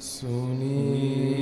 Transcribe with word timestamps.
सुनी 0.00 1.35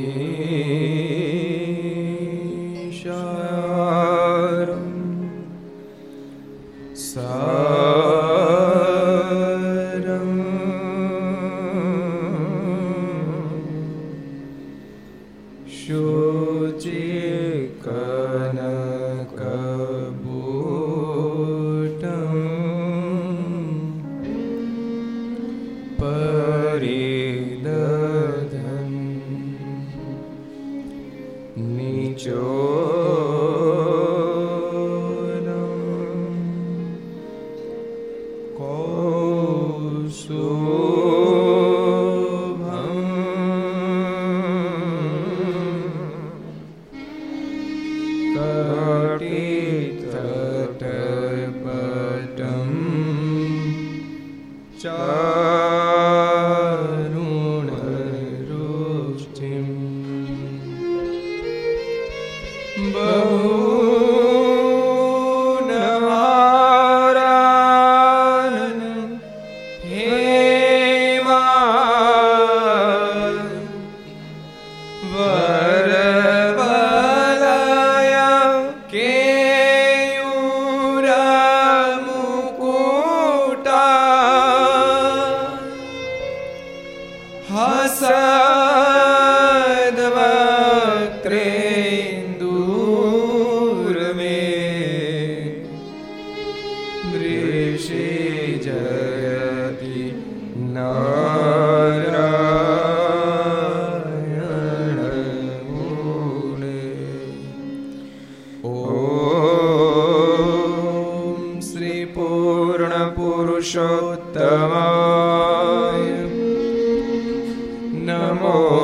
સ્વામિનારાયણ 118.15 118.84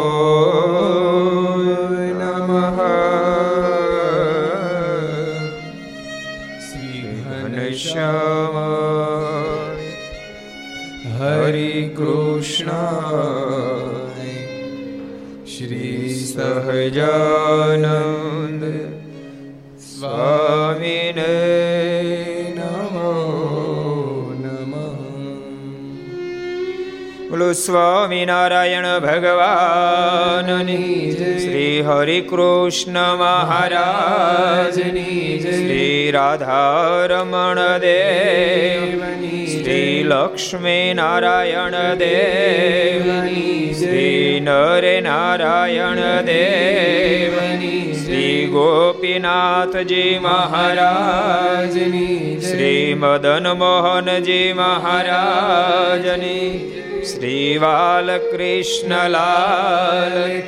ભગવાનની 29.05 31.15
શ્રી 31.15 31.83
હરિ 31.83 32.23
કૃષ્ણ 32.23 32.99
મહારાજની 33.21 35.43
શ્રી 35.43 36.13
રાધારમણ 36.13 37.59
દેવની 37.85 39.53
શ્રી 39.53 40.05
લક્ષ્મી 40.05 40.95
નારાયણ 40.95 41.77
દેવની 42.03 43.75
શ્રી 43.75 44.41
નરે 44.41 45.01
નારાયણ 45.01 46.25
દેવની 46.25 47.95
શ્રી 48.03 48.49
ગોપીનાથજી 48.49 50.21
મહારાજની 50.21 52.43
શ્રી 52.43 52.95
મદન 52.95 53.55
મોહનજી 53.55 54.55
મહારાજની 54.55 56.80
શ્રી 57.21 57.59
બાલકૃષ્ણલાલ 57.59 58.95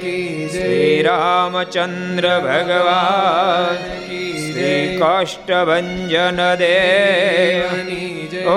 કી 0.01 0.49
શ્રી 0.49 1.05
રામચંદ્ર 1.05 2.27
ભગવાન 2.41 3.83
શ્રી 4.07 4.97
કાષ્ટભન 4.99 5.91
દેવની 6.59 8.41
ઓ 8.47 8.57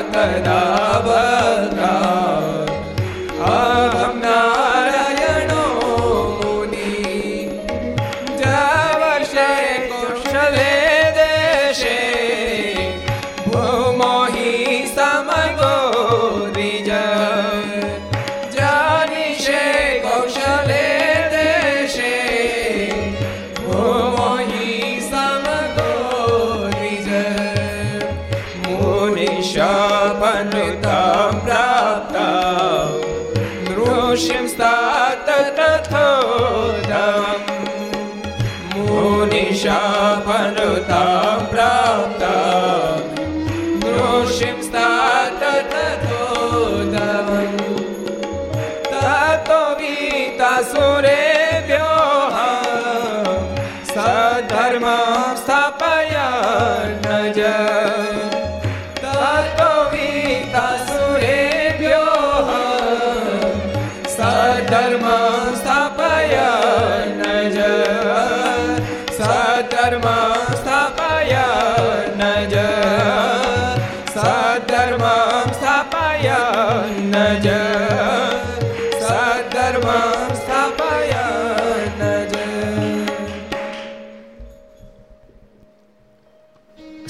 કદા 0.03 1.01
બધા 1.05 2.34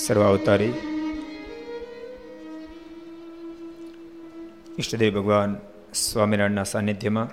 સર્વાવતારી 0.06 0.74
ઈષ્ટદેવ 4.78 5.12
ભગવાન 5.16 5.52
સ્વામિનારાયણના 6.00 6.66
સાનિધ્યમાં 6.66 7.30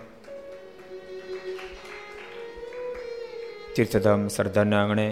તીર્થધામ 3.75 4.23
સરદારના 4.29 4.81
આંગણે 4.81 5.09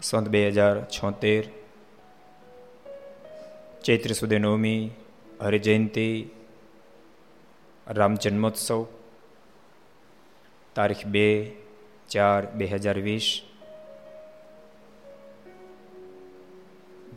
સંત 0.00 0.26
બે 0.28 0.40
હજાર 0.48 0.76
છોતેર 0.88 1.44
ચૈત્ર 3.82 4.12
સુદે 4.14 4.38
નવમી 4.38 4.82
હરિજયંતિ 5.42 6.08
રામ 7.86 8.14
જન્મોત્સવ 8.18 8.80
તારીખ 10.76 11.04
બે 11.08 11.28
ચાર 12.08 12.42
બે 12.54 12.64
હજાર 12.74 12.98
વીસ 13.02 13.28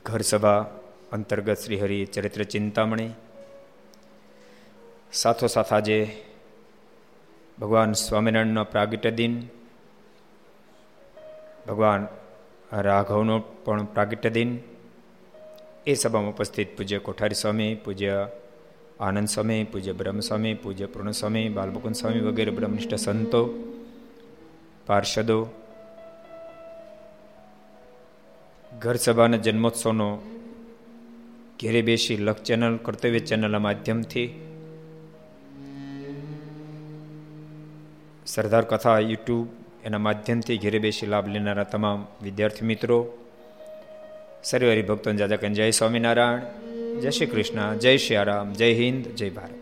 ઘર 0.05 0.21
સભા 0.21 0.65
અંતર્ગત 1.11 1.57
શ્રી 1.57 1.79
હરિ 1.79 2.05
ચરિત્ર 2.05 2.43
ચિંતામણી. 2.43 3.09
સાથોસાથ 5.13 5.73
આજે 5.73 6.23
ભગવાન 7.61 7.93
સ્વામિનારાયણનો 7.93 8.63
પ્રાગટ્ય 8.63 9.11
દિન, 9.11 9.41
ભગવાન 11.67 12.07
રાઘવનો 12.73 13.39
પણ 13.39 13.85
પ્રાગટ્ય 13.85 14.29
દિન. 14.29 14.59
એ 15.85 15.93
સભામાં 15.93 16.31
ઉપસ્થિત 16.31 16.77
પૂજ્ય 16.77 16.97
કોઠારી 16.97 17.35
સ્વામી, 17.35 17.75
પૂજ્ય 17.75 18.27
આનંદ 18.99 19.27
સ્વામી, 19.27 19.63
પૂજ્ય 19.63 19.91
બ્રહ્મસ્વામી, 19.91 20.53
પૂજ્ય 20.53 20.85
પૂર્ણ 20.85 21.11
સ્વામી 21.11 21.49
બાલમુકુંદ 21.49 21.95
સ્વામી 21.95 22.19
વગેરે 22.19 22.51
બ્રહ્મનિષ્ઠ 22.51 22.95
સંતો, 22.95 23.45
પાર્ષદો 24.85 25.47
ઘર 28.83 28.95
સભાના 28.95 29.37
જન્મોત્સવનો 29.37 30.21
ઘેરે 31.61 31.81
બેસી 31.81 32.17
લખ 32.17 32.39
ચેનલ, 32.41 32.77
કર્તવ્ય 32.77 33.19
ચેનલના 33.19 33.59
માધ્યમથી 33.59 34.45
સરદાર 38.25 38.61
કથા 38.61 38.99
યુટ્યુબ 38.99 39.47
એના 39.85 39.97
માધ્યમથી 39.97 40.57
ઘેરે 40.57 40.79
બેસી 40.79 41.05
લાભ 41.05 41.27
લેનારા 41.27 41.63
તમામ 41.63 42.07
વિદ્યાર્થી 42.23 42.65
મિત્રો 42.65 43.17
સર્વે 44.43 44.71
હરિભક્તો 44.71 45.11
જાજા 45.11 45.35
જય 45.35 45.71
સ્વામિનારાયણ, 45.71 46.39
જય 46.99 47.09
શ્રી 47.09 47.25
કૃષ્ણ, 47.25 47.77
જય 47.77 47.97
શ્રી 47.97 48.15
રામ 48.15 48.53
જય 48.53 48.73
હિન્દ, 48.73 49.05
જય 49.05 49.29
ભારત. 49.29 49.53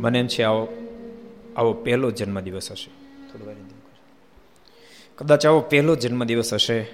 મને 0.00 0.18
એમ 0.18 0.26
છે 0.26 0.42
આવો 0.42 0.68
આવો 1.56 1.72
પહેલો 1.72 2.10
જન્મદિવસ 2.10 2.70
હશે. 2.70 2.90
થોડું 3.32 3.69
કદાચ 5.20 5.46
આવો 5.46 5.60
પહેલો 5.60 5.94
જન્મદિવસ 5.94 6.52
હશે. 6.54 6.86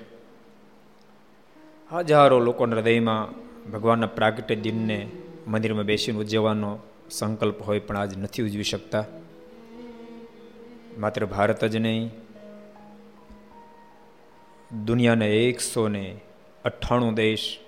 હજારો 1.93 2.39
લોકોના 2.41 2.77
હૃદયમાં 2.77 3.31
ભગવાનના 3.71 4.07
પ્રાગટ્ય 4.07 4.55
દિનને 4.55 5.09
મંદિરમાં 5.47 5.85
બેસીને 5.85 6.19
ઉજવવાનો 6.19 6.79
સંકલ્પ 7.11 7.63
હોય 7.63 7.79
પણ 7.79 7.97
આજ 7.97 8.19
નથી 8.19 8.43
ઉજવી 8.43 8.63
શકતા. 8.63 9.05
માત્ર 10.99 11.27
ભારત 11.27 11.65
જ 11.65 11.77
નહીં, 11.77 12.11
દુનિયાના 14.85 15.25
એકસો 15.25 15.89
ને 15.89 16.21
અઠ્ઠાણું 16.65 17.15
દેશ 17.15 17.59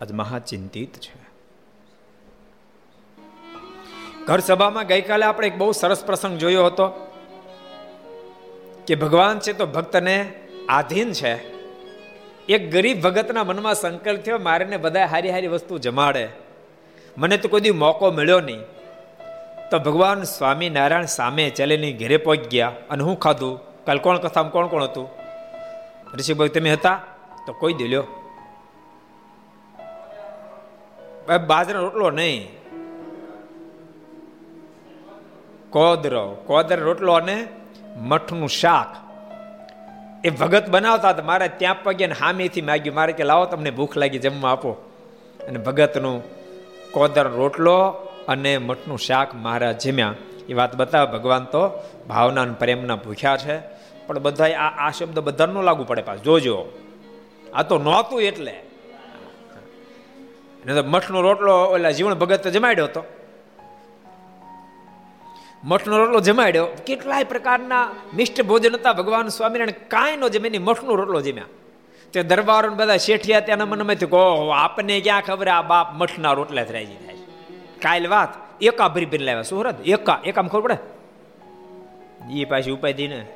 આજ 0.00 0.12
મહાચિંતિત 0.12 0.92
છે. 0.96 1.20
ઘર 4.26 4.38
સભામાં 4.38 4.86
ગઈકાલે 4.86 5.24
આપણે 5.24 5.46
એક 5.46 5.58
બહુ 5.58 5.72
સરસ 5.72 6.04
પ્રસંગ 6.04 6.38
જોયો 6.38 6.66
હતો. 6.66 7.11
કે 8.86 8.94
ભગવાન 8.94 9.38
છે 9.38 9.52
તો 9.52 9.66
ભક્તને 9.66 10.32
આધીન 10.68 11.12
છે. 11.12 11.34
એક 12.48 12.72
ગરીબ 12.72 13.00
ભગતના 13.00 13.44
મનમાં 13.44 13.74
સંકલ્પ 13.74 14.20
થયો 14.20 14.38
મારે 14.38 14.64
ને 14.64 14.76
બધા 14.76 15.06
હારી 15.06 15.30
હારી 15.30 15.46
વસ્તુ 15.46 15.78
જમાડે. 15.78 16.28
મને 17.18 17.36
તો 17.36 17.48
કોઈ 17.48 17.60
દી 17.60 17.70
મોકો 17.70 18.10
મળ્યો 18.10 18.40
નહીં. 18.40 18.60
તો 19.70 19.78
ભગવાન 19.78 20.22
સ્વામિનારાયણ 20.22 21.04
સામે 21.04 21.50
ચાલીને 21.50 21.92
ઘેરે 21.92 22.16
પહોંચી 22.16 22.48
ગયા. 22.48 22.72
અને 22.90 23.02
હું 23.02 23.18
ખાધું? 23.18 23.84
કાલ 23.84 23.98
કોણ 23.98 24.18
કથામાં 24.18 24.52
કોણ 24.52 24.66
કોણ 24.66 24.82
હતું? 24.82 25.08
ઋષિભાઈ, 26.14 26.48
તમે 26.48 26.72
હતા? 26.72 27.02
તો 27.46 27.52
કોઈ 27.52 27.74
દિલ્યો 27.74 28.04
બાજરા 31.46 31.80
રોટલો 31.80 32.10
નહીં. 32.10 32.48
કોદરો? 35.70 36.36
કોદર 36.46 36.80
રોટલો 36.80 37.12
અને 37.12 37.46
મઠનું 37.96 38.48
શાક. 38.48 38.96
એ 40.24 40.30
ભગત 40.30 40.68
બનાવતા 40.68 41.08
હતા. 41.08 41.22
મારે 41.22 41.48
ત્યાં 41.48 41.82
પગે 41.82 42.06
હામીથી 42.06 42.62
માગ્યું. 42.62 42.96
મારે 42.96 43.12
કે, 43.12 43.24
લાવો, 43.24 43.44
તમને 43.44 43.70
ભૂખ 43.70 43.96
લાગી, 43.96 44.18
જમવા 44.18 44.52
આપો. 44.52 44.70
અને 45.48 45.58
ભગતનું 45.58 46.22
કોદર 46.92 47.28
રોટલો 47.28 47.90
અને 48.28 48.58
મઠનું 48.58 48.98
શાક 48.98 49.34
મારા 49.34 49.72
જમ્યા. 49.72 50.14
એ 50.48 50.54
વાત 50.54 50.76
બતાવે 50.76 51.06
ભગવાન 51.06 51.44
તો 51.44 51.82
ભાવના 52.08 52.42
અને 52.42 52.54
પ્રેમના 52.58 52.96
ભૂખ્યા 52.96 53.36
છે. 53.36 53.58
પણ 54.06 54.18
બધા 54.18 54.44
આ 54.44 54.88
આ 54.88 54.90
શબ્દ 54.90 55.18
બધા 55.18 55.46
ન 55.46 55.62
લાગુ 55.62 55.84
પડે 55.84 56.02
પાછું. 56.02 56.22
જોજો. 56.22 56.66
આ 57.54 57.62
તો 57.62 57.78
નહોતું 57.78 58.22
એટલે. 58.22 58.62
મઠનો 60.82 61.20
રોટલો 61.20 61.64
ઓલા 61.64 61.90
જીવન 61.90 62.14
ભગત 62.14 62.48
જમાડ્યો 62.48 62.84
હતો. 62.84 63.04
મઠનો 65.64 65.98
રોટલો 65.98 66.20
જમાડ્યો. 66.20 66.66
કેટલાય 66.86 67.24
પ્રકારના 67.24 67.90
મિષ્ટ 68.14 68.42
ભોજન 68.42 68.74
હતા. 68.74 68.92
ભગવાન 68.92 69.28
સ્વામિનારાયણ 69.28 69.88
કાંઈ 69.88 70.16
નો 70.16 70.28
જમે 70.28 70.58
મઠનો 70.58 70.94
રોટલો 70.94 71.20
જમ્યા. 71.20 71.44
તે 72.12 72.22
દરબારો 72.22 72.70
બધા 72.70 72.96
શેઠિયા 72.96 73.40
ત્યાંના 73.40 73.64
મનમાંથી 73.64 74.06
કહો 74.06 74.48
આપને 74.48 75.00
ક્યાં 75.00 75.22
ખબર 75.22 75.48
આ 75.48 75.62
બાપ 75.62 75.94
મઠના 75.94 76.32
રોટલા 76.32 76.62
રાજી 76.62 76.94
થાય 76.94 77.16
કાલ 77.82 78.08
વાત. 78.08 78.28
એકા 78.62 78.88
ભરી 78.88 79.06
ભરી 79.06 79.18
લાવ્યા. 79.18 79.42
સુહરત 79.42 79.86
એકા. 79.86 80.20
એકામ 80.24 80.48
ખબર 80.48 80.60
પડે? 80.60 80.78
એ 82.40 82.44
પાછી 82.44 82.70
ઉપાય 82.70 82.92
દઈને 82.92 83.26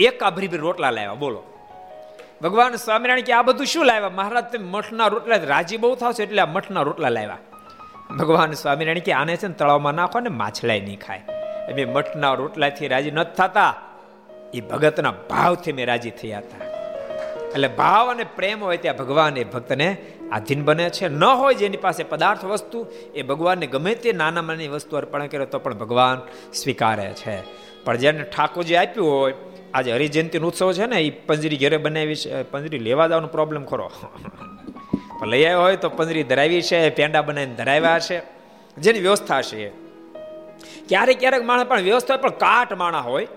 એકા 0.00 0.30
ભરી 0.30 0.48
ભરી 0.48 0.58
રોટલા 0.58 0.90
લાવ્યા. 0.90 1.14
બોલો. 1.14 1.42
ભગવાન 2.42 2.76
સ્વામિનારાયણ 2.76 3.24
કે, 3.24 3.32
આ 3.32 3.42
બધું 3.42 3.66
શું 3.66 3.84
લાવ્યા? 3.84 4.08
મહારાજ, 4.08 4.44
તમે 4.44 4.68
મઠના 4.70 5.06
રોટલા 5.06 5.36
રાજી 5.36 5.76
બહુ 5.76 5.94
થાવશો 5.94 6.22
એટલે 6.22 6.42
આ 6.42 6.46
મઠના 6.46 6.82
રોટલા 6.82 7.08
લાવ્યા. 7.08 7.38
ભગવાન 8.18 8.52
સ્વામિનારાયણ 8.52 8.98
કે 8.98 9.12
આને 9.12 9.36
છે 9.36 9.46
ને 9.46 9.54
તળાવમાં 9.54 9.94
નાખો 9.94 10.20
ને 10.20 10.28
માછલાય 10.28 10.80
નહીં 10.80 11.00
ખાય. 11.00 11.22
એમ 11.70 11.92
મઠના 11.92 12.34
રોટલાથી 12.34 12.88
રાજી 12.88 13.10
નથી 13.10 13.34
થતા. 13.34 13.74
એ 14.54 14.60
ભગતના 14.60 15.10
ભાવથી 15.10 15.72
મેં 15.72 15.86
રાજી 15.86 16.10
થયા 16.10 16.38
હતા. 16.38 16.64
એટલે 17.48 17.68
ભાવ 17.68 18.10
અને 18.10 18.24
પ્રેમ 18.24 18.64
હોય 18.64 18.76
ત્યાં 18.76 18.96
ભગવાન 18.96 19.36
એ 19.36 19.44
ભક્તને 19.44 19.96
આધીન 20.32 20.64
બને 20.64 20.90
છે. 20.90 21.08
ન 21.08 21.24
હોય 21.24 21.54
જેની 21.54 21.76
પાસે 21.76 22.02
પદાર્થ 22.02 22.44
વસ્તુ, 22.44 22.86
એ 23.14 23.22
ભગવાનને 23.22 23.66
ગમે 23.66 23.94
તે 23.94 24.12
નાના 24.12 24.40
નાની 24.40 24.68
વસ્તુ 24.68 24.96
અર્પણ 24.96 25.26
કરે 25.26 25.46
તો 25.46 25.58
પણ 25.58 25.74
ભગવાન 25.74 26.20
સ્વીકારે 26.52 27.12
છે. 27.12 27.42
પણ 27.84 27.96
જેને 27.96 28.22
ઠાકોરજી 28.22 28.76
આપ્યું 28.76 29.12
હોય, 29.12 29.34
આજે 29.74 29.92
હરિજયંતિનો 29.92 30.46
ઉત્સવ 30.46 30.72
છે 30.72 30.86
ને 30.86 30.96
એ 30.96 31.10
પંજરી 31.10 31.56
ઘેરે 31.56 31.76
બનાવી 31.76 32.14
છે. 32.14 32.42
પંજરી 32.42 32.78
લેવા 32.78 33.06
જવાનો 33.08 33.26
પ્રોબ્લેમ 33.26 33.64
ખરો. 33.64 33.90
લઈ 35.26 35.44
આવ્યો 35.44 35.60
હોય 35.60 35.76
તો 35.76 35.88
પંજરી 35.88 36.22
ધરાવી 36.22 36.62
છે, 36.62 36.90
પેંડા 36.90 37.22
બનાવીને 37.22 37.54
ધરાવ્યા 37.54 37.98
છે. 37.98 38.22
જેની 38.78 38.98
વ્યવસ્થા 38.98 39.42
છે 39.42 39.90
ક્યારેક 40.88 41.20
ક્યારેક 41.20 41.44
માણસ 41.44 41.66
પણ 41.66 41.80
વ્યવસ્થા 41.80 42.14
હોય, 42.14 42.22
પણ 42.22 42.30
કાટ 42.30 42.72
માણા 42.72 43.00
હોય. 43.00 43.28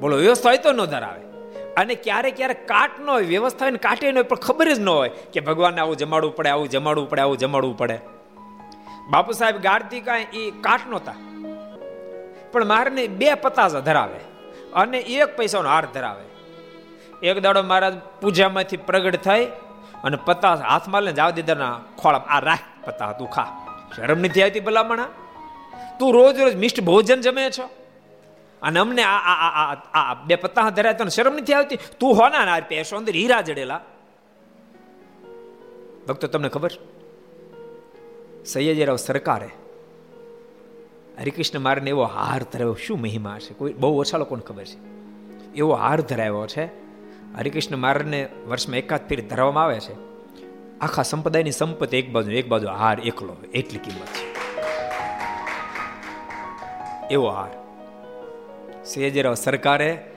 બોલો, 0.00 0.16
વ્યવસ્થા 0.16 0.48
હોય 0.48 0.58
તો 0.58 0.72
ન 0.72 0.84
ધરાવે. 0.84 1.20
અને 1.74 1.94
ક્યારેક 1.94 2.36
ક્યારેક 2.36 2.68
કાટ 2.68 3.00
ન 3.00 3.10
હોય, 3.10 3.24
વ્યવસ્થા 3.24 3.66
હોય 3.66 3.76
કાટે 3.76 4.12
ન 4.12 4.14
હોય, 4.14 4.22
પણ 4.22 4.36
ખબર 4.36 4.72
જ 4.72 4.80
ન 4.80 4.88
હોય 4.88 5.10
કે 5.32 5.40
ભગવાનને 5.40 5.80
આવું 5.80 5.96
જમાડવું 5.96 6.36
પડે, 6.36 6.48
આવું 6.48 6.68
જમાડવું 6.68 7.10
પડે, 7.10 7.22
આવું 7.22 7.38
જમાડવું 7.38 7.78
પડે. 7.78 7.98
બાપુ 9.10 9.32
સાહેબ 9.32 9.56
ગાડતી 9.56 10.00
કાંઈ 10.00 10.26
એ 10.32 10.50
કાટ 10.50 10.80
નહોતા. 10.88 11.14
પણ 12.52 12.64
મારને 12.64 13.06
બે 13.06 13.34
પતાસ 13.34 13.72
ધરાવે. 13.72 14.20
અને 14.74 14.98
એક 14.98 15.36
પૈસાનો 15.36 15.68
હાર 15.68 15.86
ધરાવે. 15.94 16.24
એક 17.28 17.38
દાડો 17.38 17.62
મહારાજ 17.62 17.94
પૂજામાંથી 18.20 18.76
પ્રગટ 18.76 19.16
થઈ 19.16 19.46
અને 20.04 20.18
પત્તા 20.24 20.54
હાથમાં 20.54 21.02
લઈને 21.02 21.12
જાવ 21.12 21.30
દીદાના 21.30 21.80
ખોળા 21.98 22.18
આ 22.18 22.40
રાખ 22.40 22.58
પત્તા 22.84 23.12
તું 23.12 23.30
ખા. 23.30 23.66
શરમ 23.96 24.18
નથી 24.18 24.42
આવતી 24.42 24.60
ભલામણા? 24.60 25.06
તું 25.98 26.14
રોજ 26.14 26.40
રોજ 26.40 26.56
મિષ્ટ 26.56 26.80
ભોજન 26.80 27.20
જમે 27.20 27.50
છો? 27.50 27.68
અને 28.62 28.80
અમને 28.80 29.02
આ 29.02 29.16
આ 29.16 29.76
આ 29.94 30.14
બે 30.14 30.36
પત્તા 30.36 30.70
ધરાય 30.70 30.94
તને 30.94 31.10
શરમ 31.10 31.34
નથી 31.34 31.54
આવતી? 31.54 31.78
તું 32.00 32.14
હો 32.14 32.28
ના 32.28 32.60
પેશો 32.60 32.96
અંદર 32.96 33.12
હીરા 33.12 33.40
જડેલા. 33.40 33.80
ભક્તો, 36.08 36.26
તમને 36.26 36.48
ખબર? 36.48 36.70
સૈયદરાવ 38.46 38.96
સરકારે 38.96 39.50
હરિકૃષ્ણ 41.18 41.60
મારને 41.60 41.90
એવો 41.90 42.02
હાર 42.02 42.42
ધરાવ્યો. 42.42 42.76
શું 42.86 43.00
મહિમા 43.00 43.38
છે 43.38 43.54
કોઈ 43.54 43.72
બહુ 43.72 44.00
ઓછા 44.00 44.18
લોકોને 44.18 44.42
ખબર 44.42 44.64
છે. 44.64 44.94
એવો 45.54 45.72
હાર 45.72 46.00
ધરાવ્યો 46.00 46.46
છે 46.46 46.83
હરિકૃષ્ણ 47.38 47.76
મહારાજને 47.76 48.28
વર્ષમાં 48.46 48.78
એકાદ 48.78 49.08
ફેર 49.08 49.28
ધરવામાં 49.28 49.64
આવે 49.64 49.80
છે. 49.80 49.92
આખા 50.78 51.02
સંપ્રદાયની 51.02 51.50
સંપત્તિ 51.50 51.96
એક 51.96 52.10
બાજુ 52.10 52.30
એક 52.30 52.48
બાજુ, 52.48 52.68
હાર 52.68 53.00
એકલો 53.00 53.36
એટલી 53.54 53.78
કિંમત 53.78 54.06
છે. 54.06 54.34
એવો 57.08 57.28
હાર. 57.28 57.64
સૈયદરાવ 58.84 59.34
સરકારે 59.34 60.10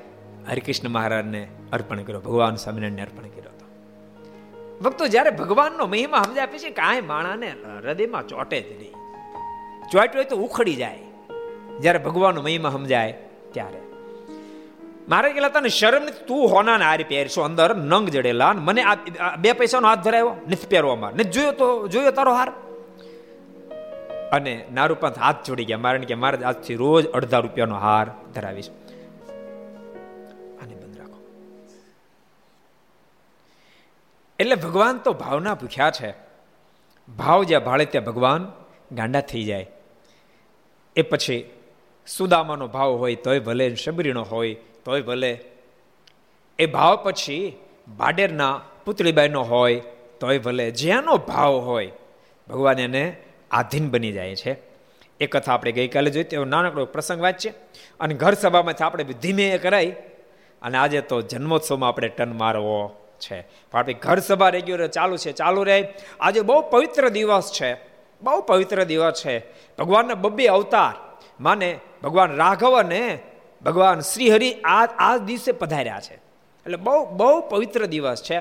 હરિકૃષ્ણ 0.50 0.90
મહારાજને 0.90 1.48
અર્પણ 1.74 2.04
કર્યો, 2.04 2.20
ભગવાન 2.20 2.56
સ્વામિનારાયણને 2.56 3.02
અર્પણ 3.02 3.24
કર્યો 3.24 3.50
હતો. 3.50 3.66
ભક્તો, 4.84 5.08
જ્યારે 5.08 5.30
ભગવાનનો 5.30 5.86
મહિમા 5.86 6.24
સમજાય 6.24 6.46
પછી 6.46 6.70
કાંઈ 6.70 7.02
માણાને 7.02 7.54
હૃદયમાં 7.84 8.28
ચોટે 8.28 8.62
જ 8.62 8.78
નહીં. 8.78 8.92
ચોટ્યો 9.92 10.22
હોય 10.22 10.24
તો 10.24 10.36
ઉખડી 10.36 10.76
જાય. 10.76 11.00
જ્યારે 11.80 12.00
ભગવાનનો 12.00 12.42
મહિમા 12.42 12.70
સમજાય, 12.70 13.12
ત્યારે. 13.52 13.87
મારે 15.10 15.34
કેલા 15.34 15.50
તને 15.50 15.70
શરમ 15.70 16.06
તું 16.28 16.50
હોના 16.50 16.78
હારી 16.78 17.04
પહેરશો 17.04 17.42
અંદર, 17.42 17.76
નંગ 17.76 18.10
જડેલા. 18.10 18.54
મને 18.54 18.84
આ 18.84 19.36
બે 19.36 19.54
પૈસાનો 19.54 19.88
હાથ 19.88 20.00
ધરાયો, 20.00 20.36
નથી 20.48 20.68
પહેરવો 20.68 20.92
અમારે 20.92 21.16
નથી 21.16 21.30
જોયો 21.30 21.52
તો, 21.52 21.88
જોયો 21.88 22.12
તારો 22.12 22.34
હાર? 22.34 22.50
અને 24.32 24.66
નારૂપંથ 24.74 25.20
હાથ 25.20 25.48
જોડી 25.48 25.66
ગયા, 25.66 25.78
મારે 25.78 26.00
કે, 26.00 26.14
મારે 26.14 26.44
આજથી 26.44 26.76
રોજ 26.76 27.08
અડધા 27.08 27.40
રૂપિયાનો 27.40 27.76
હાર 27.76 28.12
ધરાવીશ. 28.34 28.70
રાખો. 30.98 31.20
એટલે 34.40 34.56
ભગવાન 34.56 34.98
તો 34.98 35.14
ભાવના 35.14 35.54
ભૂખ્યા 35.54 35.92
છે. 35.92 36.14
ભાવ 37.18 37.44
જ્યાં 37.44 37.64
ભાળે 37.64 37.86
ત્યાં 37.86 38.06
ભગવાન 38.06 38.52
ગાંડા 38.92 39.22
થઈ 39.22 39.44
જાય. 39.44 39.68
એ 40.96 41.02
પછી 41.02 41.50
સુદામાનો 42.08 42.68
ભાવ 42.68 42.92
હોય, 42.92 43.16
તોય 43.16 43.40
ભલે 43.40 43.76
શબરીનો 43.76 44.24
હોય 44.24 44.56
તોય 44.88 45.02
ભલે. 45.02 45.40
એ 46.60 46.66
ભાવ 46.66 46.96
પછી 47.04 47.60
ભાડેરના 47.98 48.62
પુતળીબાઈનો 48.86 49.42
હોય, 49.42 49.82
તોય 50.20 50.38
ભલે 50.38 50.72
જેનો 50.72 51.18
ભાવ 51.18 51.54
હોય, 51.54 51.92
ભગવાન 52.50 52.80
એને 52.80 53.16
આધીન 53.52 53.90
બની 53.90 54.12
જાય 54.12 54.36
છે. 54.36 54.56
એ 55.20 55.26
કથા 55.26 55.54
આપણે 55.54 55.72
ગઈકાલે 55.72 56.12
જોઈ 56.12 56.24
તેવો 56.24 56.46
નાનકડો 56.46 56.86
પ્રસંગ 56.86 57.22
વાંચીએ 57.22 57.54
અને 58.00 58.14
ઘર 58.14 58.34
સભામાંથી 58.34 58.84
આપણે 58.84 59.04
ધીમે 59.04 59.58
કરાઈ 59.58 59.92
અને 60.62 60.78
આજે 60.78 61.02
તો 61.02 61.22
જન્મોત્સવમાં 61.22 61.90
આપણે 61.90 62.08
ટન 62.08 62.38
મારવો 62.38 62.96
છે. 63.20 63.46
આપણી 63.74 63.94
ઘર 63.94 64.20
સભા 64.20 64.50
રેગ્યુલર 64.50 64.88
ચાલુ 64.88 65.18
છે, 65.18 65.32
ચાલુ 65.32 65.64
રહે. 65.64 65.94
આજે 66.20 66.42
બહુ 66.42 66.70
પવિત્ર 66.70 67.10
દિવસ 67.10 67.52
છે, 67.62 67.74
બહુ 68.22 68.42
પવિત્ર 68.42 68.84
દિવસ 68.84 69.22
છે. 69.26 69.40
ભગવાનના 69.80 70.14
બબ્બે 70.14 70.48
અવતાર, 70.48 71.20
માને 71.40 71.80
ભગવાન 72.04 72.36
રાઘવ 72.36 72.80
અને 72.80 73.20
ભગવાન 73.64 74.00
શ્રીહરિ 74.00 74.54
આ 74.62 74.86
આ 75.00 75.18
દિવસે 75.18 75.52
પધાર્યા 75.52 76.00
છે. 76.00 76.16
એટલે 76.66 76.78
બહુ 76.78 77.06
બહુ 77.06 77.42
પવિત્ર 77.50 77.86
દિવસ 77.86 78.24
છે. 78.24 78.40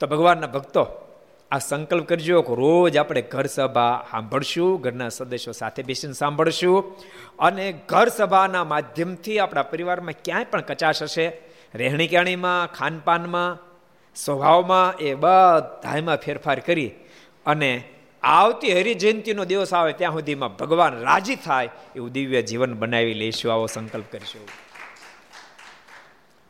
તો 0.00 0.06
ભગવાનના 0.06 0.46
ભક્તો, 0.46 0.82
આ 1.50 1.58
સંકલ્પ 1.58 2.06
કરજો 2.08 2.42
કે 2.42 2.54
રોજ 2.54 2.96
આપણે 2.96 3.22
ઘર 3.22 3.46
સભા 3.46 4.06
સાંભળશું, 4.10 4.80
ઘરના 4.80 5.08
સદસ્યો 5.08 5.52
સાથે 5.52 5.82
બેસીને 5.82 6.12
સાંભળશું 6.12 6.78
અને 7.38 7.72
ઘર 7.72 8.08
સભાના 8.08 8.64
માધ્યમથી 8.64 9.38
આપણા 9.38 9.62
પરિવારમાં 9.62 10.14
ક્યાંય 10.24 10.44
પણ 10.44 10.60
કચાશ 10.60 11.02
હશે 11.02 11.26
રહેણી 11.74 12.08
કહેણીમાં 12.08 12.72
ખાનપાનમાં, 12.72 13.58
સ્વભાવમાં 14.14 14.96
એ 14.98 15.14
બધામાં 15.14 16.16
ફેરફાર 16.16 16.58
કરી 16.60 16.90
અને 17.46 17.72
આવતી 18.22 18.80
હરિજયંતિનો 18.80 19.44
દિવસ 19.44 19.74
આવે 19.74 19.92
ત્યાં 19.92 20.12
સુધીમાં 20.12 20.56
ભગવાન 20.56 21.00
રાજી 21.00 21.36
થાય 21.36 21.68
એવું 21.96 22.12
દિવ્ય 22.12 22.42
જીવન 22.42 22.74
બનાવી 22.74 23.14
લઈશું, 23.14 23.52
આવો 23.52 23.66
સંકલ્પ 23.66 24.04
કરીશું. 24.10 24.48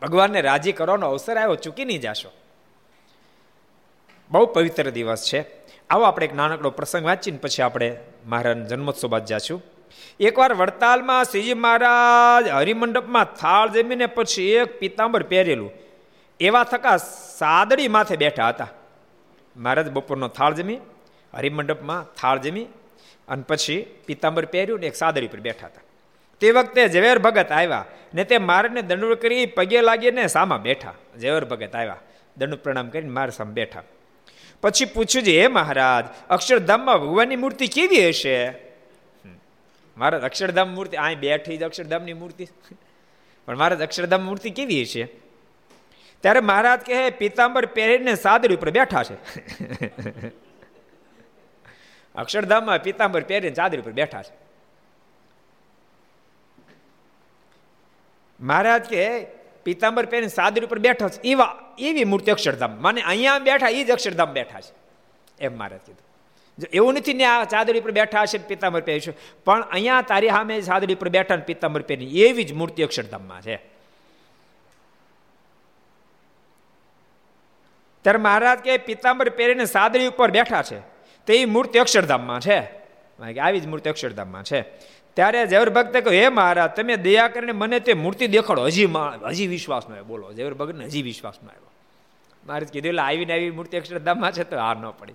ભગવાનને 0.02 0.40
રાજી 0.40 0.72
કરવાનો 0.72 1.10
અવસર 1.10 1.36
આવ્યો, 1.36 1.54
ચૂકી 1.54 1.84
નહીં 1.84 2.00
જાશો. 2.00 2.32
બહુ 4.30 4.46
પવિત્ર 4.46 4.90
દિવસ 4.90 5.30
છે. 5.32 5.44
આવો 5.90 6.02
આપણે 6.02 6.26
એક 6.26 6.34
નાનકડો 6.34 6.70
પ્રસંગ 6.70 7.04
વાંચીને 7.04 7.38
પછી 7.38 7.62
આપણે 7.62 7.96
મહારાજ 8.26 8.68
જન્મોત્સવ 8.68 9.08
બાદ 9.08 9.24
જાશું. 9.24 9.62
એકવાર 10.20 10.54
વડતાલમાં 10.54 11.24
શ્રીજી 11.24 11.54
મહારાજ 11.54 12.48
હરિમંડપમાં 12.48 13.24
થાળ 13.24 13.68
જમીને 13.68 14.06
પછી 14.06 14.42
એક 14.42 14.78
પિતાંબર 14.78 15.22
પહેરેલું. 15.22 15.72
એવા 16.40 16.64
થકા 16.64 16.96
સાદડી 17.38 17.88
માથે 17.88 18.16
બેઠા 18.16 18.48
હતા. 18.48 18.68
મહારાજ 19.56 19.90
બપોરનો 19.90 20.28
થાળ 20.28 20.54
જમી 20.54 20.78
હરિમંડપમાં 21.34 22.14
થાળ 22.14 22.38
જમી 22.38 22.66
અને 23.28 23.42
પછી 23.48 23.86
પિતાંબર 24.06 24.44
પહેર્યું 24.44 24.80
ને 24.80 24.86
એક 24.86 24.94
સાદડી 24.94 25.28
પર 25.28 25.40
બેઠા 25.40 25.66
હતા. 25.66 25.80
તે 26.40 26.50
વખતે 26.50 26.88
ઝવેર 26.88 27.18
ભગત 27.18 27.52
આવ્યા 27.52 27.84
ને 28.14 28.24
તે 28.24 28.38
મારને 28.38 28.82
દંડ 28.82 29.14
કરી 29.14 29.46
પગે 29.46 29.80
લાગીને 29.80 30.26
સામા 30.26 30.56
બેઠા. 30.56 30.94
ઝવેર 31.20 31.44
ભગત 31.44 31.76
આવ્યા. 31.76 31.96
દંડ 32.36 32.54
પ્રણામ 32.54 32.88
કરીને 32.88 33.08
માર 33.08 33.30
સામે 33.30 33.52
બેઠા. 33.52 33.82
પછી 34.62 34.84
પૂછ્યું 34.84 35.24
છે 35.24 35.40
હે 35.40 35.46
મહારાજ, 35.46 36.28
અક્ષરધામમાં 36.30 36.98
ભગવાનની 36.98 37.36
મૂર્તિ 37.36 37.66
કેવી 37.66 38.08
હશે? 38.08 38.50
મહારાજ, 39.96 40.22
અક્ષરધામ 40.22 40.74
મૂર્તિ 40.74 40.96
અહીં 40.96 41.18
બેઠી 41.18 41.56
જ 41.56 41.62
અક્ષરધામની 41.62 42.12
મૂર્તિ. 42.12 42.46
પણ 43.46 43.56
મહારાજ, 43.56 43.82
અક્ષરધામ 43.82 44.24
મૂર્તિ 44.24 44.50
કેવી 44.50 44.82
હશે? 44.82 45.08
ત્યારે 46.20 46.40
મહારાજ 46.40 46.80
કહે, 46.80 47.10
પિતાંબર 47.10 47.66
પહેરીને 47.66 48.14
સાદડી 48.14 48.56
ઉપર 48.56 48.70
બેઠા 48.70 49.02
છે. 49.02 49.14
અક્ષરધામમાં 52.14 52.82
પિતાંબર 52.82 53.20
પહેરીને 53.20 53.54
ચાદરી 53.54 53.80
પર 53.80 53.90
બેઠા 53.90 54.22
છે. 54.22 54.34
મહારાજ 58.40 58.84
કે, 58.84 59.26
પિતાંબર 59.64 60.06
પહેરીને 60.06 60.28
સાદરી 60.28 60.66
ઉપર 60.66 60.78
બેઠા 60.78 61.08
છે? 61.08 61.20
એવા 61.28 61.74
એવી 61.78 62.04
મૂર્તિ 62.04 62.30
અક્ષરધામ. 62.30 62.70
મને 62.70 63.02
અહીંયા 63.02 63.38
બેઠા 63.38 63.68
એ 63.68 63.84
જ 63.84 63.90
અક્ષરધામ 63.90 64.32
બેઠા 64.32 64.60
છે. 64.60 64.72
એમ 65.40 65.58
મહારાજ 65.58 65.80
કીધું. 65.80 66.10
એવું 66.72 66.94
નથી 66.94 67.14
ને 67.14 67.24
આ 67.24 67.44
ચાદરી 67.44 67.80
પર 67.80 67.90
બેઠા 67.90 68.22
હશે 68.22 68.38
પિતાંબર 68.38 68.80
પહેરીશું, 68.80 69.14
પણ 69.44 69.60
અહીંયા 69.60 70.02
તારી 70.02 70.28
સામે 70.28 70.60
ચાદડી 70.60 70.94
પર 70.94 71.08
બેઠા 71.08 71.36
ને 71.36 71.42
પિતાંબર 71.42 71.82
પહેરી 71.82 72.22
એવી 72.22 72.44
જ 72.44 72.52
મૂર્તિ 72.52 72.82
અક્ષરધામમાં 72.82 73.42
છે. 73.42 73.56
ત્યારે 78.02 78.18
મહારાજ 78.18 78.58
કે, 78.58 78.76
પિતાંબર 78.76 79.28
પહેરીને 79.28 79.64
સાદડી 79.64 80.06
ઉપર 80.06 80.30
બેઠા 80.30 80.62
છે. 80.62 80.99
તે 81.30 81.44
મૂર્તિ 81.46 81.78
અક્ષરધામમાં 81.78 82.40
છે. 82.40 82.58
આવી 83.40 83.60
જ 83.60 83.66
મૂર્તિ 83.66 83.90
અક્ષરધામમાં 83.90 84.44
છે. 84.44 84.60
ત્યારે 85.16 85.46
ઝેવર 85.46 85.70
ભક્તે 85.70 86.00
કહ્યું 86.00 86.22
હે 86.22 86.28
મહારાજ, 86.28 86.70
તમે 86.76 86.96
દયા 86.96 87.28
કરીને 87.28 87.52
મને 87.52 87.78
તે 87.80 87.92
મૂર્તિ 87.94 88.26
દેખાડો. 88.26 88.64
હજી 88.64 88.86
હજી 89.30 89.46
વિશ્વાસ 89.46 89.84
ન 89.90 90.02
બોલો 90.02 90.32
ઝેવર 90.32 90.54
ભગતને 90.54 90.84
હજી 90.84 91.02
વિશ્વાસ 91.02 91.38
ન 91.44 91.48
આવ્યો. 91.48 91.70
મહારાજ 92.46 92.68
કીધું, 92.68 92.88
એટલે 92.88 93.02
આવીને 93.02 93.32
આવી 93.32 93.50
મૂર્તિ 93.50 93.76
અક્ષરધામમાં 93.76 94.32
છે 94.32 94.44
તો 94.44 94.56
હાર 94.58 94.76
ન 94.76 94.86
પડી. 94.90 95.14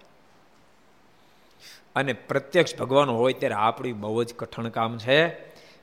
અને 1.96 2.14
પ્રત્યક્ષ 2.14 2.78
ભગવાન 2.78 3.10
હોય 3.10 3.34
ત્યારે 3.34 3.56
આપણી 3.56 3.94
બહુ 3.94 4.24
જ 4.24 4.34
કઠણ 4.34 4.70
કામ 4.70 4.98
છે. 4.98 5.20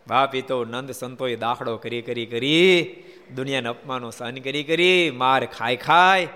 બાપી 0.06 0.42
તો 0.42 0.64
નંદ 0.64 0.90
સંતોએ 0.92 1.36
દાખલો 1.36 1.76
કરી 1.76 2.02
કરી 2.02 2.26
કરી, 2.26 2.96
દુનિયાના 3.34 3.70
અપમાનો 3.70 4.10
સહન 4.10 4.36
કરી 4.36 4.64
કરી, 4.64 5.10
માર 5.14 5.46
ખાય 5.46 5.76
ખાય 5.76 6.28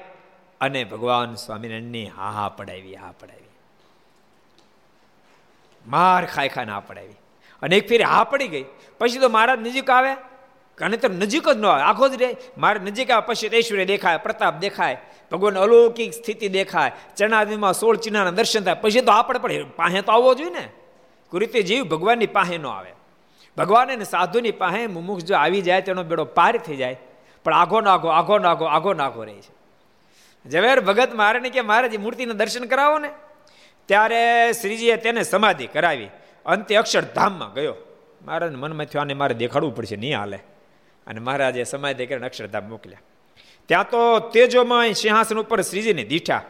અને 0.61 0.85
ભગવાન 0.85 1.35
સ્વામિનારાયણની 1.35 2.07
હા 2.09 2.31
હા 2.31 2.49
પડાવી 2.49 2.95
હા 2.95 3.13
પડાવી. 3.21 3.46
માર 5.87 6.27
ખાઈ 6.27 6.49
ખાય 6.49 6.65
હા 6.65 6.81
પડાવી. 6.81 7.17
અને 7.63 7.77
એક 7.77 7.89
ફેરી 7.89 8.05
હા 8.05 8.25
પડી 8.25 8.49
ગઈ. 8.49 8.65
પછી 8.99 9.19
તો 9.19 9.29
મહારાજ 9.29 9.61
નજીક 9.61 9.91
આવે. 9.91 10.15
તો 10.97 11.09
નજીક 11.09 11.49
જ 11.49 11.57
ન 11.57 11.67
આવે. 11.67 11.83
આખો 11.83 12.09
જ 12.09 12.15
રે 12.15 12.37
મારે 12.59 12.81
નજીક 12.81 13.11
આવે, 13.11 13.27
પછી 13.27 13.57
ઐશ્વર્ય 13.59 13.85
દેખાય, 13.85 14.17
પ્રતાપ 14.17 14.59
દેખાય 14.59 14.97
ભગવાન 15.33 15.59
અલૌકિક 15.59 16.13
સ્થિતિ 16.13 16.49
દેખાય, 16.49 16.93
ચરણાદિમાં 17.17 17.73
સોળ 17.73 17.97
ચિહ્નના 17.97 18.31
દર્શન 18.31 18.65
થાય. 18.65 18.75
પછી 18.75 19.01
તો 19.01 19.13
આપણે 19.13 19.39
પણ 19.39 19.71
પાસે 19.77 20.01
તો 20.01 20.13
આવવો 20.13 20.35
જોઈએ 20.35 20.51
ને. 20.51 20.69
કુરીતે 21.31 21.63
જીવ 21.63 21.85
ભગવાનની 21.85 22.27
પાસે 22.27 22.59
ન 22.59 22.67
આવે. 22.67 22.93
ભગવાન 23.59 23.93
અને 23.93 24.05
સાધુની 24.05 24.51
પાસે 24.51 24.87
મુમુક્ષ 24.87 25.25
જો 25.25 25.37
આવી 25.37 25.63
જાય, 25.63 25.81
તેનો 25.81 26.03
બેડો 26.03 26.25
પાર 26.25 26.57
થઈ 26.57 26.77
જાય. 26.77 27.01
પણ 27.45 27.55
આઘો 27.55 27.81
નાગો 27.81 28.09
આઘો 28.09 28.39
નાગો 28.39 28.65
આઘો 28.65 28.93
નાગો 28.93 29.25
રહે 29.25 29.41
છે. 29.41 29.57
ઝવેર 30.51 30.81
ભગત 30.81 31.15
મારે 31.15 31.41
કે 31.41 31.61
મારે 31.61 31.89
જે 31.89 31.97
મૂર્તિના 31.97 32.33
દર્શન 32.33 32.65
કરાવો 32.65 32.99
ને. 32.99 33.11
ત્યારે 33.87 34.53
શ્રીજીએ 34.53 34.97
તેને 34.97 35.23
સમાધિ 35.23 35.67
કરાવી. 35.67 36.09
અંતે 36.47 36.77
અક્ષરધામમાં 36.77 37.53
ગયો. 37.53 37.75
મારા 38.25 38.49
મનમાં 38.53 38.87
થયો, 38.87 39.01
આને 39.01 39.15
મારે 39.15 39.35
દેખાડવું 39.35 39.77
પડશે, 39.77 39.97
નહીં 39.97 40.19
હાલે. 40.19 40.39
અને 41.07 41.21
મહારાજે 41.21 41.65
સમાધિ 41.65 42.07
કરીને 42.07 42.27
અક્ષરધામ 42.27 42.69
મોકલ્યા. 42.69 42.99
ત્યાં 43.67 43.91
તો 43.91 44.19
તેજોમય 44.19 44.93
સિંહાસન 44.93 45.39
ઉપર 45.39 45.61
શ્રીજીને 45.61 46.05
દીઠા 46.05 46.43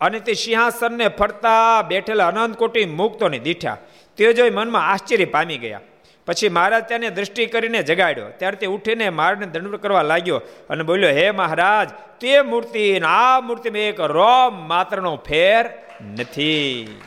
અને 0.00 0.20
તે 0.20 0.32
સિંહાસનને 0.32 1.08
ફરતા 1.08 1.82
બેઠેલા 1.82 2.28
અનંત 2.28 2.56
કોટી 2.56 2.84
મુક્તોને 2.84 3.38
દીઠા. 3.38 3.76
તેજોય 4.16 4.50
મનમાં 4.50 4.88
આશ્ચર્ય 4.88 5.24
પામી 5.24 5.58
ગયા. 5.58 5.80
પછી 6.26 6.48
મહારાજ 6.48 6.84
તેને 6.84 7.10
દ્રષ્ટિ 7.10 7.46
કરીને 7.46 7.82
જગાડ્યો. 7.82 8.28
ત્યારે 8.28 8.56
તે 8.56 8.66
ઉઠીને 8.66 9.08
મારને 9.08 9.46
દંડ 9.46 9.76
કરવા 9.76 10.02
લાગ્યો 10.02 10.40
અને 10.70 10.82
બોલ્યો, 10.82 11.10
હે 11.10 11.30
મહારાજ, 11.30 11.88
તે 12.20 12.42
મૂર્તિ 12.42 12.98
આ 12.98 13.40
મૂર્તિમાં 13.40 13.80
એક 13.80 14.00
રોમ 14.00 14.68
માત્રનો 14.68 15.16
ફેર 15.16 15.70
નથી. 16.18 17.00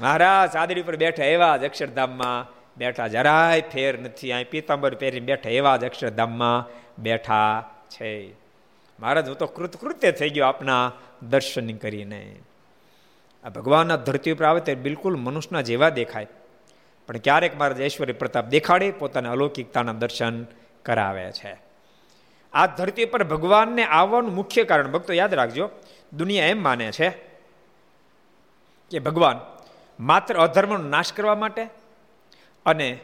મહારાજ 0.00 0.52
સાદડી 0.52 0.82
પર 0.82 0.96
બેઠા 0.96 1.24
એવા 1.24 1.56
જ 1.56 1.64
અક્ષરધામમાં 1.64 2.52
બેઠા, 2.76 3.06
જરાય 3.06 3.60
ફેર 3.60 3.98
નથી. 3.98 4.32
અહીં 4.32 4.50
પીતાંબર 4.50 4.94
પહેરીને 4.94 5.26
બેઠા 5.26 5.50
એવા 5.50 5.76
જ 5.76 5.84
અક્ષરધામમાં 5.84 6.68
બેઠા 7.02 7.70
છે. 7.90 8.32
મહારાજ, 9.00 9.28
હું 9.28 9.38
તો 9.38 9.46
કૃતકૃત્ય 9.46 10.12
થઈ 10.12 10.30
ગયો 10.30 10.46
આપના 10.46 10.92
દર્શન 11.22 11.72
કરીને. 11.76 12.36
આ 13.44 13.48
ભગવાનના 13.48 13.96
ધરતી 13.96 14.32
ઉપર 14.32 14.44
આવે 14.44 14.60
તે 14.60 14.74
બિલકુલ 14.74 15.16
મનુષ્યના 15.16 15.60
જેવા 15.60 15.88
દેખાય. 15.88 16.26
પણ 17.10 17.18
ક્યારેક 17.18 17.58
મહારાજ 17.58 17.80
ઐશ્વર્ય 17.80 18.12
પ્રતાપ 18.12 18.46
દેખાડે, 18.46 18.90
પોતાના 18.90 19.30
અલૌકિકતાના 19.30 19.92
દર્શન 19.92 20.44
કરાવે 20.82 21.32
છે. 21.32 21.60
આ 22.52 22.66
ધરતી 22.66 23.04
પર 23.04 23.24
ભગવાનને 23.24 23.84
આવવાનું 23.84 24.34
મુખ્ય 24.34 24.64
કારણ, 24.64 24.88
ભક્તો 24.88 25.12
યાદ 25.12 25.34
રાખજો, 25.34 25.70
દુનિયા 26.12 26.46
એમ 26.46 26.62
માને 26.62 26.92
છે 26.92 27.08
કે 28.90 28.98
ભગવાન 28.98 29.40
માત્ર 30.00 30.34
અધર્મનો 30.34 30.88
નાશ 30.88 31.12
કરવા 31.12 31.34
માટે 31.34 31.66
અને 32.66 32.98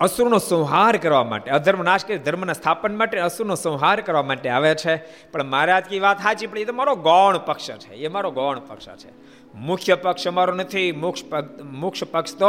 અસુરનો 0.00 0.38
સંહાર 0.38 0.96
કરવા 0.96 1.24
માટે, 1.24 1.50
અધર્મ 1.50 1.82
નાશ 1.82 2.04
કરી 2.04 2.18
ધર્મના 2.18 2.52
સ્થાપન 2.52 2.96
માટે 2.96 3.18
અસુરનો 3.18 3.54
સંહાર 3.54 4.00
કરવા 4.00 4.22
માટે 4.22 4.48
આવે 4.48 4.74
છે. 4.74 4.96
પણ 5.30 5.44
મહારાજ 5.44 5.84
કી 5.84 6.00
વાત 6.00 6.22
સાચી, 6.22 6.46
પણ 6.46 6.58
એ 6.58 6.64
તો 6.64 6.72
મારો 6.72 6.96
ગૌણ 6.96 7.38
પક્ષ 7.38 7.70
છે, 7.70 7.94
એ 7.94 8.08
મારો 8.08 8.30
ગૌણ 8.30 8.58
પક્ષ 8.58 8.86
છે. 8.86 9.25
મુખ્ય 9.56 9.94
પક્ષ 9.94 10.28
અમારો 10.28 10.54
નથી. 10.54 10.92
મોક્ષ 10.92 11.24
મોક્ષ 11.64 12.04
પક્ષ 12.04 12.36
તો 12.36 12.48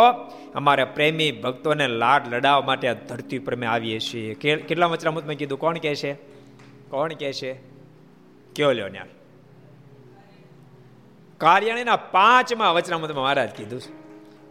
અમારા 0.55 0.85
પ્રેમી 0.85 1.31
ભક્તોને 1.31 1.87
લાડ 1.87 2.33
લડાવવા 2.33 2.65
માટે 2.65 2.87
આ 2.87 2.93
ધરતી 2.93 3.39
પર 3.39 3.55
અમે 3.55 3.65
આવીએ 3.65 3.99
છીએ. 3.99 4.33
કેટલા 4.33 4.85
વચરામૃતમાં 4.85 5.35
કીધું? 5.35 5.59
કોણ 5.59 5.77
કહે 5.77 5.95
છે? 5.95 6.13
કોણ 6.89 7.13
કહે 7.13 7.33
છે? 7.33 7.53
કયો 8.55 8.71
લ્યો 8.71 8.87
ન્યા 8.87 9.05
કાર્યાણીના 11.37 11.95
પાંચમાં 11.95 12.73
વચનામૃતમાં 12.73 13.23
મહારાજ 13.23 13.49
કીધું 13.49 13.81
છે. 13.81 13.91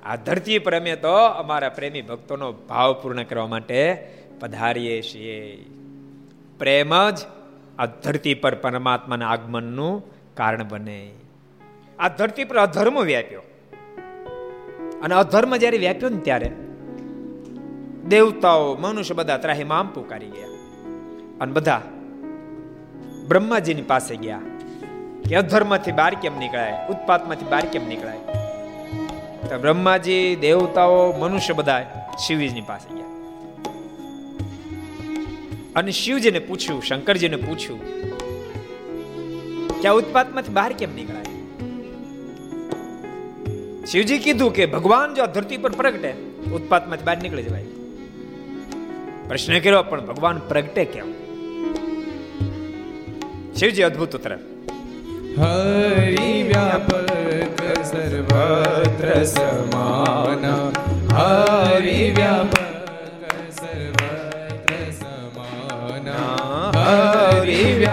આ 0.03 0.17
ધરતી 0.17 0.59
પર 0.59 0.81
અમે 0.81 0.97
તો 0.97 1.13
અમારા 1.13 1.69
પ્રેમી 1.69 2.03
ભક્તોનો 2.03 2.53
ભાવ 2.53 2.93
પૂર્ણ 3.03 3.23
કરવા 3.23 3.47
માટે 3.47 4.09
પધારીએ 4.41 5.03
છીએ. 5.03 5.65
પ્રેમ 6.59 7.11
જ 7.11 7.19
આ 7.79 7.87
ધરતી 7.87 8.35
પર 8.35 8.55
પરમાત્માના 8.55 9.29
આગમનનું 9.29 10.05
કારણ 10.35 10.69
બને. 10.69 11.11
આ 11.99 12.09
ધરતી 12.09 12.45
પર 12.45 12.57
અધર્મ 12.57 13.03
વ્યાપ્યો. 13.03 13.43
અને 15.03 15.15
અધર્મ 15.15 15.57
જ્યારે 15.57 15.79
વ્યાપ્યો 15.79 16.09
ને 16.09 16.17
ત્યારે 16.17 16.53
દેવતાઓ, 18.09 18.77
મનુષ્ય 18.77 19.15
બધા 19.15 19.37
ત્રાહીમામ 19.37 19.89
પુકારી 19.89 20.27
ગયા. 20.27 20.49
અને 21.41 21.53
બધા 21.53 21.83
બ્રહ્માજીની 23.29 23.83
પાસે 23.83 24.17
ગયા 24.17 24.41
કે 25.29 25.37
અધર્મથી 25.37 25.93
બહાર 25.93 26.15
કેમ 26.15 26.39
નીકળાય? 26.39 26.89
ઉત્પાતમાંથી 26.91 27.45
બહાર 27.45 27.65
કેમ 27.65 27.89
નીકળાય? 27.89 28.19
તો 29.49 29.59
બ્રહ્માજી, 29.61 30.37
દેવતાઓ, 30.41 31.13
મનુષ્ય 31.13 31.53
બધા 31.53 32.07
શિવજીની 32.27 32.61
પાસે 32.61 32.95
ગયા. 32.95 33.07
અને 35.77 35.91
શિવજીને 35.91 36.39
પૂછ્યું, 36.39 36.83
શંકરજીને 36.83 37.37
પૂછ્યું 37.37 37.81
કે 39.83 39.89
આ 39.89 39.93
ઉત્પાતમાંથી 39.93 40.53
બહાર 40.53 40.73
કેમ 40.73 40.95
નીકળાય? 40.95 41.36
શિવજી 43.87 44.19
કીધું 44.19 44.53
કે 44.53 44.67
ભગવાન 44.67 45.15
જો 45.15 45.27
ધરતી 45.27 45.57
પર 45.57 45.71
પ્રગટે, 45.71 46.13
ઉત્પાતમાંથી 46.53 47.05
બહાર 47.05 47.19
નીકળી 47.23 47.43
જવાય. 47.43 47.65
પ્રશ્ન 49.29 49.59
કર્યો, 49.59 49.83
પણ 49.83 50.07
ભગવાન 50.07 50.39
પ્રગટે 50.39 50.85
કેમ? 50.85 51.13
શિવજી 53.55 53.83
અદ્ભુત 53.83 54.17
ઉત્તર. 54.17 54.33
હરિ 55.39 56.43
વ્યાપક 56.43 57.85
સર્વત્ર 57.85 59.25
સમાન. 59.25 60.73
હરિ 61.17 62.11
વ્યાપક 62.11 62.73
સર્વત્ર 63.53 64.97
સમાન. 64.97 66.09
હરિ 66.77 67.87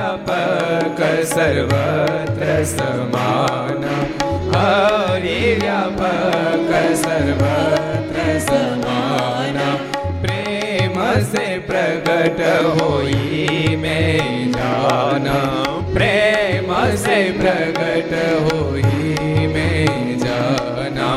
हरि 4.64 5.40
व्यापक 5.62 6.70
सर्वत्र 7.04 8.28
समाना 8.50 9.70
प्रेम 10.26 10.94
से 11.32 11.46
प्रकट 11.70 12.40
होई 12.82 13.76
में 13.82 14.52
जाना 14.52 15.40
प्रेम 15.96 16.72
से 17.04 17.18
प्रकट 17.40 18.14
होई 18.48 19.48
में 19.54 20.18
जाना 20.24 21.10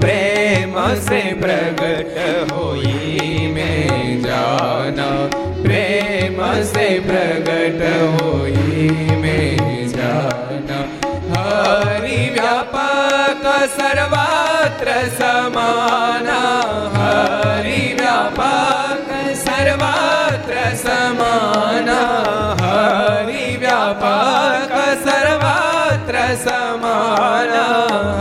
प्रेम 0.00 0.74
से 1.08 1.22
प्रकट 1.40 2.52
होई 2.52 3.46
में 3.54 4.22
जाना 4.26 5.08
प्रेम 5.64 6.38
से 6.74 6.88
प्रकट 7.08 7.82
होई 8.20 8.88
में 9.22 9.88
जाना 9.96 10.78
हरि 11.34 12.18
व्यापक 12.38 12.89
सर्वत्र 13.76 14.92
समाना 15.18 16.40
हरिव्यापक 16.96 19.08
सर्वत्र 19.44 20.64
समाना 20.84 21.98
हरिव्यापक 22.62 24.72
सर्वत्र 25.06 26.24
समाना 26.44 27.64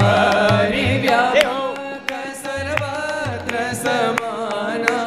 हरिव्यापक 0.01 2.11
सर्वत्र 2.43 3.63
समाना 3.83 4.97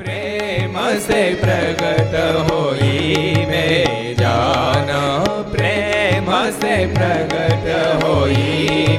प्रेम 0.00 0.76
से 1.08 1.22
प्रगट 1.44 2.14
होई 2.50 3.34
में 3.50 4.14
जाना 4.20 5.02
प्रेम 5.56 6.30
से 6.60 6.76
प्रगट 6.94 7.66
होई 8.04 8.97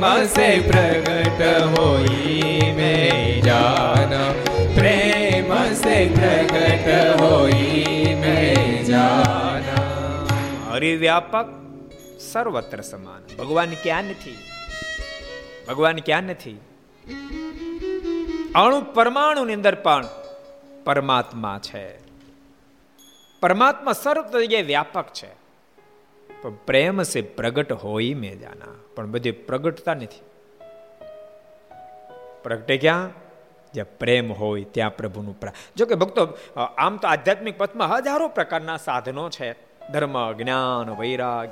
પ્રેમ 0.00 0.26
સે 0.26 0.60
પ્રગટ 0.60 1.42
હોઈ 1.42 2.72
મે 2.72 3.42
જાન 3.44 4.32
પ્રેમ 4.74 5.72
સે 5.74 6.08
પ્રગટ 6.08 7.20
હોઈ 7.20 8.14
મેં 8.14 8.84
હરિ 8.84 10.72
હરિવ્યાપક 10.72 11.46
સર્વત્ર 12.32 12.80
સમાન 12.80 13.36
ભગવાન 13.36 13.70
ક્યાં 13.82 14.04
નથી 14.04 14.38
ભગવાન 15.68 15.96
ક્યાં 15.96 16.22
નથી 16.22 16.60
અણુ 18.54 18.80
પરમાણુ 18.94 19.44
ની 19.44 19.54
અંદર 19.54 19.74
પણ 19.74 20.06
પરમાત્મા 20.84 21.58
છે. 21.58 21.98
પરમાત્મા 23.40 23.92
સર્વ 23.92 24.40
જગ્યાએ 24.40 24.62
વ્યાપક 24.62 25.06
છે. 25.12 25.39
પણ 26.42 26.50
પ્રેમ 26.50 27.02
સે 27.02 27.20
પ્રગટ 27.20 27.72
હોય 27.72 28.14
મેં 28.14 28.38
જાના 28.38 28.74
પણ 28.96 29.06
બધી 29.06 29.30
પ્રગટતા 29.30 29.94
નથી. 29.94 30.20
પ્રગટે 32.42 32.76
ક્યાં? 32.76 33.10
જ્યાં 33.74 33.98
પ્રેમ 33.98 34.32
હોય 34.32 34.64
ત્યાં 34.64 34.96
પ્રભુનું 34.96 35.40
જો 35.76 35.86
કે 35.86 35.94
ભક્તો 35.94 36.38
આમ 36.60 36.96
તો 36.96 37.08
આધ્યાત્મિક 37.08 37.58
પથમાં 37.58 37.88
હજારો 37.88 38.28
પ્રકારના 38.28 38.76
સાધનો 38.76 39.30
છે. 39.30 39.52
ધર્મ, 39.92 40.32
જ્ઞાન, 40.32 40.90
વૈરાગ. 40.90 41.48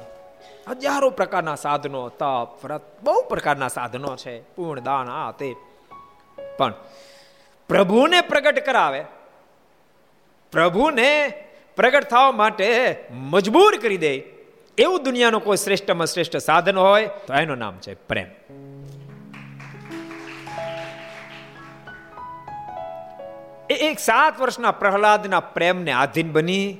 હજારો 0.68 1.10
પ્રકારના 1.10 1.54
સાધનો, 1.54 2.08
તપ, 2.08 2.64
વ્રત, 2.64 3.02
બહુ 3.02 3.22
પ્રકારના 3.28 3.68
સાધનો 3.68 4.16
છે. 4.16 4.40
પૂર્ણ 4.40 4.80
દાન, 4.80 5.08
આ 5.08 5.32
તે. 5.32 5.54
પણ 6.58 6.74
પ્રભુને 7.68 8.20
પ્રગટ 8.20 8.66
કરાવે. 8.66 9.04
પ્રભુને 10.52 11.32
પ્રગટ 11.76 12.04
થવા 12.04 12.32
માટે 12.32 12.96
મજબૂર 13.10 13.76
કરી 13.76 13.96
દે. 13.96 14.37
એવું 14.78 15.02
દુનિયાનો 15.02 15.38
કોઈ 15.38 15.56
શ્રેષ્ઠમાં 15.56 16.06
શ્રેષ્ઠ 16.06 16.36
સાધન 16.36 16.78
હોય, 16.78 17.06
તો 17.26 17.34
એનું 17.34 17.58
નામ 17.58 17.78
છે 17.78 17.94
પ્રેમ. 17.94 18.26
એ 23.70 23.74
એક 23.74 23.98
સાત 23.98 24.40
વર્ષના 24.40 24.70
પ્રહલાદના 24.70 25.40
પ્રેમને 25.40 25.92
આધીન 25.92 26.32
બની 26.32 26.72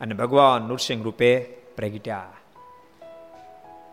અને 0.00 0.14
ભગવાન 0.14 0.62
નૃસિંહ 0.62 1.02
રૂપે 1.02 1.40
પ્રગટ્યા. 1.76 2.32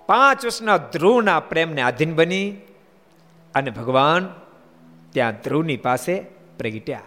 પાંચ 0.06 0.46
વર્ષના 0.46 0.78
ધ્રુવના 0.78 1.40
પ્રેમને 1.40 1.82
આધીન 1.82 2.16
બની 2.16 2.52
અને 3.56 3.72
ભગવાન 3.72 4.34
ત્યાં 5.12 5.34
ધ્રુવની 5.44 5.78
પાસે 5.78 6.20
પ્રગટ્યા. 6.58 7.02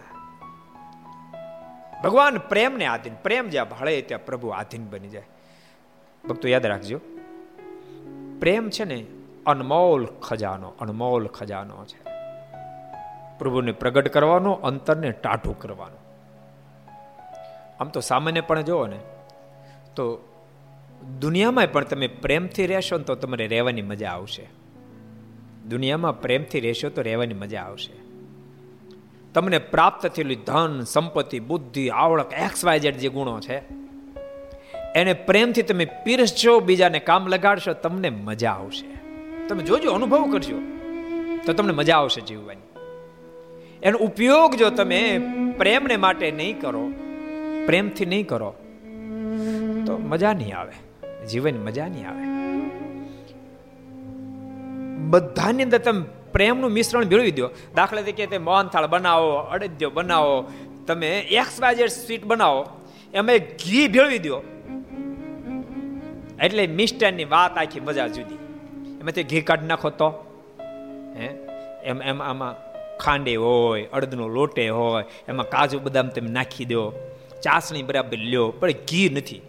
ભગવાન 2.03 2.37
પ્રેમને 2.37 2.85
આધીન, 2.85 3.13
પ્રેમ 3.13 3.49
જ્યાં 3.49 3.69
ભળે 3.69 4.01
ત્યાં 4.01 4.25
પ્રભુ 4.25 4.47
આધીન 4.47 4.85
બની 4.85 5.07
જાય. 5.07 5.27
ભક્તો 6.29 6.47
યાદ 6.47 6.65
રાખજો. 6.65 6.97
પ્રેમ 8.39 8.69
છે 8.69 8.83
ને 8.83 9.05
અનમોલ 9.45 10.05
ખજાનો 10.05 10.73
અનમોલ 10.79 11.27
ખજાનો 11.27 11.85
છે. 11.85 12.07
પ્રભુને 13.39 13.71
પ્રગટ 13.71 14.07
કરવાનો, 14.07 14.51
અંતરને 14.51 15.11
ટાઢું 15.11 15.59
કરવાનો. 15.59 15.95
આમ 17.79 17.89
તો 17.89 17.99
સામાન્ય 17.99 18.41
પણ 18.41 18.61
જુઓ 18.61 18.87
ને, 18.87 18.99
તો 19.95 20.27
દુનિયામાં 21.19 21.71
પણ 21.71 21.83
તમે 21.83 22.07
પ્રેમથી 22.07 22.67
રહેશો 22.67 22.97
ને 22.97 23.03
તો 23.03 23.15
તમારે 23.15 23.47
રહેવાની 23.47 23.81
મજા 23.81 24.09
આવશે. 24.09 24.47
દુનિયામાં 25.69 26.21
પ્રેમથી 26.21 26.59
રહેશો 26.59 26.89
તો 26.89 27.01
રહેવાની 27.01 27.33
મજા 27.33 27.61
આવશે. 27.61 27.93
તમને 29.33 29.57
પ્રાપ્ત 29.57 30.07
થયેલી 30.07 30.35
ધન, 30.35 30.81
સંપત્તિ, 30.81 31.39
બુદ્ધિ 31.39 31.89
આવડક 31.89 32.33
એક્સ 32.33 32.65
વાય 32.65 32.79
જેડ 32.79 32.95
જે 32.95 33.09
ગુણો 33.09 33.39
છે 33.39 33.86
એને 34.97 35.13
પ્રેમથી 35.13 35.61
તમે 35.61 35.85
પીરસજો, 35.85 36.59
બીજાને 36.59 36.99
કામ 36.99 37.27
લગાડશો, 37.27 37.73
તમને 37.73 38.09
મજા 38.09 38.51
આવશે. 38.51 38.87
તમે 39.47 39.63
જોજો, 39.63 39.91
અનુભવ 39.91 40.31
કરજો. 40.31 40.55
તો 41.45 41.53
તમને 41.53 41.73
મજા 41.73 41.97
આવશે 41.97 42.21
જીવવાની. 42.21 42.61
એનો 43.83 43.97
ઉપયોગ 43.97 44.55
જો 44.55 44.69
તમે 44.69 45.21
પ્રેમને 45.57 45.97
માટે 45.97 46.31
નહીં 46.31 46.61
કરો, 46.61 46.91
પ્રેમથી 47.65 48.05
નહીં 48.05 48.27
કરો, 48.27 48.55
તો 49.85 49.97
મજા 49.97 50.33
નહીં 50.33 50.57
આવે. 50.57 50.73
જીવન 51.25 51.63
મજા 51.63 51.87
નહીં 51.87 52.09
આવે. 52.09 52.25
બધાની 54.97 55.63
અંદર 55.63 55.77
તમે 55.77 56.05
પ્રેમનું 56.33 56.71
મિશ્રણ 56.71 57.05
ભેળવી 57.05 57.31
દો. 57.31 57.49
દાખલા 57.75 58.01
તરીકે 58.01 58.25
તે 58.25 58.37
મોહનથાળ 58.37 58.87
બનાવો, 58.87 59.29
અડદ્યો 59.29 59.89
બનાવો, 59.89 60.51
તમે 60.87 61.19
એક્સ 61.19 61.61
વાય 61.61 61.87
સ્વીટ 61.87 62.25
બનાવો, 62.25 62.67
એમાં 63.13 63.37
ઘી 63.37 63.87
ભેળવી 63.87 64.19
દો. 64.19 64.41
એટલે 66.43 66.67
મિષ્ટાનની 66.67 67.25
વાત 67.25 67.57
આખી 67.57 67.79
મજા 67.79 68.07
જુદી. 68.07 68.35
એમાંથી 68.99 69.23
ઘી 69.23 69.41
કાઢી 69.41 69.67
નાખો 69.67 69.89
તો. 69.89 70.09
હે? 71.15 71.27
એમ 71.83 72.01
એમ 72.01 72.23
આમાં 72.23 72.67
ખાંડે 72.97 73.35
હોય, 73.35 73.85
અડદનો 73.85 74.27
લોટે 74.27 74.69
હોય, 74.69 75.05
એમાં 75.27 75.49
કાજુ 75.49 75.79
બદામ 75.79 76.07
તમે 76.07 76.29
નાખી 76.29 76.65
દો, 76.65 76.93
ચાસણી 77.43 77.83
બરાબર 77.83 78.17
લ્યો, 78.17 78.49
પણ 78.49 78.71
ઘી 78.71 79.09
નથી. 79.09 79.41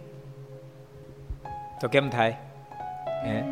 તો 1.81 1.89
કેમ 1.89 2.11
થાય? 2.11 2.37
હે? 3.25 3.43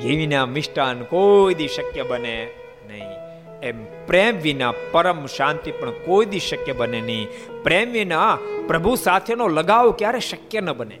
ઘી 0.00 0.16
વિના 0.16 0.46
મિષ્ટાન 0.46 1.02
કોઈ 1.02 1.54
દી 1.54 1.68
શક્ય 1.68 2.02
બને 2.02 2.48
નહીં. 2.88 3.20
એમ 3.60 3.84
પ્રેમ 4.06 4.38
વિના 4.38 4.72
પરમ 4.92 5.26
શાંતિ 5.26 5.72
પણ 5.72 5.90
કોઈ 5.90 6.26
દી 6.26 6.38
શક્ય 6.38 6.72
બને 6.72 7.00
નહીં. 7.00 7.28
પ્રેમ 7.64 7.92
વિના 7.92 8.38
પ્રભુ 8.66 8.94
સાથેનો 8.94 9.48
લગાવ 9.48 9.90
ક્યારે 9.92 10.20
શક્ય 10.20 10.60
ન 10.60 10.72
બને. 10.72 10.98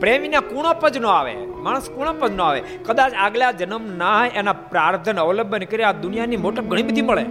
પ્રેમીના 0.00 0.40
કુણપ 0.40 0.88
જ 0.88 0.98
ન 0.98 1.06
આવે, 1.06 1.34
માણસ 1.34 1.90
કુણપ 1.90 2.26
જ 2.26 2.34
ન 2.34 2.40
આવે. 2.40 2.60
કદાચ 2.60 3.14
આગલા 3.14 3.52
જન્મ 3.52 3.96
ના 3.96 4.26
એના 4.26 4.52
પ્રાર્થન 4.52 5.20
અવલંબન 5.20 5.64
કરી, 5.64 5.82
આ 5.82 5.92
દુનિયાની 5.92 6.36
મોટપ 6.36 6.62
ઘણી 6.62 6.82
બધી 6.82 7.02
મળે. 7.02 7.24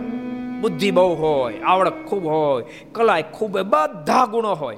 બુદ્ધિ 0.62 0.92
બહુ 0.92 1.16
હોય, 1.16 1.60
આવડત 1.60 1.98
ખૂબ 2.08 2.26
હોય 2.26 2.66
કલા 2.92 3.22
ખૂબ 3.22 3.60
બધા 3.60 4.26
ગુણો 4.26 4.54
હોય. 4.54 4.78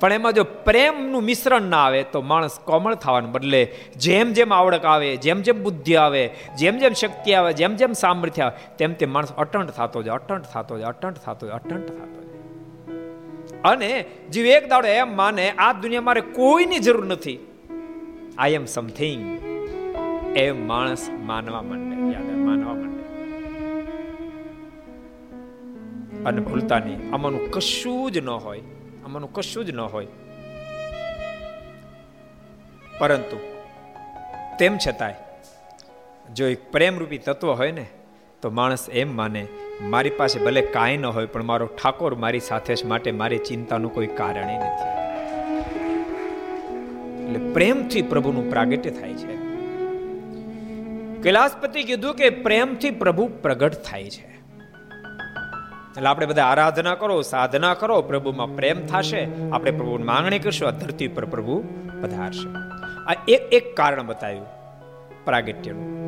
પણ 0.00 0.12
એમાં 0.12 0.32
જો 0.32 0.44
પ્રેમનું 0.44 1.22
મિશ્રણ 1.22 1.62
ના 1.62 1.78
આવે 1.78 2.02
તો 2.02 2.22
માણસ 2.22 2.58
કોમળ 2.64 2.94
થવાને 2.94 3.26
બદલે 3.26 3.74
જેમ 3.96 4.32
જેમ 4.32 4.54
આવડક 4.54 4.84
આવે, 4.84 5.16
જેમ 5.16 5.40
જેમ 5.40 5.62
બુદ્ધિ 5.62 5.94
આવે, 5.94 6.30
જેમ 6.58 6.78
જેમ 6.78 6.92
શક્તિ 6.92 7.32
આવે, 7.32 7.52
જેમ 7.52 7.76
જેમ 7.76 7.92
સામર્થ્ય 7.92 8.42
આવે, 8.42 8.76
તેમ 8.76 8.92
તેમ 8.92 9.12
માણસ 9.12 9.32
અટંટ 9.32 9.70
થતો 9.70 10.02
જાય, 10.02 10.14
અટંટ 10.14 10.44
થતો 10.54 10.78
જાય, 10.78 10.88
અટંટ 10.88 11.16
થતો 11.16 11.46
જાય, 11.46 11.56
અટંટ 11.56 11.86
થતો 11.88 12.22
જાય. 12.22 12.28
અને 13.64 14.04
જીવ 14.32 14.46
એક 14.46 14.68
દાડો 14.68 14.88
એમ 14.88 15.16
માને, 15.16 15.50
આ 15.50 15.72
દુનિયા 15.72 16.00
મારે 16.00 16.20
કોઈની 16.20 16.78
જરૂર 16.78 17.06
નથી. 17.06 17.46
આઈ 18.38 18.52
એમ 18.52 18.64
સમથિંગ 18.64 19.48
એમ 20.36 20.68
માણસ 20.68 21.08
માનવા 21.10 21.62
માંડે, 21.62 22.12
યાદ 22.12 22.36
માનવા 22.38 22.74
માંડે. 22.74 22.98
અને 26.24 26.40
ભૂલતા 26.40 26.78
નહીં. 26.78 27.14
આમાંનું 27.14 27.50
કશું 27.50 28.12
જ 28.12 28.18
ન 28.18 28.28
હોય. 28.28 28.62
આમાંનું 29.08 29.32
કશું 29.32 29.64
જ 29.64 29.70
ન 29.70 29.80
હોય. 29.80 30.06
પરંતુ 32.98 33.38
તેમ 34.58 34.78
છતાંય, 34.78 35.14
જો 36.34 36.46
એક 36.46 36.72
પ્રેમરૂપી 36.72 37.18
તત્વ 37.18 37.52
હોય 37.52 37.70
ને, 37.70 37.86
તો 38.42 38.50
માણસ 38.50 38.88
એમ 38.88 39.16
માને, 39.16 39.46
મારી 39.80 40.10
પાસે 40.10 40.38
ભલે 40.38 40.60
કાંઈ 40.60 40.96
ન 40.96 41.06
હોય, 41.06 41.26
પણ 41.26 41.42
મારો 41.42 41.66
ઠાકોર 41.66 42.14
મારી 42.14 42.40
સાથે 42.40 42.74
જ 42.74 42.84
માટે 42.84 43.10
મારી 43.10 43.38
ચિંતાનું 43.38 43.94
કોઈ 43.94 44.06
કારણ 44.06 44.44
નથી. 44.44 44.88
એટલે 47.26 47.52
પ્રેમથી 47.52 48.02
પ્રભુનું 48.02 48.50
પ્રાગટ્ય 48.50 48.90
થાય 48.90 49.14
છે. 49.14 49.36
કૈલાસપતિ 51.22 51.82
કીધું 51.82 52.14
કે 52.14 52.30
પ્રેમથી 52.30 52.90
પ્રભુ 52.90 53.28
પ્રગટ 53.42 53.72
થાય 53.72 54.10
છે. 54.10 54.37
એટલે 55.98 56.08
આપણે 56.08 56.26
બધા 56.26 56.44
આરાધના 56.44 56.94
કરો, 56.94 57.22
સાધના 57.22 57.74
કરો, 57.74 58.02
પ્રભુમાં 58.02 58.56
પ્રેમ 58.56 58.86
થશે. 58.86 59.28
આપણે 59.52 59.70
પ્રભુની 59.70 60.04
માંગણી 60.04 60.38
કરશું, 60.38 60.68
આ 60.68 60.70
ધરતી 60.70 61.08
પર 61.08 61.24
પ્રભુ 61.24 61.64
પધારશે. 62.02 62.48
આ 63.06 63.24
એક 63.28 63.40
એક 63.52 63.76
કારણ 63.76 64.06
બતાવ્યું 64.06 64.46
પ્રાગટ્યનું. 65.24 65.98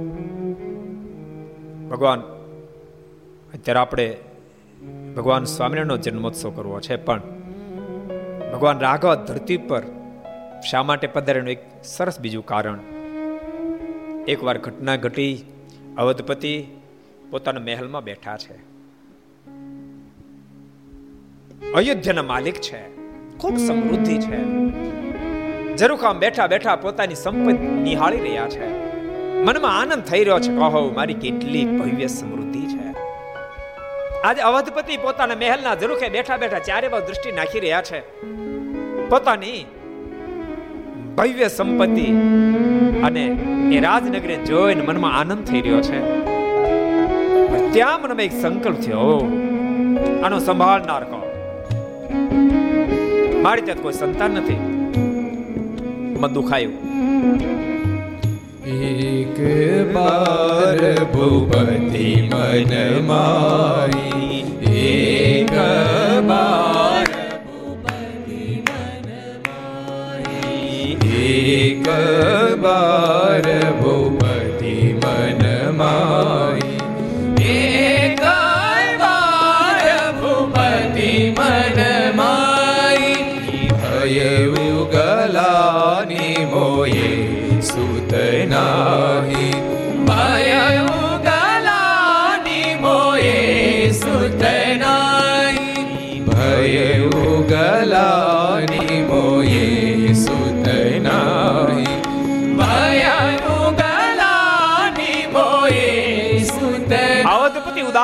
ભગવાન, 1.88 2.20
અત્યારે 3.55 3.81
આપણે 3.81 4.16
ભગવાન 5.16 5.44
સ્વામિનારાયણનો 5.44 5.96
જન્મોત્સવ 5.96 6.50
કરવો 6.50 6.81
છે, 6.81 6.96
પણ 6.96 7.20
ભગવાન 8.53 8.79
રાઘવ 8.79 9.14
ધરતી 9.14 9.57
પર 9.57 9.83
શા 10.70 10.83
માટે 10.83 11.07
પધારેનું 11.07 11.50
એક 11.50 11.62
સરસ 11.85 12.20
બીજું 12.20 12.46
કારણ. 12.46 12.79
એકવાર 14.29 14.59
ઘટના 14.59 14.96
ઘટી, 14.96 15.44
અવધપતિ 15.98 16.66
પોતાના 17.31 17.61
મહેલમાં 17.61 18.05
બેઠા 18.05 18.37
છે. 18.37 18.69
અયોધ્યાના 21.74 22.22
માલિક 22.22 22.54
છે. 22.54 22.96
ખૂબ 23.38 23.56
સમૃદ્ધિ 23.56 24.18
છે. 24.18 24.38
જરૂખામ 25.76 26.18
બેઠા 26.18 26.46
બેઠા 26.46 26.76
પોતાની 26.76 27.14
સંપત્તિ 27.14 27.66
નિહાળી 27.66 28.20
રહ્યા 28.20 28.48
છે. 28.48 28.66
મનમાં 29.44 29.80
આનંદ 29.80 30.04
થઈ 30.04 30.24
રહ્યો 30.24 30.38
છે 30.38 30.56
કહો 30.56 30.92
મારી 30.94 31.14
કેટલી 31.14 31.64
ભવ્ય 31.64 32.06
સમૃદ્ધિ 32.06 32.60
છે. 32.60 32.94
આજે 34.22 34.40
અવધપતિ 34.40 34.96
પોતાના 34.96 35.34
મહેલના 35.34 35.74
જરૂખે 35.74 36.08
બેઠા 36.08 36.36
બેઠા 36.36 36.58
ચારે 36.58 36.88
બાજુ 36.88 37.06
દૃષ્ટિ 37.06 37.32
નાખી 37.32 37.60
રહ્યા 37.60 37.82
છે. 37.82 38.00
પોતાની 39.08 39.66
ભવ્ય 41.16 41.48
સંપત્તિ 41.48 42.06
અને 43.02 43.26
એ 43.76 43.80
રાજનગરે 43.80 44.36
જોઈને 44.36 44.82
મનમાં 44.82 45.18
આનંદ 45.18 45.44
થઈ 45.44 45.60
રહ્યો 45.60 45.80
છે. 45.80 46.20
ત્યાં 47.72 48.02
મનમાં 48.02 48.20
એક 48.20 48.32
સંકલ્પ 48.32 48.76
થયો. 48.76 49.32
આનો 50.24 50.38
સંભાળનાર 50.38 51.04
કોણ? 51.04 51.29
મારી 53.42 53.62
ત્યાં 53.62 53.82
કોઈ 53.82 53.92
સંતાન 53.92 54.30
નથી. 54.30 54.56
મન 56.20 56.28
દુખાયું. 56.32 56.90
એક 58.66 59.38
બાર 59.94 61.04
ભૂપતિ 61.04 62.30
મન 62.32 63.06
મારી. 63.06 64.40
એક 64.76 65.52
બાર 66.26 67.04
ભૂપતિ 67.44 68.64
મન 68.68 69.08
મારી. 69.46 70.98
એક 71.24 71.88
બાર 72.60 73.72
ભૂપતિ 73.72 74.94
મન 74.94 75.76
મારી. 75.76 76.49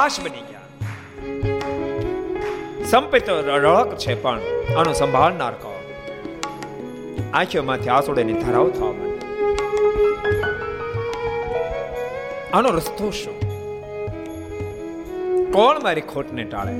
ઉદાસ 0.06 0.18
બની 0.20 0.42
ગયા. 0.48 0.64
સંપિત 2.84 3.28
રળક 3.28 3.96
છે 3.96 4.14
પણ 4.14 4.40
આનો 4.76 4.92
સંભાળનાર 4.92 5.54
કોણ 5.54 5.80
આંખોમાંથી 7.34 7.88
આંસુડાની 7.88 8.36
ધરાવ 8.42 8.68
થવા 8.70 8.90
માંડી. 8.92 9.26
આનો 12.52 12.68
રસ્તો 12.68 13.10
શું? 13.10 13.36
કોણ 15.52 15.82
મારી 15.82 16.06
ખોટને 16.12 16.44
ટાળે? 16.44 16.74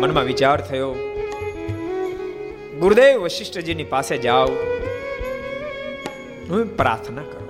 મનમાં 0.00 0.24
વિચાર 0.24 0.58
થયો, 0.60 0.90
ગુરુદેવ 2.80 3.20
વશિષ્ઠજીની 3.22 3.84
પાસે 3.84 4.16
જાઓ. 4.18 4.50
હું 6.48 6.76
પ્રાર્થના 6.76 7.22
કરું. 7.22 7.47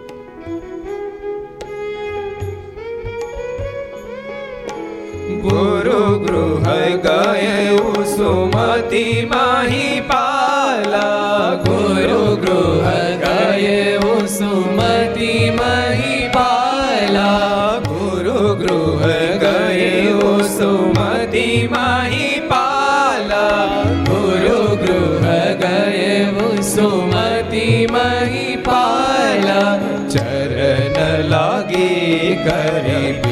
ગુરુ 5.43 6.19
ગૃહ 6.19 6.69
ગયે 6.97 7.77
સુમતિ 8.17 9.27
માહી 9.31 10.01
પાલા. 10.01 11.55
ગુરુ 11.55 12.37
ગૃહ 12.37 12.89
ગયે 13.23 13.99
સુમતિ 14.29 15.51
માહી 15.51 16.29
પાલા. 16.29 17.79
ગુરુ 17.89 18.55
ગૃહ 18.55 19.07
ગયે 19.39 20.13
સુમતિ 20.59 21.69
માહી 21.71 22.41
પાલા. 22.49 23.85
ગુરુ 24.11 24.77
ગૃહ 24.77 25.27
ગયે 25.55 26.27
સુમતિ 26.63 27.87
માહી 27.93 28.57
પાલા. 28.57 29.79
ચરણ 30.09 31.25
લાગી 31.29 32.37
કરી 32.45 33.28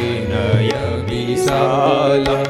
વિશાલા 1.57 2.43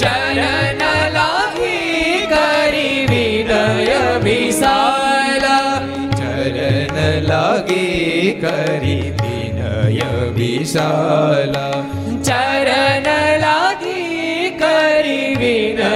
ચરણ 0.00 0.82
લાહી 1.14 2.26
કરી 2.30 3.04
વિનય 3.10 4.00
વિશાલા 4.24 5.74
ચરણ 6.16 6.98
લાગી 7.28 8.34
કરી 8.42 9.12
વિનય 9.20 10.10
વિશાલા 10.32 11.78
ચરણ 12.22 13.08
લાગી 13.40 14.50
કરી 14.56 15.30
વિનય 15.36 15.94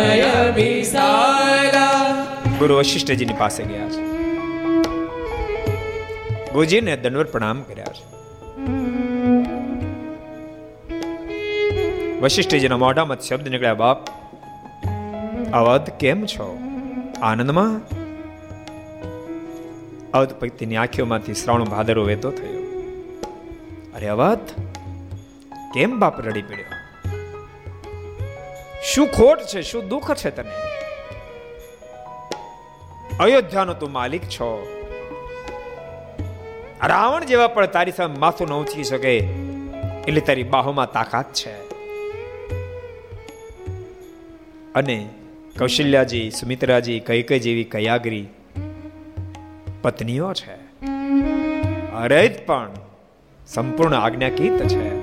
વિશાલા 0.54 2.00
ગુરુ 2.58 2.80
વશિષ્ઠજીની 2.80 3.38
પાસે 3.38 3.62
ગયા 3.66 3.90
છે 3.90 4.08
ગુરુજીને 6.48 6.96
દંડવત 6.96 7.30
પ્રણામ 7.30 7.62
કર્યા 7.64 7.94
છે 7.96 8.11
વશિષ્ઠજીના 12.22 12.76
મોઢામાં 12.76 13.20
શબ્દ 13.20 13.48
નીકળ્યા, 13.48 13.74
બાપ, 13.74 13.98
અવધ 15.52 15.90
કેમ 15.90 16.26
છો? 16.26 16.58
આનંદમાં? 17.22 17.80
અવધ 20.10 20.38
ભક્તિની 20.38 20.76
આંખીઓમાંથી 20.76 21.34
શ્રાવણ 21.34 21.64
ભાદરો 21.64 22.04
વેતો 22.04 22.30
થયો. 22.30 22.60
અરે 23.94 24.08
અવધ, 24.08 24.38
કેમ 25.74 25.98
બાપ 25.98 26.20
રડી 26.20 26.42
પડ્યો? 26.42 26.64
શું 28.84 29.06
ખોટ 29.06 29.42
છે? 29.42 29.62
શું 29.62 29.88
દુઃખ 29.88 30.14
છે 30.14 30.30
તને? 30.30 30.50
અયોધ્યાનો 33.20 33.74
તું 33.74 33.92
માલિક 33.92 34.22
છો. 34.22 34.66
રાવણ 36.84 37.24
જેવા 37.24 37.48
પણ 37.48 37.66
તારી 37.66 37.92
સામે 37.92 38.18
માથું 38.18 38.48
ન 38.48 38.52
ઉંચકી 38.52 38.84
શકે, 38.84 39.18
એટલે 40.08 40.20
તારી 40.20 40.42
બાહોમાં 40.42 40.92
તાકાત 40.92 41.32
છે. 41.32 41.71
અને 44.74 45.08
કૌશલ્યાજી, 45.58 46.30
સુમિત્રાજી 46.30 47.00
કઈ 47.00 47.38
જેવી 47.38 47.64
કયાગરી 47.64 48.26
પત્નીઓ 49.82 50.32
છે. 50.32 50.84
અરે 51.94 52.28
પણ 52.46 52.70
સંપૂર્ણ 53.46 53.94
આજ્ઞાકીત 53.94 54.52
છે. 54.52 55.00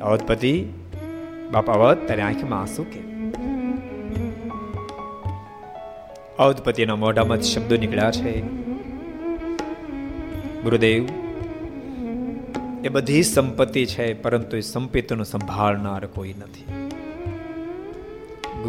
અવધપતિ 0.00 0.64
બાપા 1.52 1.72
અવધ 1.72 1.98
તારી 1.98 2.22
આંખમાં 2.22 2.60
આંસુ 2.60 2.84
કે? 2.84 3.00
અવધપતિના 6.38 6.96
મોઢામાં 6.96 7.40
શબ્દો 7.40 7.76
નીકળ્યા 7.76 8.10
છે. 8.10 8.40
ગુરુદેવ, 10.62 11.04
એ 12.84 12.88
બધી 12.88 13.22
સંપત્તિ 13.22 13.86
છે, 13.86 14.22
પરંતુ 14.22 14.56
એ 14.56 14.60
સંપત્તિનું 14.60 15.24
સંભાળનાર 15.24 16.06
કોઈ 16.06 16.34
નથી. 16.38 16.85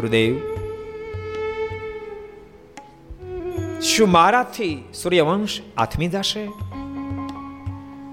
ગુરુદેવ. 0.00 0.38
શું 3.80 4.10
મારાથી 4.10 4.84
સૂર્યવંશ 4.94 5.60
આથમી 5.76 6.08
જશે? 6.08 6.40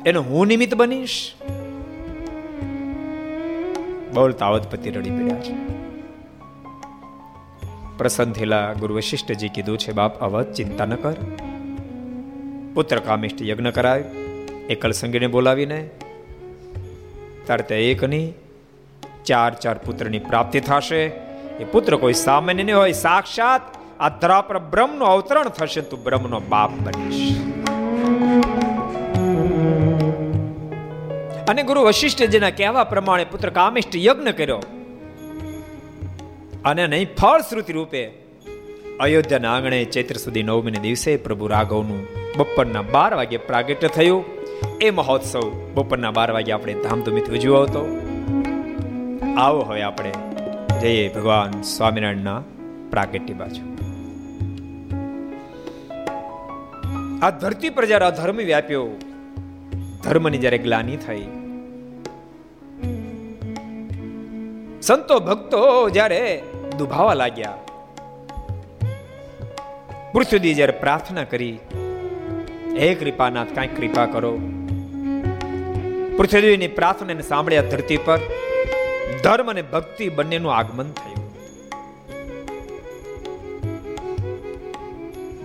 એનો 0.06 0.22
હું 0.22 0.48
નિમિત્ત 0.48 0.76
બનીશ? 0.76 1.34
બોલતા 4.14 4.48
અવધપતિ 4.48 4.92
રડી 4.92 5.10
પડ્યા 5.10 5.40
છે. 5.40 5.76
પ્રસન્ન 7.98 8.32
થયેલા 8.32 8.74
ગુરુ 8.74 8.96
વશિષ્ઠજી 8.96 9.50
કીધું 9.50 9.78
છે, 9.78 9.92
બાપ, 9.92 10.20
અવધ 10.20 10.54
ચિંતા 10.54 10.86
ન 10.86 10.96
કર. 10.96 11.16
પુત્ર 12.74 13.00
કામિષ્ઠ 13.00 13.42
યજ્ઞ 13.42 13.70
કરાય, 13.70 14.02
એકલ 14.70 14.92
સંગીને 14.92 15.28
બોલાવીને. 15.28 15.90
તારે 17.48 17.64
ત્યાં 17.64 17.82
એક 17.82 18.04
નહીં, 18.04 18.34
ચાર 19.26 19.54
ચાર 19.54 19.78
પુત્રની 19.78 20.20
પ્રાપ્તિ 20.20 20.60
થશે. 20.60 21.25
એ 21.60 21.64
પુત્ર 21.64 21.96
કોઈ 21.96 22.14
સામાન્ય 22.14 22.64
નહીં 22.64 22.78
હોય. 22.78 22.92
સાક્ષાત 22.92 23.62
આ 24.00 24.10
ધરા 24.22 24.42
પર 24.42 24.58
બ્રહ્મનું 24.72 25.08
અવતરણ 25.08 25.50
થશે 25.50 25.82
તું 25.82 26.04
બ્રહ્મનો 26.04 26.40
બાપ 26.50 26.72
બનીશ. 26.72 27.24
અને 31.50 31.64
ગુરુ 31.64 31.82
વશિષ્ઠજીના 31.82 32.50
કહેવા 32.50 32.84
પ્રમાણે 32.84 33.26
પુત્ર 33.32 33.50
કામિષ્ઠ 33.50 33.96
યજ્ઞ 33.96 34.32
કર્યો 34.32 34.62
અને 36.66 36.88
નહીં 36.88 37.16
ફળશ્રુતિ 37.16 37.74
રૂપે 37.74 38.02
અયોધ્યાના 39.00 39.54
આંગણે 39.56 39.80
ચૈત્ર 39.86 40.18
સુધી 40.18 40.44
નવમીને 40.44 40.80
દિવસે 40.80 41.18
પ્રભુ 41.18 41.48
રાઘવનું 41.48 42.02
બપોરના 42.38 42.86
બાર 42.92 43.12
વાગે 43.16 43.38
પ્રાગટ્ય 43.38 43.88
થયું. 43.88 44.24
એ 44.82 44.90
મહોત્સવ 44.90 45.46
બપોરના 45.74 46.12
બાર 46.12 46.30
વાગે 46.32 46.52
આપણે 46.52 46.74
ધામધૂમીથી 46.84 47.38
ઉજવ્યો 47.38 47.64
હતો 47.64 47.82
આવો 49.38 49.62
હવે 49.62 49.82
આપણે 49.82 50.12
જઈએ 50.86 51.06
ભગવાન 51.10 51.54
સ્વામિનારાયણના 51.62 52.40
પ્રાગટ્ય 52.90 53.34
બાજુ. 53.34 53.64
આ 57.22 57.30
ધરતી 57.42 57.70
પર 57.70 57.86
જ્યારે 57.86 58.06
અધર્મ 58.06 58.38
વ્યાપ્યો, 58.42 58.86
ધર્મની 60.04 60.38
જ્યારે 60.38 60.58
ગ્લાની 60.58 60.98
થઈ, 60.98 61.26
સંતો 64.82 65.20
ભક્તો 65.20 65.62
જ્યારે 65.90 66.22
દુભાવા 66.78 67.14
લાગ્યા 67.14 67.58
પૃથ્વી 70.14 70.54
જ્યારે 70.54 70.76
પ્રાર્થના 70.80 71.24
કરી, 71.24 71.56
હે 72.78 72.94
કૃપાનાથ 72.96 73.54
કાંઈક 73.56 73.74
કૃપા 73.80 74.06
કરો. 74.06 74.34
પૃથ્વીની 76.18 76.74
પ્રાર્થનાને 76.78 77.24
સાંભળ્યા 77.24 77.72
ધરતી 77.72 78.02
પર 78.06 78.20
ધર્મ 79.24 79.50
અને 79.50 79.62
ભક્તિ 79.62 80.10
બંનેનું 80.10 80.56
આગમન 80.56 80.92
થયું. 80.92 81.26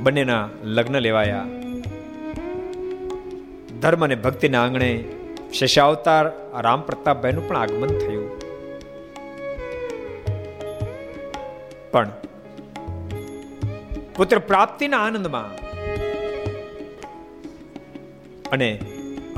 બંનેના 0.03 0.49
લગ્ન 0.65 0.99
લેવાયા. 0.99 1.47
ધર્મ 3.81 4.05
અને 4.05 4.15
ભક્તિના 4.15 4.63
આંગણે 4.63 5.05
શેષાવતાર 5.53 6.33
રામ 6.61 6.83
પ્રતાપભાઈનું 6.83 7.49
પણ 7.49 7.57
આગમન 7.57 7.89
થયું. 7.89 8.41
પણ 11.91 12.11
પુત્ર 14.17 14.39
પ્રાપ્તિના 14.39 14.99
આનંદમાં 14.99 15.57
અને 18.51 18.81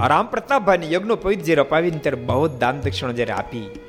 રામ 0.09 0.27
પ્રતાપભાઈને 0.27 0.93
યજ્ઞોપવિત 0.93 1.45
જ્યારે 1.45 1.61
અપાવીને 1.61 1.99
ત્યારે 1.99 2.23
બહુ 2.23 2.49
દાન 2.59 2.81
દક્ષિણા 2.81 3.13
જ્યારે 3.13 3.33
આપી. 3.33 3.82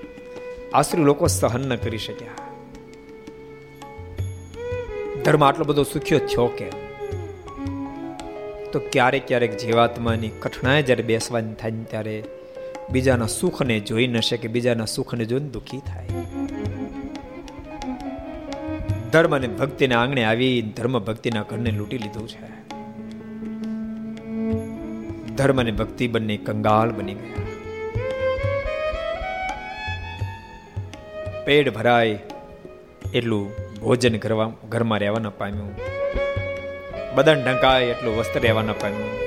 આશ્રી 0.73 1.03
લોકો 1.03 1.27
સહન 1.27 1.69
ન 1.69 1.75
કરી 1.75 1.97
શક્યા. 1.97 2.39
ધર્મ 5.25 5.43
આટલો 5.43 5.65
બધો 5.65 5.83
સુખ્યો 5.83 6.19
થયો 6.19 6.47
કે 6.47 6.69
તો 8.71 8.79
ક્યારેક 8.91 9.27
ક્યારેક 9.27 9.57
જીવાત્માની 9.57 10.31
કઠણાઈ 10.39 10.83
જ્યારે 10.83 11.03
બેસવાની 11.03 11.53
થાય 11.53 11.71
ત્યારે 11.71 12.15
બીજાના 12.91 13.25
સુખને 13.25 13.79
જોઈ 13.79 14.07
ન 14.07 14.19
શકે, 14.19 14.47
બીજાના 14.47 14.85
સુખને 14.85 15.25
જોઈને 15.25 15.49
દુઃખી 15.49 15.79
થાય. 15.79 16.07
ધર્મ 19.11 19.35
અને 19.35 19.47
ભક્તિના 19.47 20.01
આંગણે 20.01 20.23
આવી 20.23 20.57
ધર્મ 20.61 20.99
ભક્તિના 20.99 21.45
ઘરને 21.49 21.71
લૂંટી 21.71 21.97
લીધું 21.97 22.27
છે. 22.27 22.49
ધર્મ 25.35 25.59
અને 25.59 25.71
ભક્તિ 25.71 26.07
બંને 26.07 26.37
કંગાળ 26.37 26.91
બની 26.91 27.13
ગયા. 27.13 27.42
પેટ 31.45 31.73
ભરાય 31.73 32.19
એટલું 33.13 33.51
ભોજન 33.81 34.17
કરવા 34.17 34.51
ઘરમાં 34.69 34.99
રહેવા 34.99 35.19
ન 35.19 35.29
પામ્યું. 35.29 35.75
બદન 37.15 37.43
ઢંકાય 37.43 37.85
એટલું 37.85 38.17
વસ્ત્ર 38.17 38.39
રહેવા 38.39 38.61
ન 38.61 38.71
પામ્યું. 38.71 39.22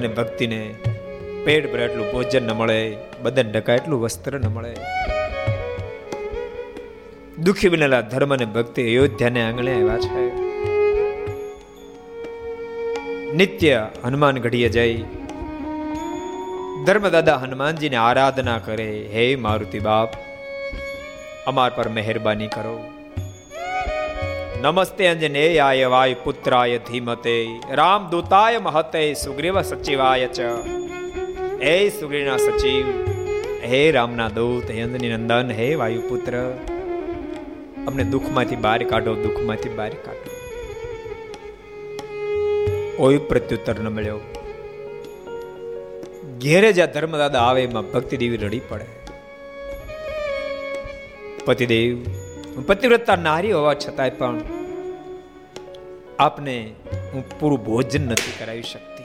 અને 0.00 0.08
ભક્તિને 0.08 0.60
પેટ 1.44 1.72
ભરે 1.72 1.84
એટલું 1.84 2.12
ભોજન 2.12 2.42
ન 2.42 2.52
મળે, 2.52 2.80
બદન 3.22 3.52
ઢકાય 3.52 3.76
એટલું 3.76 4.02
વસ્ત્ર 4.02 4.34
ન 4.40 4.46
મળે. 4.46 4.74
દુઃખી 7.38 7.68
બનેલા 7.68 8.00
ધર્મ 8.00 8.34
અને 8.34 8.44
ભક્તિ 8.44 8.82
અયોધ્યાને 8.82 9.40
આંગણે 9.42 9.72
આવ્યા 9.74 9.98
છે. 9.98 10.24
નિત્ય 13.34 13.74
હનુમાન 14.04 14.38
ઘડીએ 14.38 14.68
જઈ 14.68 14.94
ધર્મદાદા 16.86 17.36
હનુમાનજીને 17.36 17.96
આરાધના 17.96 18.58
કરે, 18.58 18.88
હે 19.12 19.24
મારુતિ 19.36 19.78
બાપ, 19.78 20.16
અમાર 21.46 21.70
પર 21.76 21.88
મહેરબાની 21.88 22.48
કરો. 22.48 22.76
નમસ્તે 24.62 25.06
અંજનેયાય 25.06 25.86
વાય 25.86 26.14
પુત્રાય 26.14 26.78
ધીમતે 26.78 27.48
રામ 27.70 28.10
દૂતાય 28.10 28.58
મહતે, 28.58 29.14
સુગ્રીવ 29.14 29.62
સચિવાય 29.62 30.26
ચ. 30.26 30.40
હે 31.62 31.88
સુગ્રીના 31.88 32.36
સચિવ, 32.36 32.84
હે 33.64 33.90
રામના 33.90 34.28
દૂત, 34.28 34.70
હે 34.70 34.82
અંજની 34.82 35.08
નંદન 35.08 35.50
હે 35.50 35.74
વાયુપુત્ર. 35.74 36.54
અમને 37.86 38.04
દુઃખમાંથી 38.04 38.56
બહાર 38.56 38.84
કાઢો, 38.84 39.14
દુઃખમાંથી 39.14 39.68
બહાર 39.68 39.90
કાઢો. 39.90 40.30
કોઈ 42.96 43.18
પ્રત્યુત્તર 43.18 43.74
ન 43.80 43.88
મળ્યો. 43.88 44.20
ઘેરે 46.38 46.72
જ્યાં 46.72 46.90
ધર્મદાદા 46.90 47.38
આવે 47.38 47.62
એમાં 47.62 47.92
ભક્તિદેવી 47.92 48.36
રડી 48.36 48.60
પડે. 48.68 48.86
પતિદેવ 51.44 51.98
પતિવ્રતા 52.56 53.16
નારી 53.16 53.52
હોવા 53.52 53.74
છતાંય 53.74 54.10
પણ 54.10 54.40
આપને 56.18 56.74
હું 57.12 57.40
પૂરું 57.40 57.64
ભોજન 57.64 58.08
નથી 58.08 58.32
કરાવી 58.38 58.62
શકતી. 58.62 59.04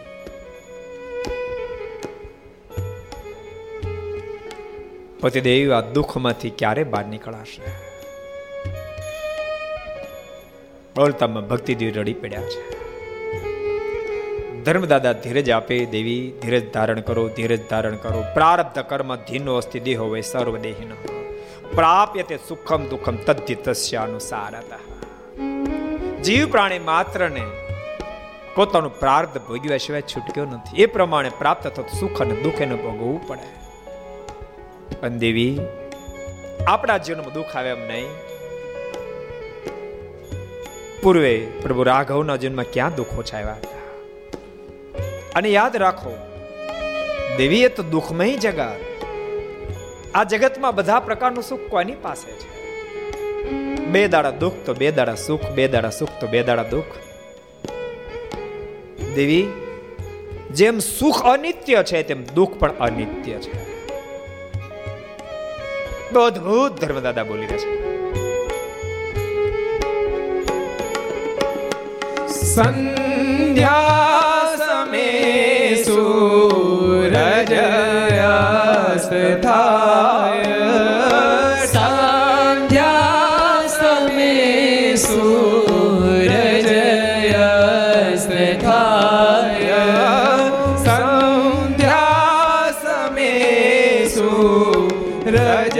પતિદેવ 5.22 5.74
આ 5.74 5.82
દુઃખમાંથી 5.82 6.50
ક્યારે 6.50 6.84
બહાર 6.84 7.06
નીકળાશે? 7.06 7.62
બોલતામાં 10.96 11.48
ભક્તિદેવ 11.48 11.92
રડી 11.96 12.14
પડ્યા 12.14 12.42
છે. 12.42 12.86
ધર્મદાદા 14.64 15.14
ધીરજ 15.14 15.50
આપે 15.50 15.86
દેવી, 15.86 16.34
ધીરજ 16.42 16.72
ધારણ 16.72 17.02
કરો, 17.02 17.30
ધીરજ 17.30 17.60
ધારણ 17.70 17.96
કરો. 17.96 18.24
પ્રારબ્ધ 18.34 18.80
કર્મ 18.80 19.16
ધીનો 19.16 19.56
અસ્તિ 19.56 19.80
દેહો 19.80 20.08
હોય, 20.08 20.22
સર્વદેહીન. 20.22 21.15
પ્રાપ્ય 21.76 22.24
તે 22.24 22.40
સુખમ 22.48 22.88
દુઃખમ 22.88 23.16
તદ્ધિ 23.16 23.56
હતા 23.56 24.78
જીવ 26.22 26.52
પ્રાણી 26.52 26.80
માત્રને 26.80 27.42
પોતાનું 28.56 29.00
પ્રાર્થ 29.00 29.38
ભોગવ્યા 29.38 29.78
સિવાય 29.78 30.02
છૂટક્યો 30.02 30.46
નથી. 30.46 30.82
એ 30.82 30.86
પ્રમાણે 30.86 31.32
પ્રાપ્ત 31.38 31.68
થતું 31.68 32.00
સુખ 32.00 32.22
અને 32.22 32.36
દુઃખ 32.36 32.62
એને 32.62 32.76
ભોગવવું 32.76 33.28
પડે. 33.28 33.66
પણ 34.96 35.08
દેવી, 35.08 35.60
આપણા 36.68 36.98
જીવનમાં 36.98 37.34
દુઃખ 37.34 37.56
આવે 37.56 37.70
એમ 37.70 37.88
નહીં. 37.88 38.06
પૂર્વે 41.02 41.48
પ્રભુ 41.62 41.84
રાઘવના 41.84 42.36
જીવનમાં 42.36 42.66
ક્યાં 42.74 42.96
દુઃખો 42.96 43.24
છાવ્યા 43.24 43.54
હતા? 43.54 43.76
અને 45.36 45.50
યાદ 45.50 45.76
રાખો 45.76 46.18
દેવી 47.38 47.62
એ 47.62 47.68
તો 47.68 47.84
દુઃખમય 47.84 48.38
જગત 48.38 48.76
આ 50.16 50.24
જગતમાં 50.24 50.76
બધા 50.76 51.00
પ્રકારનું 51.00 51.44
સુખ 51.44 51.60
કોની 51.70 51.94
પાસે 52.02 52.32
છે? 52.32 52.48
બે 53.86 54.08
દાડા 54.08 54.32
દુઃખ 54.32 54.54
તો 54.66 54.74
બે 54.74 54.92
દાડા 54.92 55.16
સુખ, 55.16 55.52
બે 55.52 55.68
દાડા 55.68 55.90
સુખ 55.90 56.10
તો 56.22 56.28
બે 56.28 56.44
દાડા 56.44 56.64
દુઃખ. 56.64 56.84
દેવી, 59.16 59.48
જેમ 60.52 60.80
સુખ 60.80 61.26
અનિત્ય 61.26 61.84
છે, 61.84 62.04
તેમ 62.04 62.24
દુઃખ 62.26 62.54
પણ 62.54 62.72
અનિત્ય 62.80 63.34
છે. 63.34 63.76
તો 66.14 66.26
અદભુત 66.26 66.72
ધર્મદાદા 66.72 67.24
બોલી 67.24 67.46
રહ્યા 67.46 67.58
છે. 67.58 67.86
સંધ્યા 72.28 73.92
સમે 74.58 75.84
સૂરજ 75.84 77.75
થાય 79.44 80.76
સંધ્યા 81.74 83.62
સમે 83.76 84.34
સૂરજ 84.98 86.70
અસ્ત 87.42 88.32
થાય 88.64 89.84
સંધ્યા 90.86 92.68
સમે 92.82 93.32
સૂરજ 94.16 95.80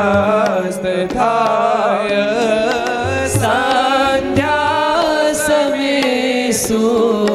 અસ્ત 0.00 0.84
થાય 1.14 2.26
સંધ્યા 3.36 5.24
સમે 5.44 5.94
સૂરજયસ્ત 6.54 7.25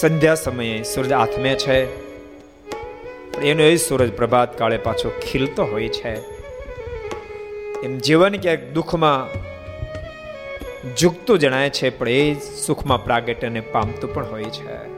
સંધ્યા 0.00 0.34
સમયે 0.34 0.82
સૂરજ 0.82 1.12
આથમે 1.12 1.54
છે. 1.54 2.06
એનો 3.40 3.62
એ 3.62 3.76
સૂરજ 3.76 4.12
પ્રભાત 4.12 4.58
કાળે 4.58 4.76
પાછો 4.76 5.08
ખીલતો 5.08 5.64
હોય 5.64 5.88
છે. 5.88 6.20
એમ 7.80 7.98
જીવન 7.98 8.36
ક્યાંક 8.36 8.58
દુઃખમાં 8.74 9.46
ઝૂકતું 10.94 11.38
જણાય 11.38 11.70
છે, 11.70 11.90
પણ 11.90 12.08
એ 12.08 12.34
સુખમાં 12.34 13.04
પ્રાગટ્યને 13.04 13.60
પામતું 13.60 14.14
પણ 14.14 14.26
હોય 14.26 14.44
છે. 14.44 14.88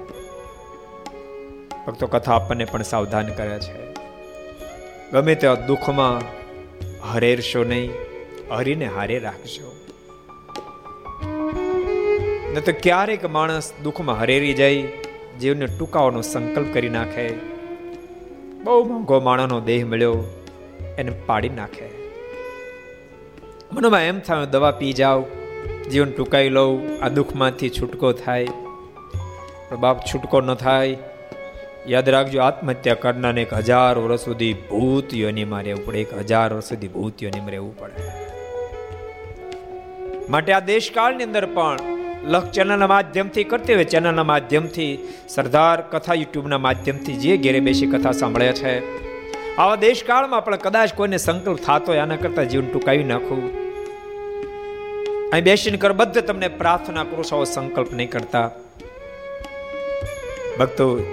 ભક્તો 1.86 2.06
કથા 2.06 2.34
આપણને 2.34 2.64
પણ 2.64 2.82
સાવધાન 2.82 3.32
કરે 3.32 3.58
છે. 3.58 3.94
ગમે 5.12 5.34
તેવા 5.34 5.54
દુઃખમાં 5.54 6.20
હરેરશો 7.12 7.64
નહીં, 7.64 7.90
હરીને 8.50 8.86
હારે 8.86 9.18
રાખજો. 9.18 9.77
તો 12.60 12.72
ક્યારેક 12.82 13.24
માણસ 13.24 13.72
દુઃખમાં 13.82 14.20
હરેરી 14.20 14.54
જાય, 14.54 14.82
જીવને 15.40 15.66
ટૂંકાવાનો 15.66 16.20
સંકલ્પ 16.22 16.74
કરી 16.74 16.88
નાખે. 16.88 17.26
બહુ 18.64 18.84
મોંઘો 18.84 19.20
માણસનો 19.20 19.60
દેહ 19.60 19.86
મળ્યો, 19.86 20.24
એને 20.98 21.12
પાડી 21.26 21.48
નાખે. 21.48 21.88
મનમાં 23.72 24.02
એમ 24.02 24.20
થાય 24.20 24.46
દવા 24.46 24.70
પી 24.70 24.92
જાવ 24.92 25.24
જીવન 25.90 26.10
ટૂંકાઈ 26.10 26.48
લઉં, 26.48 27.04
આ 27.04 27.08
દુઃખમાંથી 27.08 27.70
છૂટકો 27.70 28.12
થાય. 28.12 28.46
બાપ 29.78 30.00
છૂટકો 30.14 30.40
ન 30.40 30.54
થાય. 30.54 30.96
યાદ 31.88 32.08
રાખજો, 32.08 32.40
આત્મહત્યા 32.40 32.94
કરનારને 32.94 33.42
એક 33.42 33.54
હજાર 33.54 33.98
વર્ષ 33.98 34.20
સુધી 34.20 34.52
ભૂત 34.52 35.14
યોનીમાં 35.14 35.62
રહેવું 35.62 35.86
પડે 35.86 36.00
એક 36.00 36.18
હજાર 36.18 36.54
વર્ષ 36.54 36.68
સુધી 36.68 36.88
ભૂત 36.88 37.22
યોનીમાં 37.22 37.50
રહેવું 37.50 37.78
પડે 37.78 38.02
માટે 40.30 40.52
આ 40.52 40.60
દેશકાળની 40.60 41.24
અંદર 41.24 41.46
પણ 41.46 41.97
લખ 42.24 42.50
ચેનલના 42.50 42.86
માધ્યમથી 42.86 43.44
કરતી 43.44 43.74
હોય, 43.74 43.84
ચેનલના 43.84 44.22
માધ્યમથી 44.22 44.98
સરદાર 45.28 45.80
કથા 45.80 46.14
યુટ્યુબના 46.14 46.58
માધ્યમથી 46.58 47.12
જે 47.12 47.36
ઘેરે 47.36 47.60
બેસી 47.60 47.86
કથા 47.86 48.12
સાંભળે 48.12 48.52
છે. 48.52 48.74
આવા 49.56 49.76
દેશકાળમાં 49.76 50.44
પણ 50.44 50.56
કદાચ 50.56 50.94
કોઈને 50.94 51.16
સંકલ્પ 51.16 51.58
થતો 51.58 51.92
હોય, 51.92 51.98
આના 51.98 52.16
કરતાં 52.16 52.48
જીવન 52.48 52.66
ટૂંકાવી 52.66 53.04
નાખવું 53.04 53.68
અહીં 55.30 55.44
બેસીને 55.44 55.76
કરબદ્ધ 55.76 56.18
તમને 56.18 56.48
પ્રાર્થના 56.48 57.04
કરો 57.04 57.22
છો 57.22 57.44
સંકલ્પ 57.44 57.92
નહીં 57.92 58.10
કરતા. 58.10 58.50
ભક્તો, 60.58 61.04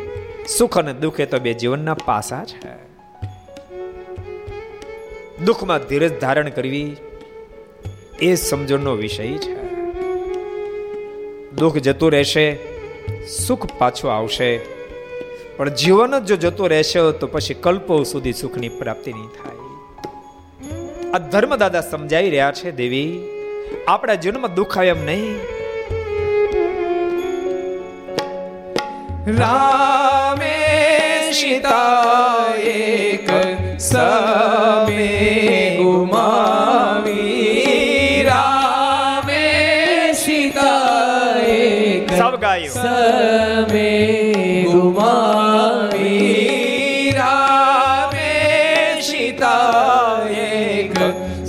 સુખ 0.58 0.78
અને 0.78 0.94
દુઃખ 0.94 1.20
એ 1.20 1.26
તો 1.26 1.40
બે 1.40 1.54
જીવનના 1.54 1.94
પાસા 1.94 2.46
છે. 2.46 2.76
દુઃખમાં 5.46 5.80
ધીરજ 5.80 6.20
ધારણ 6.20 6.50
કરવી 6.50 6.96
એ 8.22 8.36
સમજણનો 8.36 8.96
વિષય 8.96 9.28
છે. 9.38 9.65
દુઃખ 11.58 11.78
જતું 11.78 12.12
રહેશે, 12.12 12.58
સુખ 13.48 13.68
પાછું 13.78 14.16
આવશે. 14.16 14.58
પણ 15.58 15.70
જીવન 15.70 16.20
જ 16.20 16.26
જો 16.26 16.36
જતું 16.36 16.70
રહેશે, 16.70 17.12
તો 17.12 17.28
પછી 17.28 17.54
કલ્પો 17.54 18.04
સુધી 18.04 18.34
સુખની 18.34 18.70
પ્રાપ્તિ 18.70 19.14
નહીં 19.14 19.28
થાય. 19.28 19.56
આ 21.12 21.18
ધર્મદાદા 21.18 21.82
સમજાઈ 21.82 22.30
રહ્યા 22.30 22.52
છે, 22.52 22.72
દેવી. 22.72 23.20
આપણા 23.88 24.14
જીવનમાં 24.14 24.54
દુઃખ 24.54 24.78
આવે 24.78 24.88
એમ 24.88 25.06
નહીં. 25.06 25.36
રામે 29.40 30.56
સીતા 31.32 32.54
એક 32.58 33.30
સમે 33.80 35.75
ગાયો. 42.56 42.74
સમે 42.74 43.92
ગુમાવી 44.72 46.06
રામે 47.12 48.30
સીતા 49.08 50.30
એક 50.46 50.96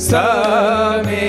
સમે 0.09 1.27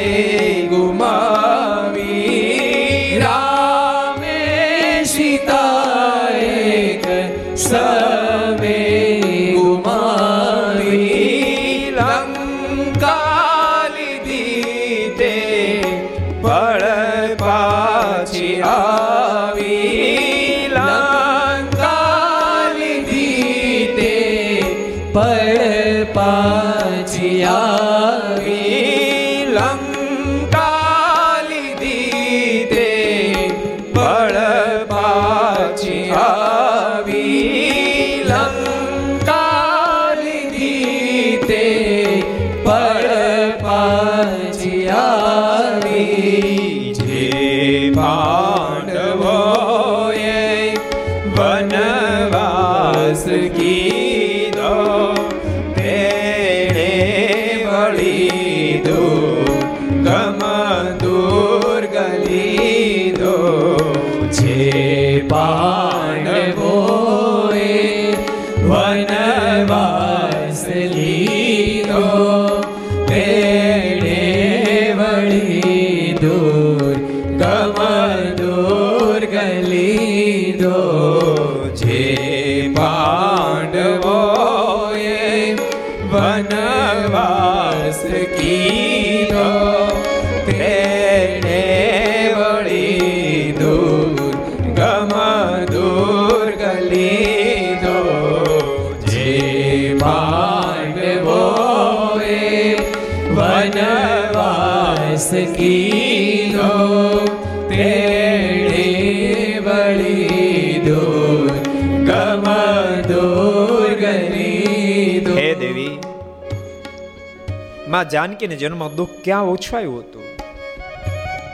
માં 117.98 118.10
જાનકીને 118.10 118.56
જન્મ 118.56 118.88
દુઃખ 118.88 119.10
ક્યાં 119.24 119.44
ઓછવાયું 119.44 120.00
હતું? 120.00 120.24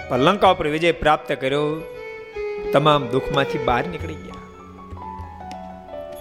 પણ 0.10 0.20
લંકા 0.20 0.50
ઉપર 0.50 0.68
વિજય 0.68 0.92
પ્રાપ્ત 0.92 1.32
કર્યો, 1.32 1.82
તમામ 2.74 3.08
દુઃખમાંથી 3.08 3.58
બહાર 3.58 3.88
નીકળી 3.88 4.14
ગયા. 4.14 4.34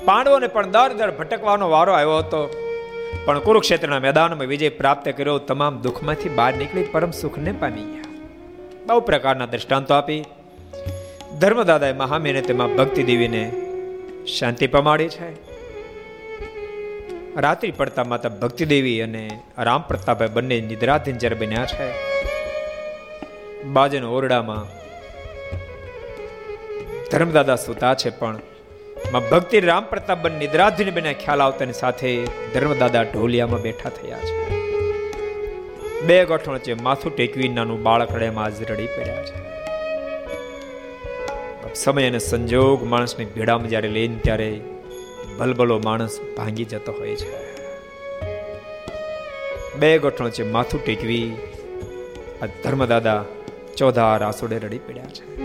પાંડવોને 0.05 0.47
પણ 0.47 0.71
દર 0.71 0.93
દર 0.93 1.11
ભટકવાનો 1.11 1.71
વારો 1.71 1.93
આવ્યો 1.93 2.19
હતો. 2.19 2.55
પણ 3.25 3.39
કુરુક્ષેત્રના 3.39 3.99
મેદાનમાં 3.99 4.47
વિજય 4.47 4.69
પ્રાપ્ત 4.69 5.09
કર્યો, 5.09 5.39
તમામ 5.39 5.81
દુઃખમાંથી 5.81 6.29
બહાર 6.29 6.55
નીકળી 6.55 6.83
પરમ 6.83 7.11
સુખને 7.11 7.53
પામી 7.53 7.83
ગયા. 7.83 8.05
બહુ 8.87 9.01
પ્રકારના 9.01 9.47
દ્રષ્ટાંતો 9.47 9.95
આપી. 9.95 10.25
ધર્મદાદાએ 11.39 11.93
મહામેને 11.93 12.41
તેમાં 12.41 12.77
ભક્તિ 12.77 13.03
દેવીને 13.03 13.53
શાંતિ 14.39 14.67
પમાડી 14.67 15.09
છે. 15.09 15.52
રાત્રિ 17.37 17.71
પડતા 17.71 18.05
માતા 18.05 18.29
ભક્તિદેવી 18.29 19.01
અને 19.01 19.31
રામ 19.59 19.83
પ્રતાપભાઈ 19.83 20.29
બંને 20.29 20.61
નિદ્રાધીન 20.61 21.19
જ્યારે 21.19 21.37
બન્યા 21.37 21.65
છે, 21.65 21.87
બાજન 23.65 24.05
ઓરડામાં 24.05 24.65
ધર્મદાદા 27.11 27.57
સુતા 27.57 27.95
છે 27.95 28.11
પણ 28.11 28.37
માં 29.13 29.29
ભક્તિ 29.29 29.61
રામ 29.61 29.85
પ્રતાપ 29.85 30.19
બંને 30.23 30.39
નિદ્રાધીન 30.39 30.91
બન્યા 30.95 31.13
ખ્યાલ 31.13 31.43
આવતાની 31.43 31.73
સાથે 31.73 32.25
ધર્મદાદા 32.55 33.03
ઢોલિયામાં 33.03 33.63
બેઠા 33.63 33.89
થયા 33.89 34.19
છે. 34.19 34.37
બે 36.03 36.25
ગોઠણ 36.25 36.53
વચ્ચે 36.53 36.75
માથું 36.75 37.17
ટેકવી 37.17 37.49
નાનું 37.49 37.83
બાળક 37.83 38.13
રડેમાં 38.13 38.45
આજ 38.45 38.63
રડી 38.63 38.87
પડ્યા 38.87 39.25
છે. 39.25 39.37
સમય 41.75 42.07
અને 42.07 42.19
સંજોગ 42.19 42.83
માણસની 42.83 43.25
ભેડામાં 43.25 43.69
જ્યારે 43.69 43.89
લઈને 43.89 44.17
ત્યારે 44.17 44.61
ભલભલો 45.39 45.81
માણસ 45.85 46.19
ભાંગી 46.37 46.65
જતો 46.65 46.93
હોય 46.93 47.17
છે. 47.17 47.53
બે 49.79 49.99
ગોઠણ 49.99 50.29
છે 50.29 50.51
માથું 50.51 50.85
ટેકવી 50.85 51.37
આ 52.43 52.47
ધર્મદાદા 52.47 53.25
ચોધાર 53.77 54.23
આસુડે 54.23 54.59
રડી 54.59 54.79
પડ્યા 54.79 55.05
છે. 55.05 55.37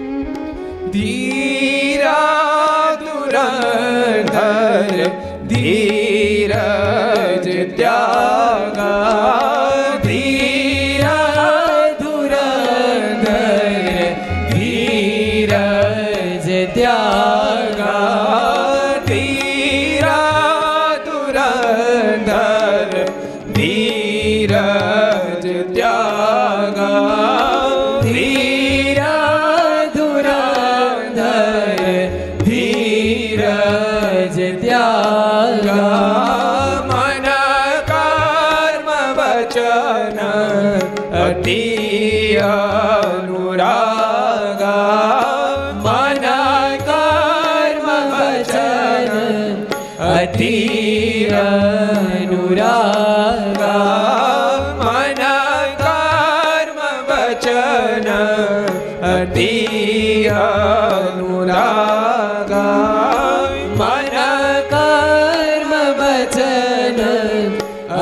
ધીરા 0.92 2.96
ધુરંધર 2.96 5.12
ધીરજ 5.48 7.76
ત્યાગા. 7.76 9.67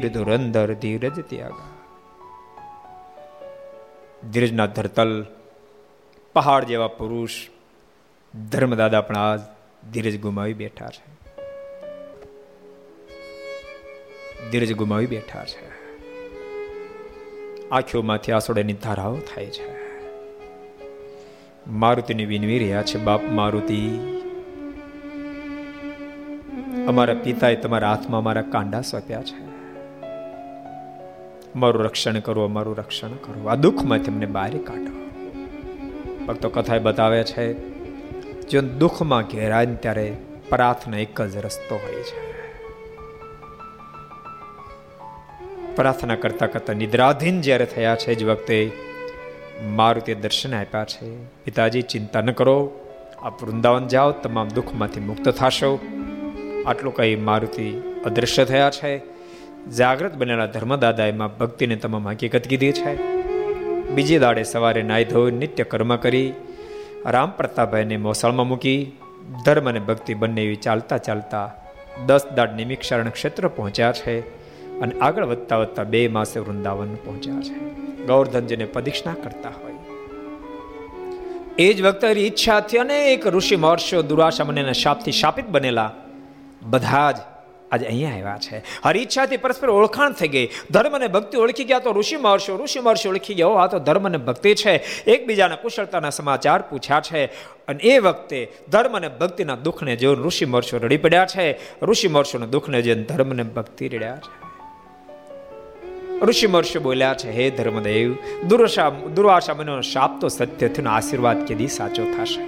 ધીર 0.08 0.24
ધુરંધર 0.24 0.74
ધીરજ 0.74 1.20
ત્યાગા. 1.20 1.68
ધીરજના 4.32 4.66
ધરતલ 4.66 5.26
પહાડ 6.34 6.64
જેવા 6.64 6.88
પુરુષ 6.88 7.30
ધર્મદાદા 8.52 9.02
પણ 9.02 9.18
આજ 9.18 9.40
ધીરજ 9.92 10.22
ગુમાવી 10.22 10.54
બેઠા 10.54 10.88
છે. 10.88 11.32
ધીરજ 14.50 14.74
ગુમાવી 14.74 15.06
બેઠા 15.06 15.46
છે. 15.46 15.70
આંખોમાંથી 17.70 18.32
આસોડાની 18.32 18.74
ધારાઓ 18.74 19.18
થાય 19.18 19.46
છે. 19.46 19.98
મારુતિને 21.68 22.26
વિનવી 22.26 22.60
રહ્યા 22.60 22.84
છે, 22.84 22.98
બાપ 22.98 23.24
મારુતિ. 23.24 24.00
અમારા 26.88 27.14
પિતાએ 27.14 27.56
તમારા 27.56 27.90
હાથમાં 27.90 28.22
અમારા 28.22 28.42
કાંડા 28.42 28.82
સોંપ્યા 28.82 29.22
છે. 29.22 29.55
મારું 31.56 31.84
રક્ષણ 31.84 32.20
કરો, 32.20 32.48
મારું 32.48 32.78
રક્ષણ 32.78 33.08
કરો. 33.08 33.48
આ 33.48 33.56
દુઃખમાં 33.56 34.00
તેમને 34.00 34.26
બહાર 34.26 34.58
કાઢો. 34.58 35.06
ભક્તો 36.26 36.50
કથા 36.50 36.78
બતાવે 36.78 37.24
છે, 37.24 37.54
જો 38.50 38.62
દુઃખમાં 38.62 39.24
ઘેરાય 39.24 39.66
ત્યારે 39.66 40.18
પ્રાર્થના 40.50 40.98
એક 40.98 41.22
જ 41.22 41.38
રસ્તો 41.38 41.76
હોય 41.76 41.96
છે. 41.96 42.36
પ્રાર્થના 45.76 46.16
કરતા 46.16 46.46
કરતા 46.46 46.74
નિદ્રાધીન 46.74 47.42
જ્યારે 47.42 47.66
થયા 47.66 47.96
છે, 47.96 48.16
જ 48.16 48.24
વખતે 48.24 48.72
મારુતે 49.64 50.16
દર્શન 50.16 50.56
આપ્યા 50.56 50.86
છે. 50.86 51.26
પિતાજી, 51.26 51.82
ચિંતા 51.82 52.22
ન 52.22 52.32
કરો. 52.32 52.80
આપ 53.22 53.44
વૃંદાવન 53.44 53.88
જાઓ, 53.88 54.12
તમામ 54.12 54.50
દુઃખમાંથી 54.50 55.00
મુક્ત 55.00 55.30
થશો. 55.30 55.80
આટલું 56.68 56.96
કહી 56.96 57.16
મારુતિ 57.16 57.82
અદૃશ્ય 58.06 58.46
થયા 58.46 58.70
છે. 58.70 59.15
જાગૃત 59.72 60.16
બનેલા 60.16 60.46
ધર્મદાદા 60.46 61.06
એમાં 61.06 61.38
ભક્તિને 61.38 61.76
તમામ 61.76 62.08
હકીકત 62.08 62.48
કીધી 62.48 62.72
છે. 62.72 62.96
બીજી 63.90 64.20
દાડે 64.20 64.44
સવારે 64.44 64.82
નાહી 64.82 65.06
ધોઈ 65.06 65.32
નિત્ય 65.32 65.64
કર્મ 65.64 65.96
કરી, 65.96 66.34
રામ 67.06 67.32
પ્રતાપભાઈને 67.32 67.98
મોસાળમાં 67.98 68.48
મૂકી, 68.48 68.92
ધર્મ 69.46 69.70
અને 69.70 69.80
ભક્તિ 69.80 70.14
બંને 70.14 70.44
એવી 70.44 70.56
ચાલતા 70.56 70.98
ચાલતા 70.98 71.54
દસ 72.06 72.22
દાડ 72.36 72.56
નિમિક્ષારણ 72.56 73.10
ક્ષેત્ર 73.10 73.48
પહોંચ્યા 73.48 73.92
છે 73.92 74.20
અને 74.80 75.00
આગળ 75.00 75.26
વધતા 75.26 75.58
વધતા 75.58 75.84
બે 75.84 76.08
માસે 76.08 76.40
વૃંદાવન 76.40 76.96
પહોંચ્યા 76.96 77.42
છે. 77.42 77.76
ગૌરધનજીને 78.06 78.66
પ્રદિક્ષણા 78.66 79.14
કરતા 79.14 79.50
હોય. 79.50 79.74
એ 81.58 81.74
જ 81.74 81.82
વખતે 81.82 82.08
ઈચ્છાથી 82.08 82.78
અનેક 82.78 83.28
ઋષિ 83.28 83.56
મહર્ષિઓ 83.56 84.02
દુરાશા 84.02 84.44
મને 84.44 84.74
શાપથી 84.74 85.12
શાપિત 85.12 85.48
બનેલા. 85.48 85.92
બધા 86.64 87.12
જ 87.12 87.16
આજે 87.76 87.86
અહીંયા 87.86 88.14
આવ્યા 88.14 88.38
છે. 88.42 88.64
હરિચ્છાથી 88.86 89.38
પરસ્પર 89.38 89.70
ઓળખાણ 89.70 90.12
થઈ 90.12 90.28
ગઈ. 90.28 90.46
ધર્મ 90.72 90.96
અને 90.96 91.08
ભક્તિ 91.08 91.38
ઓળખી 91.38 91.64
ગયા 91.64 91.80
તો 91.80 91.92
ઋષિ 91.92 92.16
મહર્ષિ 92.16 92.52
ઋષિ 92.64 92.80
મહર્ષિ 92.80 93.10
ઓળખી 93.10 93.34
ગયા 93.34 93.48
આ 93.48 93.68
તો 93.68 93.80
ધર્મ 93.80 94.06
અને 94.06 94.18
ભક્તિ 94.18 94.56
છે. 94.56 95.04
એકબીજાના 95.04 95.56
કુશળતાના 95.56 96.10
સમાચાર 96.10 96.62
પૂછ્યા 96.62 97.02
છે. 97.12 97.26
અને 97.68 97.84
એ 97.84 98.00
વખતે 98.00 98.52
ધર્મ 98.72 98.98
અને 98.98 99.08
ભક્તિના 99.08 99.56
દુઃખને 99.56 99.96
જોઈને 99.96 100.24
ઋષિ 100.24 100.46
મહર્ષિ 100.46 100.78
રડી 100.78 100.98
પડ્યા 100.98 101.26
છે. 101.26 101.60
ઋષિ 101.82 102.08
મહર્ષિના 102.08 102.46
દુઃખને 102.46 102.82
જોઈને 102.82 103.04
ધર્મ 103.04 103.32
અને 103.32 103.44
ભક્તિ 103.44 103.88
રડ્યા 103.88 104.18
છે. 104.18 104.46
ઋષિ 106.20 106.48
મહર્ષિ 106.48 106.80
બોલ્યા 106.80 107.14
છે, 107.14 107.32
હે 107.32 107.50
ધર્મદેવ 107.50 108.16
દુર્વાસા 108.48 108.90
દુર્વાસા 108.90 109.54
મને 109.54 109.82
શાપ 109.82 110.22
તો 110.22 110.28
સત્ય 110.28 110.68
થયો 110.68 110.90
આશીર્વાદ 110.90 111.46
કેદી 111.46 111.68
સાચો 111.68 112.04
થશે. 112.04 112.44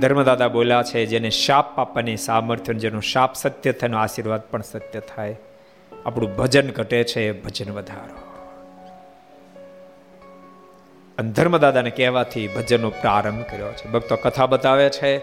ધર્મદાદા 0.00 0.48
બોલ્યા 0.48 0.82
છે, 0.82 1.06
જેને 1.06 1.30
શાપ 1.30 1.78
આપવાની 1.78 2.16
સામર્થ્ય 2.16 2.74
જેનો 2.74 3.00
શાપ 3.00 3.34
સત્ય 3.34 3.72
થાય 3.72 3.90
આશીર્વાદ 3.90 4.40
પણ 4.40 4.62
સત્ય 4.62 5.00
થાય. 5.00 5.36
આપણું 6.06 6.36
ભજન 6.36 6.70
ઘટે 6.70 7.04
છે 7.04 7.42
ભજન 7.42 7.72
વધારો. 7.72 8.24
અને 11.18 11.32
ધર્મદાદાને 11.32 11.90
કહેવાથી 11.90 12.48
ભજનનો 12.48 12.90
પ્રારંભ 12.90 13.44
કર્યો 13.44 13.72
છે. 13.72 13.88
ભક્તો 13.88 14.16
કથા 14.16 14.46
બતાવે 14.46 14.90
છે 14.90 15.18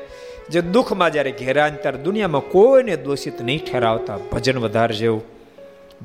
જે 0.48 0.62
દુઃખમાં 0.62 1.12
જ્યારે 1.12 1.32
ઘેરાય 1.32 1.72
ત્યારે 1.72 1.98
દુનિયામાં 1.98 2.42
કોઈને 2.42 2.98
દોષિત 2.98 3.42
નહીં 3.42 3.66
ઠેરાવતા 3.66 4.18
ભજન 4.18 4.58
વધારે 4.58 4.96
જેવું. 4.96 5.24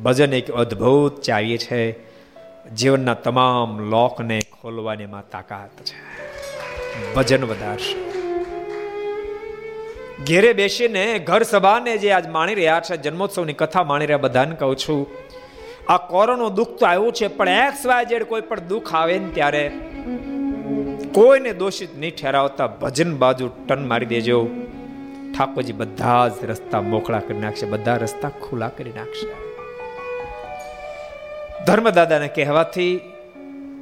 ભજન 0.03 0.33
એક 0.33 0.51
અદ્ભુત 0.51 1.23
ચાવી 1.23 1.59
છે. 1.59 1.93
જીવનના 2.75 3.15
તમામ 3.15 3.79
લોકને 3.79 4.41
ખોલવાની 4.63 5.07
માં 5.07 5.31
તાકાત 5.31 5.85
છે. 5.85 6.17
ભજન 7.15 7.45
વધારશે. 7.45 8.16
ઘેરે 10.25 10.53
બેસીને 10.53 11.19
ઘર 11.19 11.43
સભાને 11.43 11.97
જે 11.97 12.13
આજ 12.13 12.27
માણી 12.27 12.55
રહ્યા 12.55 12.81
છે, 12.81 12.97
જન્મોત્સવની 12.97 13.53
કથા 13.53 13.83
માણી 13.85 14.07
રહ્યા, 14.07 14.17
બધાને 14.17 14.55
કહું 14.55 14.77
છું, 14.77 15.07
આ 15.89 15.97
કોરોનો 15.97 16.49
દુઃખ 16.49 16.69
તો 16.69 16.87
આવ્યું 16.87 17.13
છે, 17.13 17.27
પણ 17.27 17.49
એક્સ 17.49 17.87
વાય 17.87 18.05
જેડ 18.05 18.23
કોઈ 18.23 18.41
પણ 18.41 18.61
દુઃખ 18.61 18.95
આવે 18.95 19.19
ને 19.19 19.29
ત્યારે 19.29 19.73
કોઈને 21.15 21.53
દોષિત 21.53 21.99
નહીં 21.99 22.17
ઠેરાવતા, 22.17 22.67
ભજન 22.67 23.17
બાજુ 23.17 23.49
ટન 23.49 23.89
મારી 23.89 24.07
દેજો. 24.07 24.51
ઠાકોરજી 25.39 25.73
બધા 25.73 26.29
જ 26.29 26.45
રસ્તા 26.45 26.81
મોકળા 26.81 27.19
કરી 27.19 27.39
નાખશે, 27.39 27.67
બધા 27.67 27.97
રસ્તા 27.97 28.29
ખુલ્લા 28.29 28.69
કરી 28.69 28.93
નાખશે. 28.93 29.27
ધર્મદાદાને 31.67 32.29
કહેવાથી 32.29 33.01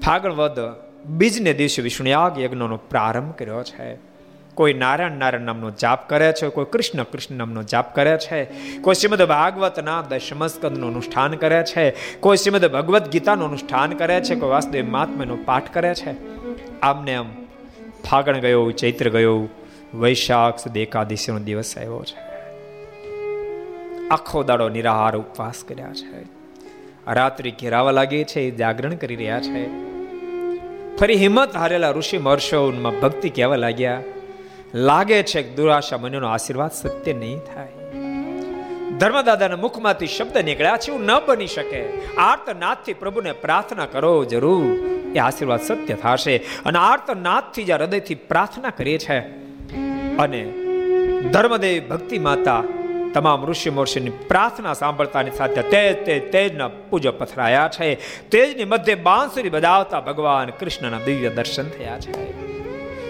ફાગણ 0.04 0.30
વદ 0.30 0.58
બીજને 1.04 1.52
દિવસે 1.52 1.82
વિષ્ણુયાગ 1.82 2.40
યજ્ઞનો 2.40 2.76
પ્રારંભ 2.76 3.34
કર્યો 3.34 3.62
છે. 3.62 4.13
કોઈ 4.54 4.74
નારાયણ 4.74 5.10
નારાયણ 5.10 5.44
નામનો 5.44 5.70
જાપ 5.70 6.08
કરે 6.08 6.32
છે, 6.32 6.48
કોઈ 6.48 6.64
કૃષ્ણ 6.64 7.02
કૃષ્ણ 7.02 7.34
નામનો 7.34 7.62
જાપ 7.62 7.94
કરે 7.94 8.18
છે, 8.18 8.44
કોઈ 8.80 8.94
શ્રીમદ 8.94 9.22
ભાગવતના 9.22 10.02
દશમસ્કંદનું 10.02 10.90
અનુષ્ઠાન 10.90 11.34
કરે 11.34 11.62
છે, 11.62 11.90
કોઈ 12.20 12.36
શ્રીમદ 12.36 12.64
ભગવદ્ 12.64 13.08
ગીતાનું 13.08 13.48
અનુષ્ઠાન 13.48 13.92
કરે 13.92 14.20
છે, 14.20 14.34
કોઈ 14.34 14.48
વાસુદેવ 14.48 14.84
મહાત્માનો 14.84 15.38
પાઠ 15.44 15.74
કરે 15.74 15.94
છે. 15.94 16.14
આમને 16.80 17.14
આમ 17.14 17.26
ફાગણ 18.10 18.38
ગયો, 18.38 18.70
ચૈત્ર 18.70 19.08
ગયો, 19.08 19.48
વૈશાખ 19.94 20.56
સુદ 20.56 20.76
એકાદશીનો 20.76 21.38
દિવસ 21.38 21.78
આવ્યો 21.78 22.04
છે. 22.04 22.34
આખો 24.08 24.42
દાડો 24.42 24.68
નિરાહાર 24.68 25.16
ઉપવાસ 25.16 25.64
કર્યા 25.68 25.92
છે. 25.92 26.24
રાત્રિ 27.12 27.50
ઘેરાવા 27.50 27.90
લાગે 27.90 28.24
છે 28.24 28.50
જાગરણ 28.50 28.94
કરી 28.94 29.16
રહ્યા 29.16 29.40
છે. 29.40 29.84
ફરી 30.96 31.14
હિંમત 31.14 31.56
હારેલા 31.56 31.90
ઋષિ 31.90 32.18
મહર્ષોમાં 32.18 33.00
ભક્તિ 33.00 33.30
કહેવા 33.30 33.56
લાગ્યા 33.56 34.02
લાગે 34.74 35.22
છે 35.22 35.42
કે 35.42 35.48
દુરાશા 35.48 35.96
મનનો 35.96 36.28
આશીર્વાદ 36.28 36.70
સત્ય 36.72 37.12
નહીં 37.12 37.38
થાય. 37.38 37.68
ધર્મદાદાના 38.98 39.56
મુખમાંથી 39.56 40.06
શબ્દ 40.06 40.38
નીકળ્યા 40.38 40.76
છે, 40.76 40.90
એવું 40.90 41.04
ન 41.04 41.10
બની 41.26 41.46
શકે. 41.46 41.88
આર્તનાથથી 42.18 42.92
પ્રભુને 42.92 43.32
પ્રાર્થના 43.32 43.86
કરો 43.86 44.24
જરૂર. 44.24 44.78
એ 45.16 45.18
આશીર્વાદ 45.18 45.60
સત્ય 45.62 45.94
થશે. 45.94 46.36
અને 46.36 46.78
આર્તનાથથી 46.78 47.64
જ્યાં 47.64 47.78
હૃદયથી 47.78 48.14
પ્રાર્થના 48.14 48.70
કરીએ 48.70 48.98
છે. 48.98 49.18
અને 50.16 50.44
ધર્મદેવ 51.32 51.88
ભક્તિ 51.88 52.18
માતા 52.18 52.64
તમામ 53.14 53.46
ઋષિ 53.46 53.70
મહર્ષિની 53.70 54.10
પ્રાર્થના 54.10 54.74
સાંભળતાની 54.74 55.30
સાથે 55.30 55.62
તેજ 55.62 56.06
તેજ 56.06 56.32
તેજના 56.32 56.68
પૂજો 56.68 57.12
પથરાયા 57.12 57.70
છે. 57.80 57.94
તેજની 58.30 58.64
મધ્ય 58.64 58.94
બાંસુરી 58.94 59.50
બજાવતા 59.50 60.00
ભગવાન 60.00 60.50
કૃષ્ણના 60.50 60.98
દિવ્ય 60.98 61.30
દર્શન 61.30 61.68
થયા 61.68 62.00
છે. 62.00 62.43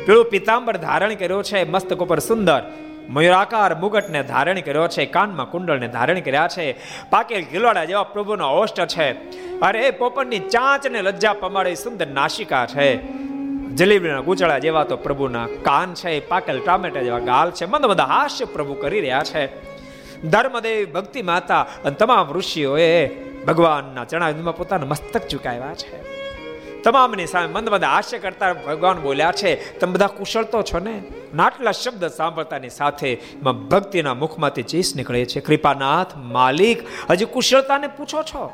પેલું 0.07 0.24
પિતાંબર 0.24 0.76
ધારણ 0.76 1.14
કર્યો 1.14 1.42
છે 1.42 1.70
મસ્તક 1.70 1.98
ઉપર 1.98 2.18
સુંદર. 2.18 2.62
મયુરાકાર 3.09 3.74
મુગટને 3.74 4.22
ધારણ 4.22 4.61
કર્યો 4.61 4.88
છે, 4.88 5.07
કાનમાં 5.07 5.50
કુંડળને 5.50 5.88
ધારણ 5.88 6.20
કર્યા 6.20 6.48
છે. 6.48 6.76
પાકેલ 7.11 7.42
ગિલોડા 7.42 7.84
જેવા 7.84 8.02
પ્રભુનો 8.02 8.48
ઓષ્ટ 8.48 8.86
છે. 8.86 9.12
અરે, 9.61 9.90
પોપનની 9.90 10.38
ચાંચ 10.38 10.86
ને 10.86 11.02
લજ્જા 11.02 11.32
પમાડે 11.32 11.74
સુંદર 11.74 12.07
નાશિકા 12.07 12.66
છે. 12.66 12.96
જલેબીના 13.74 14.20
ગુચળા 14.20 14.59
જેવા 14.59 14.84
તો 14.84 14.96
પ્રભુના 14.96 15.46
કાન 15.46 15.94
છે, 15.94 16.28
પાકેલ 16.28 16.61
ટામેટા 16.61 17.02
જેવા 17.02 17.18
ગાલ 17.18 17.50
છે. 17.50 17.64
મંદ 17.64 17.86
મંદ 17.86 18.00
હાસ્ય 18.00 18.44
પ્રભુ 18.44 18.74
કરી 18.74 19.00
રહ્યા 19.00 19.22
છે. 19.24 19.74
ધર્મદેવ 20.22 20.92
ભક્તિ 20.92 21.22
માતા 21.22 21.62
અને 21.62 21.94
તમામ 21.94 22.32
ઋષિઓએ 22.32 23.07
ભગવાનના 23.44 24.05
ચરણામાં 24.05 24.57
પોતાના 24.57 24.86
મસ્તક 24.86 25.28
ચુકાવ્યા 25.28 25.74
છે. 25.74 26.13
તમામની 26.85 27.26
સામે 27.26 27.47
મંદ 27.47 27.68
મંદ 27.68 27.85
હાસ્ય 27.85 28.18
કરતા 28.18 28.53
ભગવાન 28.53 29.01
બોલ્યા 29.01 29.32
છે, 29.32 29.78
તમે 29.78 29.93
બધા 29.93 30.07
કુશળ 30.07 30.45
તો 30.45 30.62
છો 30.62 30.78
ને? 30.78 31.03
નાટલા 31.35 31.72
શબ્દ 31.72 32.05
સાંભળતાની 32.07 32.68
સાથે 32.68 33.20
ભક્તિના 33.43 34.14
મુખમાંથી 34.14 34.62
ચીસ 34.62 34.97
નીકળે 34.97 35.24
છે. 35.24 35.41
કૃપાનાથ 35.41 36.16
માલિક, 36.16 36.78
હજી 37.11 37.24
કુશળતાને 37.24 37.87
પૂછો 37.87 38.22
છો? 38.22 38.53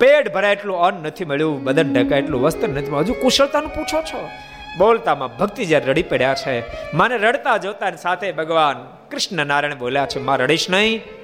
પેટ 0.00 0.34
ભરાય 0.34 0.52
એટલું 0.52 0.80
અન્ન 0.80 1.02
નથી 1.02 1.24
મળ્યું, 1.24 1.64
બદન 1.64 1.92
ઢકાય 1.94 2.18
એટલું 2.18 2.42
વસ્ત્ર 2.42 2.68
નથી 2.68 2.90
મળ્યું. 2.90 3.00
હજુ 3.00 3.12
કુશળતાનું 3.12 3.74
પૂછો 3.74 4.02
છો? 4.02 4.28
બોલતામાં 4.78 5.36
ભક્તિ 5.38 5.64
જ્યારે 5.64 5.86
રડી 5.86 6.02
પડ્યા 6.02 6.34
છે, 6.34 6.60
માને 6.96 7.16
રડતા 7.16 7.56
જોતા 7.56 7.90
સાથે 7.90 8.32
ભગવાન 8.32 8.76
કૃષ્ણ 9.10 9.46
નારાયણ 9.46 9.78
બોલ્યા 9.78 10.06
છે, 10.06 10.18
માં 10.20 10.38
રડીશ 10.38 10.70
નહીં. 10.70 11.17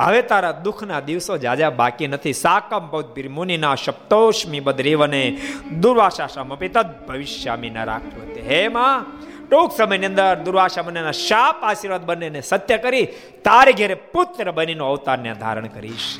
હવે 0.00 0.22
તારા 0.22 0.52
દુઃખના 0.52 1.00
દિવસો 1.00 1.38
જાજા 1.38 1.70
બાકી 1.70 2.06
નથી. 2.06 2.32
સાકમ 2.32 2.88
બૌદ્ધ 2.90 3.28
મુનિના 3.28 3.74
સપ્તોષ્મી 3.74 4.60
બદ્રેવને 4.60 5.38
દુર્વાસા 5.80 6.26
સમપિત 6.26 6.78
ભવિષ્યામી 7.08 7.70
ન 7.70 7.84
રાખતો 7.84 8.40
હે 8.50 8.68
માં, 8.68 9.04
ટૂંક 9.50 9.72
સમયની 9.72 10.06
અંદર 10.06 10.36
દુર્વાસા 10.44 10.82
મને 10.82 11.12
શાપ 11.12 11.64
આશીર્વાદ 11.64 12.04
બંનેને 12.04 12.40
સત્ય 12.40 12.76
કરી 12.76 13.06
તારે 13.44 13.72
ઘેરે 13.72 13.94
પુત્ર 13.94 14.50
બનીનો 14.50 14.86
અવતારને 14.86 15.34
ધારણ 15.34 15.66
કરીશ. 15.66 16.18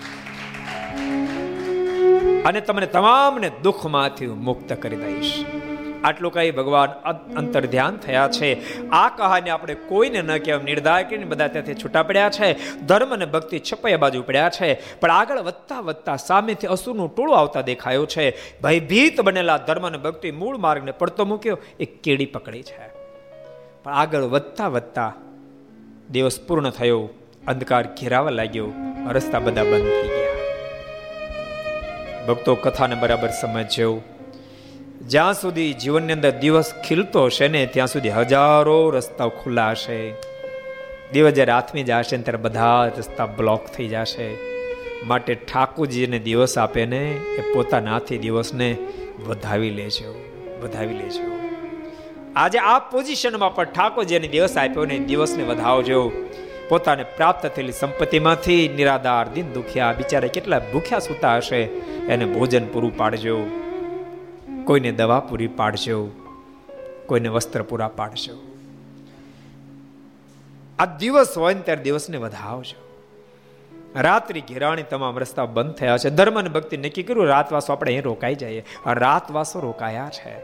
અને 2.46 2.60
તમને 2.60 2.86
તમામને 2.86 3.50
દુઃખમાંથી 3.62 4.26
મુક્ત 4.26 4.72
કરી 4.72 4.96
દઈશ. 4.96 5.44
આટલું 6.04 6.32
કઈ 6.32 6.50
ભગવાન 6.50 6.90
અંતર 7.36 7.66
ધ્યાન 7.66 7.96
થયા 7.96 8.28
છે. 8.28 8.50
આ 8.88 9.08
કહાની 9.16 9.50
આપણે 9.50 9.74
કોઈને 9.74 10.22
ન 10.22 10.36
કહેવાય 10.38 10.64
નિર્ધાર 10.64 11.02
કરીને 11.02 11.24
બધા 11.24 11.48
ત્યાંથી 11.48 11.74
છૂટા 11.74 12.02
પડ્યા 12.02 12.30
છે, 12.30 12.78
ધર્મ 12.80 13.14
અને 13.14 13.24
ભક્તિ 13.24 13.58
છપાયા 13.58 13.96
બાજુ 13.96 14.22
પડ્યા 14.22 14.50
છે. 14.50 14.74
પણ 15.00 15.10
આગળ 15.10 15.38
વધતા 15.38 15.80
વધતા 15.80 16.16
સામેથી 16.16 16.66
અસુરનું 16.66 17.14
ટોળું 17.16 17.38
આવતા 17.38 17.60
દેખાયો 17.60 18.06
છે. 18.06 18.36
ભયભીત 18.60 19.20
બનેલા 19.20 19.56
ધર્મ 19.56 19.86
અને 19.86 19.98
ભક્તિ 19.98 20.30
મૂળ 20.30 20.56
માર્ગને 20.56 20.92
પડતો 20.92 21.24
મૂક્યો, 21.24 21.58
એ 21.80 21.84
કેડી 21.84 22.26
પકડી 22.26 22.62
છે. 22.62 22.88
પણ 23.82 23.92
આગળ 23.92 24.22
વધતા 24.22 24.68
વધતા 24.68 25.12
દિવસ 26.10 26.40
પૂર્ણ 26.40 26.70
થયો, 26.70 27.08
અંધકાર 27.46 27.84
ઘેરાવા 28.00 28.30
લાગ્યો, 28.30 28.72
રસ્તા 29.10 29.38
બધા 29.38 29.62
બંધ 29.62 29.84
થઈ 29.84 30.08
ગયા. 30.08 30.30
ભક્તો 32.26 32.54
કથાને 32.54 32.94
બરાબર 32.94 33.28
સમજ્યો. 33.28 34.00
જ્યાં 35.08 35.34
સુધી 35.34 35.72
જીવનની 35.72 36.12
અંદર 36.12 36.30
દિવસ 36.30 36.74
ખીલતો 36.88 37.24
હશે 37.24 37.48
ને, 37.48 37.66
ત્યાં 37.66 37.86
સુધી 37.86 38.08
હજારો 38.08 38.90
રસ્તાઓ 38.90 39.28
ખુલ્લા 39.28 39.70
હશે. 39.70 40.10
દિવસ 41.12 41.32
જ્યારે 41.32 41.52
હાથમી 41.52 41.82
જશે 41.82 42.16
ત્યારે 42.16 42.38
બધા 42.38 42.86
રસ્તા 42.98 43.26
બ્લોક 43.26 43.66
થઈ 43.66 43.88
જશે. 43.88 44.30
માટે 45.04 45.34
ઠાકોરજીને 45.34 46.18
દિવસ 46.18 46.58
આપે 46.58 46.86
ને, 46.86 47.16
એ 47.38 47.40
પોતાના 47.54 47.92
હાથે 47.92 48.18
દિવસને 48.18 48.76
વધાવી 49.26 49.70
લેજો 49.70 50.14
વધાવી 50.62 50.94
લેજો. 50.94 51.38
આજે 52.36 52.58
આ 52.58 52.78
પોઝિશનમાં 52.78 53.54
પણ 53.54 53.64
ઠાકોરજીને 53.64 54.28
દિવસ 54.28 54.56
આપ્યો 54.56 54.84
ને, 54.84 54.98
દિવસને 54.98 55.42
વધાવજો. 55.42 56.12
પોતાને 56.68 57.02
પ્રાપ્ત 57.02 57.46
થયેલી 57.46 57.72
સંપત્તિમાંથી 57.72 58.68
નિરાધાર 58.68 59.28
દિન 59.28 59.52
દુખ્યા 59.52 59.92
બિચારા 59.92 60.28
કેટલા 60.28 60.58
ભૂખ્યા 60.58 60.98
સૂતા 60.98 61.36
હશે, 61.36 61.62
એને 62.08 62.24
ભોજન 62.24 62.66
પૂરું 62.66 62.96
પાડજો. 62.96 63.46
કોઈને 64.64 64.92
દવા 64.92 65.20
પૂરી 65.20 65.46
પાડશો 65.46 66.10
કોઈને 67.06 67.28
વસ્ત્ર 67.28 67.62
પૂરા 67.62 67.88
પાડશો 67.88 68.46
આ 70.78 70.84
દિવસ 70.84 71.38
હોય 71.38 71.54
ને 71.54 71.60
ત્યારે 71.60 71.82
દિવસને 71.82 72.16
વધાવજો. 72.16 72.96
રાત્રિ 73.96 74.40
ઘેરાણી 74.40 74.82
તમામ 74.82 75.18
રસ્તા 75.18 75.44
બંધ 75.44 75.74
થયા 75.74 75.96
છે. 75.96 76.10
ધર્મ 76.10 76.38
અને 76.38 76.48
ભક્તિ 76.48 76.76
નક્કી 76.76 77.02
કર્યું, 77.02 77.26
રાતવાસો 77.26 77.72
આપણે 77.72 77.92
અહીં 77.92 78.02
રોકાઈ 78.02 78.34
જઈએ. 78.34 78.64
રાતવાસો 78.86 79.60
રોકાયા 79.60 80.10
છે. 80.10 80.36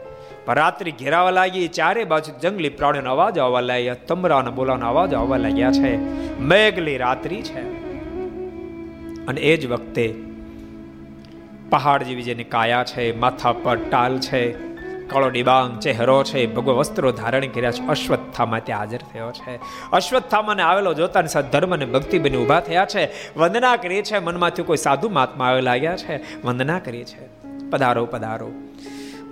પણ 0.45 0.53
રાત્રિ 0.53 0.91
ઘેરાવા 0.91 1.31
લાગી, 1.31 1.67
ચારે 1.67 2.03
બાજુ 2.03 2.39
જંગલી 2.39 2.69
પ્રાણીઓનો 2.69 3.11
અવાજ 3.11 3.39
આવવા 3.39 3.61
લાગ્યા 3.61 3.93
તમરાના 3.93 4.51
બોલાનો 4.51 4.89
અવાજ 4.89 5.13
આવવા 5.13 5.37
લાગ્યા 5.37 5.71
છે. 5.71 5.97
મેઘલી 6.39 6.97
રાત્રિ 6.97 7.41
છે. 7.41 7.61
અને 9.25 9.41
એ 9.41 9.57
જ 9.57 9.67
વખતે 9.67 10.26
પહાડ 11.69 12.03
જેવી 12.03 12.23
જેની 12.23 12.43
કાયા 12.43 12.83
છે, 12.83 13.19
માથા 13.19 13.51
પર 13.51 13.77
ટાલ 13.77 14.19
છે 14.19 14.67
કાળો 15.07 15.29
ડિબાંગ 15.29 15.79
ચહેરો 15.79 16.23
છે, 16.23 16.45
ભગવ 16.45 16.73
વસ્ત્રો 16.73 17.11
ધારણ 17.11 17.47
કર્યા 17.47 17.71
છે, 17.71 17.87
અશ્વત્થામાં 17.87 18.65
ત્યાં 18.65 18.79
હાજર 18.79 18.97
થયો 18.97 19.31
છે. 19.31 19.59
અશ્વત્થામાને 19.91 20.61
આવેલો 20.61 20.93
જોતાની 20.93 21.27
સાથે 21.27 21.49
ધર્મ 21.49 21.73
અને 21.73 21.85
ભક્તિ 21.85 22.19
બની 22.19 22.37
ઊભા 22.37 22.59
થયા 22.59 22.85
છે. 22.85 23.09
વંદના 23.39 23.75
કરીએ 23.75 24.01
છે 24.01 24.19
મનમાંથી 24.19 24.63
કોઈ 24.63 24.77
સાધુ 24.77 25.09
મહાત્મા 25.09 25.45
આવે 25.45 25.61
લાગ્યા 25.61 25.95
છે. 25.95 26.41
વંદના 26.41 26.79
કરીએ 26.79 27.03
છે 27.03 27.27
પધારો 27.69 28.05
પધારો. 28.05 28.51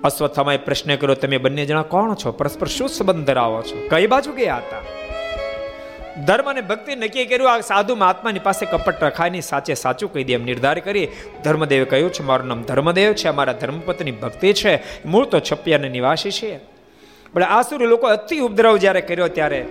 અશ્વત્થામાએ 0.03 0.57
પ્રશ્ન 0.57 0.95
કર્યો, 0.95 1.15
તમે 1.15 1.37
બંને 1.37 1.65
જણા 1.65 1.81
કોણ 1.81 2.13
છો? 2.13 2.31
પરસ્પર 2.31 2.67
શું 2.67 2.89
સંબંધ 2.89 3.25
ધરાવો 3.25 3.61
છો? 3.61 3.87
કઈ 3.89 4.07
બાજુ 4.07 4.31
ગયા 4.31 4.57
હતા? 4.57 4.74
ધર્મ 6.23 6.49
અને 6.49 6.61
ભક્તિ 6.61 6.95
નક્કી 6.95 7.25
કર્યું. 7.25 7.53
આ 7.53 7.59
સાધુ 7.59 7.95
મહાત્માની 7.95 8.39
પાસે 8.39 8.65
કપટ 8.65 9.03
રખાયની 9.03 9.41
સાચે 9.41 9.73
સાચું 9.73 10.13
કહી 10.13 10.23
દે 10.23 10.33
એમ 10.33 10.43
નિર્ધાર 10.43 10.79
કરી. 10.79 11.07
ધર્મદેવે 11.43 11.85
કહ્યું 11.85 12.11
છે, 12.11 12.23
મારું 12.23 12.47
નામ 12.47 12.61
ધર્મદેવ 12.61 13.13
છે, 13.13 13.27
અમારા 13.27 13.53
ધર્મપત્ની 13.53 14.11
ભક્તિ 14.11 14.53
છે. 14.53 15.05
મૂળ 15.05 15.25
તો 15.25 15.39
છપિયાના 15.39 15.87
નિવાસી 15.87 16.31
છે 16.31 16.59
પણ 17.33 17.43
આસુર 17.43 17.87
લોકો 17.87 18.07
અતિ 18.07 18.39
ઉપદ્રવ 18.39 18.77
જ્યારે 18.77 19.01
કર્યો 19.01 19.27
ત્યારે 19.27 19.65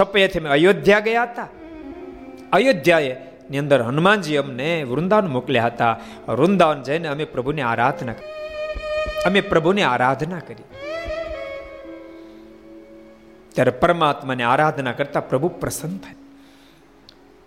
છપૈયાથી 0.00 0.38
અમે 0.38 0.50
અયોધ્યા 0.50 1.00
ગયા 1.00 1.22
હતા. 1.22 1.48
અયોધ્યાએ 2.52 3.16
ની 3.50 3.58
અંદર 3.58 3.82
હનુમાનજી 3.82 4.36
અમને 4.36 4.82
વૃંદાવન 4.82 5.26
મોકલ્યા 5.26 5.66
હતા. 5.66 6.00
વૃંદાવન 6.28 6.82
જઈને 6.82 7.08
અમે 7.08 7.24
પ્રભુની 7.24 7.62
આરાધના 7.62 8.12
અમે 9.26 9.40
પ્રભુની 9.40 9.82
આરાધના 9.82 10.38
કરી. 10.38 10.64
ત્યારે 13.56 13.70
પરમાત્માને 13.70 14.44
આરાધના 14.44 14.92
કરતા 14.92 15.20
પ્રભુ 15.20 15.48
પ્રસન્ન 15.48 15.98
થાય. 15.98 16.14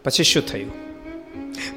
પછી 0.03 0.23
શું 0.23 0.43
થયું? 0.43 0.71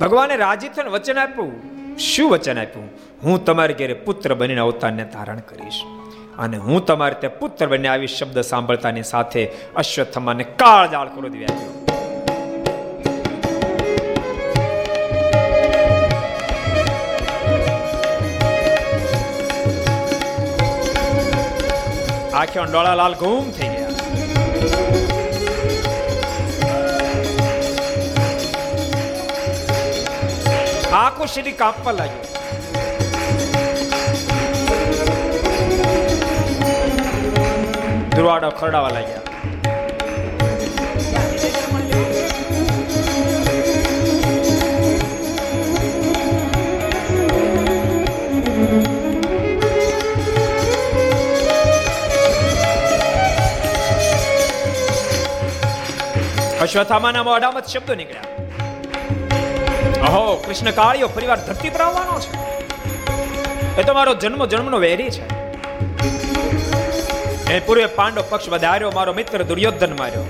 ભગવાને 0.01 0.37
રાજી 0.37 0.69
થઈને 0.69 0.91
વચન 0.91 1.19
આપ્યું. 1.19 1.53
શું 1.99 2.31
વચન 2.31 2.59
આપ્યું? 2.59 2.89
હું 3.23 3.45
તમારી 3.45 3.75
ઘેરે 3.75 3.95
પુત્ર 3.95 4.35
બનીને 4.35 4.61
અવતારને 4.61 5.05
ધારણ 5.05 5.39
કરીશ. 5.39 5.83
અને 6.39 6.57
હું 6.57 6.87
તમારે 6.87 7.15
ત્યાં 7.15 7.39
પુત્ર 7.39 7.67
બને 7.67 7.89
આવી 7.89 8.07
શબ્દ 8.07 8.41
સાંભળતાની 8.41 9.03
સાથે 9.03 9.51
અશ્વત્થમાને 9.77 10.45
કાળ 10.45 10.89
જાળ 10.89 11.09
કરો 11.09 11.29
દીવ્યા 11.29 11.49
આખ્યો. 22.35 22.65
ડોળા 22.65 22.95
લાલ 22.95 23.15
ઘૂમ 23.15 23.51
થઈ. 23.51 23.72
આખું 30.95 31.29
શરીર 31.29 31.57
કાપવા 31.57 31.95
લાગ્યું 31.99 32.33
ધ્રુવાડો 38.15 38.51
ખરડાવા 38.53 38.93
લાગ્યા 38.97 39.33
અશ્વથામાના 56.65 57.25
મોઢામાં 57.25 57.71
શબ્દો 57.71 57.95
નીકળ્યા 57.95 58.32
અહો. 60.03 60.37
કૃષ્ણ 60.37 60.71
કાળિયો 60.71 61.09
ફરીવાર 61.09 61.41
ધરતી 61.41 61.71
પર 61.71 61.81
આવવાનો 61.81 62.21
છે. 62.21 62.31
એ 63.81 63.83
તો 63.83 63.95
મારો 63.95 64.15
જન્મ 64.15 64.45
જન્મનો 64.45 64.79
વેરી 64.79 65.11
છે. 65.11 65.43
એ 67.53 67.61
પૂર્વે 67.61 67.87
પાંડવ 67.87 68.25
પક્ષ 68.29 68.49
વધાર્યો, 68.49 68.91
મારો 68.91 69.13
મિત્ર 69.13 69.43
દુર્યોધન 69.43 69.97
માર્યો. 69.97 70.25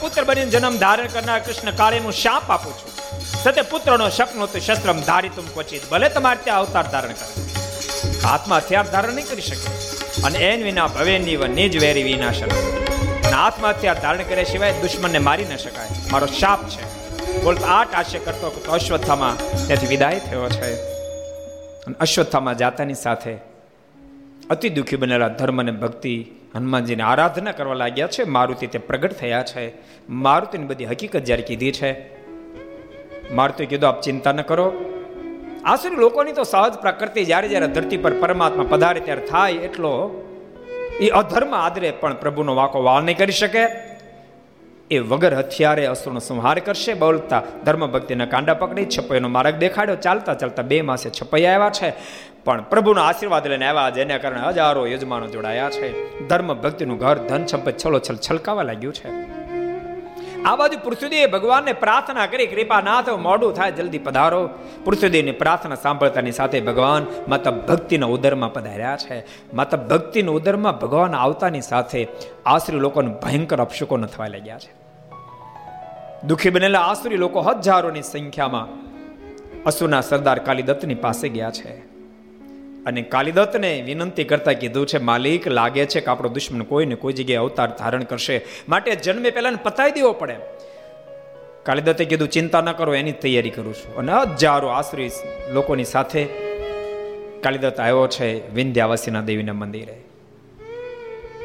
પુત્ર 0.00 0.24
બનીને 0.24 0.50
જન્મ 0.50 0.76
ધારણ 0.76 1.06
કરનાર 1.06 1.40
કૃષ્ણ 1.40 1.70
કાળીનું 1.70 2.12
શાપ 2.12 2.50
આપું 2.50 2.72
છું. 2.72 3.20
સતે 3.42 3.62
પુત્રનો 3.62 4.08
શકનો 4.08 4.46
તો 4.46 4.58
શસ્ત્રમ 4.58 5.00
ધારી 5.00 5.28
તુમ 5.28 5.44
ક્વચિત. 5.46 5.90
ભલે 5.90 6.08
તમારે 6.08 6.44
ત્યાં 6.44 6.58
અવતાર 6.58 6.86
ધારણ 6.86 7.12
કરે 7.12 7.42
હાથમાં 8.24 8.58
હથિયાર 8.58 8.90
ધારણ 8.90 9.12
નહીં 9.12 9.26
કરી 9.26 9.42
શકે. 9.42 9.68
અને 10.22 10.38
એન 10.38 10.64
વિના 10.64 10.86
ભવેની 10.86 11.36
નિજ 11.36 11.78
વેરી 11.78 12.02
વિનાશન. 12.02 12.46
અને 12.46 13.68
હથિયાર 13.70 14.00
ધારણ 14.00 14.22
કર્યા 14.22 14.44
સિવાય 14.44 14.72
દુશ્મનને 14.72 15.18
મારી 15.18 15.44
ન 15.44 15.56
શકાય. 15.56 15.88
મારો 16.12 16.26
શાપ 16.26 16.68
છે. 16.68 16.82
બોલતો 17.42 17.66
આઠ 17.66 17.94
આશય 17.94 18.18
કરતો 18.18 18.66
અશ્વત્થામાં 18.72 19.66
ત્યાંથી 19.66 19.86
વિદાય 19.86 20.18
થયો 20.18 20.48
છે. 20.48 20.74
અને 21.84 21.94
અશ્વત્થામાં 22.00 22.58
જાતાની 22.58 22.94
સાથે 22.94 23.36
અતિ 24.50 24.68
દુઃખી 24.68 24.96
બનેલા 24.96 25.28
ધર્મ 25.28 25.60
અને 25.60 25.72
ભક્તિ 25.72 26.26
હનુમાનજીને 26.56 27.02
આરાધના 27.02 27.52
કરવા 27.52 27.74
લાગ્યા 27.74 28.06
છે. 28.06 28.24
મારુતિ 28.24 28.66
તે 28.66 28.78
પ્રગટ 28.78 29.12
થયા 29.12 29.42
છે. 29.42 29.72
મારુતિની 30.10 30.64
બધી 30.64 30.84
હકીકત 30.86 31.20
જ્યારે 31.20 31.42
કીધી 31.42 31.72
છે. 31.72 32.20
મારુતિ 33.34 33.66
કીધું, 33.66 33.88
આપ 33.88 34.00
ચિંતા 34.00 34.32
ન 34.32 34.40
કરો. 34.40 34.72
આસુરી 35.64 35.96
લોકોની 35.96 36.32
તો 36.32 36.42
સહજ 36.42 36.72
પ્રકૃતિ 36.72 37.24
જ્યારે 37.24 37.48
જ્યારે 37.48 37.66
ધરતી 37.66 37.96
પર 37.96 38.12
પરમાત્મા 38.12 38.64
પધારે 38.68 39.00
ત્યારે 39.00 39.26
થાય 39.26 39.52
એટલો 39.52 40.26
એ 41.00 41.08
અધર્મ 41.08 41.54
આદરે 41.54 41.90
પણ 41.90 42.14
પ્રભુનો 42.14 42.54
વાકો 42.54 42.82
વાળ 42.82 43.02
નહીં 43.02 43.16
કરી 43.16 43.32
શકે. 43.32 43.66
એ 44.90 44.98
વગર 44.98 45.34
હથિયારે 45.34 45.86
અસુરનો 45.86 46.20
સંહાર 46.20 46.58
કરશે. 46.58 46.94
બોલતા 46.94 47.42
ધર્મ 47.64 47.86
ભક્તિના 47.86 48.24
કાંડા 48.24 48.54
પકડી 48.54 48.84
છપૈયાનો 48.84 49.28
માર્ગ 49.28 49.56
દેખાડ્યો. 49.56 49.96
ચાલતા 49.96 50.34
ચાલતા 50.34 50.62
બે 50.62 50.82
માસે 50.82 51.10
છપૈયા 51.10 51.54
આવ્યા 51.54 51.70
છે. 51.70 51.94
પણ 52.44 52.62
પ્રભુનો 52.62 53.02
આશીર્વાદ 53.02 53.46
લઈને 53.46 53.66
આવ્યા 53.66 53.90
જેના 53.90 54.18
કારણે 54.18 54.40
હજારો 54.40 54.86
યજમાનો 54.86 55.26
જોડાયા 55.26 55.70
છે. 55.70 56.20
ધર્મ 56.28 56.54
ભક્તિનું 56.54 56.98
ઘર 56.98 57.18
ધન 57.18 57.46
સંપત 57.46 57.74
છલો 57.86 57.98
છલ 57.98 58.18
છલકાવા 58.30 58.62
લાગ્યું 58.62 58.94
છે. 58.94 59.40
આ 60.44 60.56
બાજુ 60.56 60.78
પૃથ્વીદેવે 60.84 61.26
ભગવાનને 61.26 61.72
પ્રાર્થના 61.72 62.26
કરી 62.26 62.46
કૃપા 62.46 62.80
ના 62.80 63.16
મોડું 63.16 63.54
થાય, 63.54 63.72
જલ્દી 63.72 63.98
પધારો. 63.98 64.50
પૃથ્વીદેવની 64.84 65.30
પ્રાર્થના 65.30 65.74
સાંભળતાની 65.74 66.32
સાથે 66.32 66.60
ભગવાન 66.60 67.06
માતા 67.28 67.50
ભક્તિના 67.50 68.06
ઉદરમાં 68.06 68.52
પધાર્યા 68.52 68.96
છે. 68.96 69.24
માતા 69.54 69.76
ભક્તિના 69.76 70.32
ઉદરમાં 70.32 70.78
ભગવાન 70.78 71.14
આવતાની 71.14 71.60
સાથે 71.60 72.08
આશ્રી 72.46 72.78
લોકોને 72.78 73.10
ભયંકર 73.10 73.60
અપશુકો 73.60 73.96
ન 73.96 74.06
થવા 74.06 74.26
લાગ્યા 74.26 74.58
છે. 74.58 74.72
દુઃખી 76.26 76.50
બનેલા 76.50 76.80
આસુરી 76.80 77.16
લોકો 77.16 77.40
હજારોની 77.40 78.02
સંખ્યામાં 78.02 78.68
અસુરના 79.62 80.00
સરદાર 80.00 80.38
કાલિદત્તની 80.38 80.94
પાસે 80.94 81.28
ગયા 81.28 81.50
છે. 81.50 81.89
અને 82.86 83.02
કાલિદત્તને 83.02 83.82
વિનંતી 83.82 84.24
કરતા 84.24 84.52
કીધું 84.52 84.86
છે, 84.86 84.98
માલિક, 84.98 85.48
લાગે 85.48 85.86
છે 85.86 86.00
કે 86.00 86.06
આપણો 86.06 86.28
દુશ્મન 86.28 86.62
કોઈને 86.62 86.94
કોઈ 86.94 87.12
જગ્યાએ 87.12 87.38
અવતાર 87.38 87.70
ધારણ 87.78 88.02
કરશે. 88.02 88.40
માટે 88.68 88.94
જન્મે 88.94 89.30
પહેલા 89.30 89.50
પતાવી 89.62 89.90
દેવો 89.90 90.12
પડે. 90.12 90.36
કાલિદત્તે 91.62 92.04
કીધું, 92.04 92.28
ચિંતા 92.28 92.60
ન 92.60 92.72
કરો, 92.72 92.94
એની 92.94 93.12
તૈયારી 93.12 93.50
કરું 93.50 93.74
છું. 93.74 93.96
અને 93.96 94.12
હજારો 94.12 94.68
આશ્રિત 94.68 95.12
લોકોની 95.52 95.84
સાથે 95.84 96.24
કાલિદત્ત 97.42 97.80
આવ્યો 97.80 98.06
છે, 98.06 98.54
વિંધ્યાવાસીના 98.54 99.20
દેવીના 99.20 99.52
મંદિરે. 99.52 100.00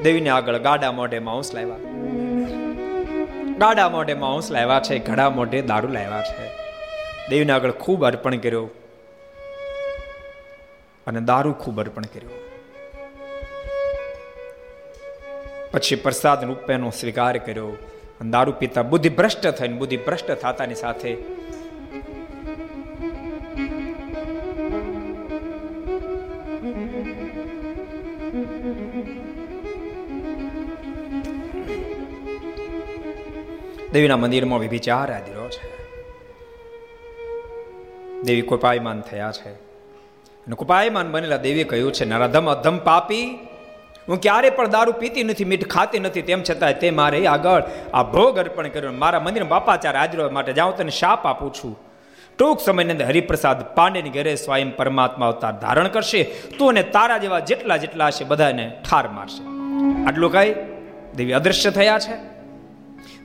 દેવીને 0.04 0.30
આગળ 0.30 0.58
ગાડા 0.58 0.92
મોઢે 0.92 1.20
માઉસ 1.20 1.56
લાવ્યા. 1.56 1.76
ગાડા 3.58 3.90
મોઢે 3.90 4.14
માઉસ 4.14 4.52
લાવ્યા 4.52 4.80
છે, 4.80 5.00
ઘડા 5.00 5.30
મોઢે 5.30 5.62
દારૂ 5.62 5.88
લાવ્યા 5.88 6.24
છે. 6.24 6.50
દેવીને 7.30 7.54
આગળ 7.54 7.72
ખૂબ 7.72 8.06
અર્પણ 8.06 8.36
કર્યો. 8.36 8.70
અને 11.08 11.22
દારૂ 11.22 11.54
ખૂબ 11.54 11.80
અર્પણ 11.80 12.02
કર્યો. 12.02 12.30
પછી 15.72 15.96
પ્રસાદ 15.96 16.46
રૂપેનો 16.46 16.90
સ્વીકાર 16.90 17.38
કર્યો 17.38 17.68
અને 18.22 18.32
દારૂ 18.32 18.52
પીતા 18.52 18.82
બુદ્ધિ 18.82 19.10
ભ્રષ્ટ 19.10 19.48
થઈને 19.48 19.78
બુદ્ધિ 19.78 19.98
ભ્રષ્ટ 19.98 20.32
થતાની 20.32 20.76
સાથે 20.76 21.18
દેવીના 33.94 34.18
મંદિરમાં 34.18 34.60
વિભિચાર 34.60 35.14
આદિરો 35.14 35.50
છે. 35.50 35.76
દેવી 38.22 38.42
કોપાયમાન 38.42 39.02
થયા 39.02 39.32
છે. 39.32 39.65
અને 40.48 40.56
કૃપાયમાન 40.56 41.12
બનેલા 41.12 41.38
દેવીએ 41.38 41.64
કહ્યું 41.64 41.92
છે, 41.92 42.06
નરાધમ, 42.06 42.52
અધમ 42.52 42.78
પાપી. 42.78 43.40
હું 44.10 44.22
ક્યારે 44.22 44.50
પણ 44.50 44.70
દારૂ 44.70 44.92
પીતી 44.92 45.24
નથી, 45.24 45.46
મીઠ 45.46 45.68
ખાતી 45.68 46.00
નથી, 46.00 46.22
તેમ 46.22 46.44
છતાં 46.44 46.80
તે 46.80 46.92
મારે 46.92 47.28
આગળ 47.28 47.64
આ 47.94 48.04
ભોગ 48.04 48.40
અર્પણ 48.40 48.68
કર્યો 48.68 48.92
મારા 48.92 49.20
મંદિર 49.20 49.44
બાપાચાર 49.44 49.98
હાજરો 49.98 50.30
માટે 50.30 50.54
જાઉં 50.54 50.78
તને 50.78 50.92
શાપ 50.92 51.26
આપું 51.26 51.54
છું. 51.54 51.80
ટૂંક 52.38 52.60
સમયની 52.60 52.92
અંદર 52.92 53.06
હરિપ્રસાદ 53.06 53.76
પાંડેની 53.76 54.10
ઘરે 54.10 54.36
સ્વયં 54.36 54.76
પરમાત્મા 54.76 55.26
અવતાર 55.26 55.52
ધારણ 55.52 55.88
કરશે. 55.88 56.24
તું 56.58 56.70
અને 56.70 56.84
તારા 56.84 57.18
જેવા 57.18 57.40
જેટલા 57.40 57.78
જેટલા 57.78 58.08
હશે 58.08 58.24
બધાને 58.24 58.78
ઠાર 58.90 59.08
મારશે. 59.08 59.44
આટલું 60.06 60.32
કઈ 60.32 60.56
દેવી 61.16 61.34
અદૃશ્ય 61.34 61.70
થયા 61.70 62.00
છે. 62.00 62.35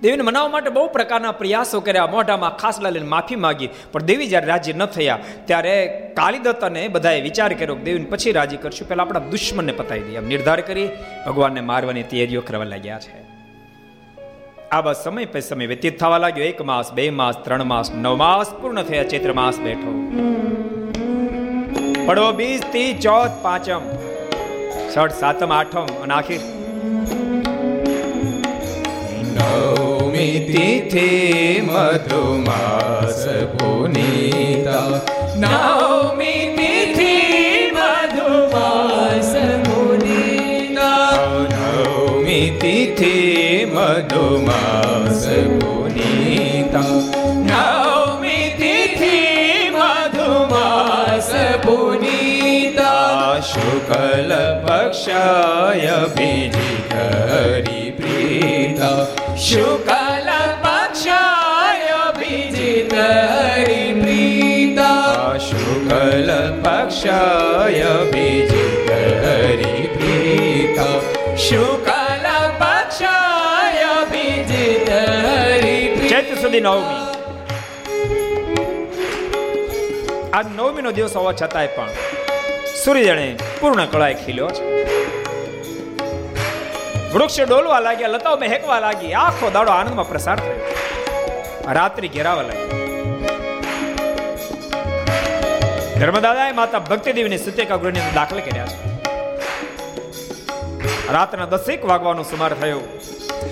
દેવીને 0.02 0.22
મનાવવા 0.22 0.48
માટે 0.48 0.70
બહુ 0.70 0.84
પ્રકારના 0.88 1.32
પ્રયાસો 1.32 1.80
કર્યા, 1.80 2.06
મોઢામાં 2.06 2.54
ખાસલા 2.56 2.90
લઈને 2.90 3.06
માફી 3.06 3.36
માગી. 3.36 3.68
પણ 3.92 4.02
દેવી 4.02 4.28
જ્યારે 4.28 4.46
રાજી 4.46 4.72
ન 4.72 4.84
થયા, 4.94 5.18
ત્યારે 5.44 5.74
કાલિદત્તને 6.16 6.82
બધાએ 6.88 7.20
વિચાર 7.20 7.50
કર્યો 7.52 7.74
કે 7.74 7.84
દેવીને 7.84 8.06
પછી 8.10 8.32
રાજી 8.32 8.56
કરશું. 8.56 8.88
પહેલાં 8.88 9.06
આપણા 9.06 9.30
દુશ્મનને 9.30 9.72
પતાવી 9.72 10.00
દઈએ. 10.00 10.22
નિર્ધાર 10.28 10.60
કરી 10.60 10.86
ભગવાનને 11.26 11.62
મારવાની 11.70 12.04
તૈયારીઓ 12.12 12.42
કરવા 12.46 12.64
લાગ્યા 12.64 12.98
છે. 12.98 13.18
આ 14.70 14.80
બસ 14.80 15.02
સમય 15.04 15.24
પછી 15.24 15.48
સમય 15.48 15.66
વ્યતીત 15.66 15.98
થવા 16.00 16.18
લાગ્યો. 16.18 16.44
એક 16.44 16.62
માસ, 16.62 16.92
બે 16.92 17.04
માસ, 17.10 17.36
ત્રણ 17.44 17.64
માસ, 17.64 17.90
નવ 17.94 18.14
માસ 18.16 18.54
પૂર્ણ 18.62 18.82
થયા. 18.82 19.10
ચૈત્ર 19.12 19.32
માસ 19.32 19.58
બેઠો. 19.58 19.92
પડો 22.06 22.32
બીજ 22.32 22.62
તી 22.72 22.94
ચોથ 22.98 23.36
પાંચમ, 23.42 23.82
છઠ 24.94 25.14
સાતમ 25.20 25.52
આઠમ, 25.52 25.86
અને 26.02 26.14
આખી 26.14 26.40
નવમી 30.20 30.40
તિથિ 30.46 31.62
મધુમાસ 31.62 33.20
પુનીતા 33.52 35.00
નવમી 35.36 36.42
તિથિ 36.56 37.14
મધુમાસ 37.76 39.30
પુનીતા 39.64 41.12
નવમી 41.52 42.50
તિથિ 42.60 43.14
મધુમાસ 43.66 45.24
પુનીતા 45.60 47.00
નવમી 47.46 48.50
તિથિ 48.60 49.16
મધુમાસ 49.72 51.30
પુનીતા 51.64 53.42
શુકલ 53.42 54.32
પક્ષાય 54.60 55.98
બીજી 56.16 56.78
હરી 56.90 57.92
પ્રીતા 57.92 59.19
શુકલ 59.40 60.28
પક્ષાય 60.64 61.94
અભિજીત 62.08 62.92
હરિપ્રીતા 63.58 64.90
શુકલ 65.46 66.30
પક્ષાય 66.64 67.88
અભિજીત 67.92 68.90
હરિપ્રીતા 69.24 70.98
શુકલ 71.46 72.26
પક્ષાય 72.60 73.88
અભિજીત 74.02 74.88
હરિપ્રીતા 74.90 76.10
ચૈત્ર 76.12 76.36
સુધી 76.42 76.60
નવમી 76.60 77.02
આજ 80.32 80.46
નવમી 80.56 80.82
નો 80.82 80.92
દિવસ 80.92 81.14
હોવા 81.14 81.34
છતાંય 81.34 81.70
પણ 81.76 81.90
સૂર્ય 82.82 83.04
જણે 83.08 83.26
પૂર્ણ 83.60 83.88
કળાએ 83.88 84.14
ખીલ્યો 84.22 84.50
છે. 84.50 84.62
વૃક્ષ 87.14 87.40
ડોલવા 87.40 87.80
લાગ્યા 87.80 88.08
લતાઓ 88.08 88.36
હેકવા 88.52 88.80
લાગી. 88.80 89.12
આખો 89.12 89.50
દાડો 89.50 89.70
આનંદમાં 89.70 90.08
પ્રસાર 90.08 90.38
થયો. 90.40 91.72
રાત્રિ 91.72 92.08
ઘેરાવા 92.08 92.42
લાગી 92.42 92.68
ધર્મદાદાએ 96.00 96.52
માતા 96.52 96.78
ભક્તિદેવીને 96.90 97.38
સત્યકા 97.46 97.76
ગૃહની 97.76 98.00
અંદર 98.00 98.14
દાખલ 98.14 98.38
કર્યા 98.40 98.66
છે. 98.66 98.78
રાતના 101.12 101.48
દસેક 101.54 101.80
વાગવાનો 101.84 102.22
સુમાર 102.22 102.52
થયો. 102.54 102.80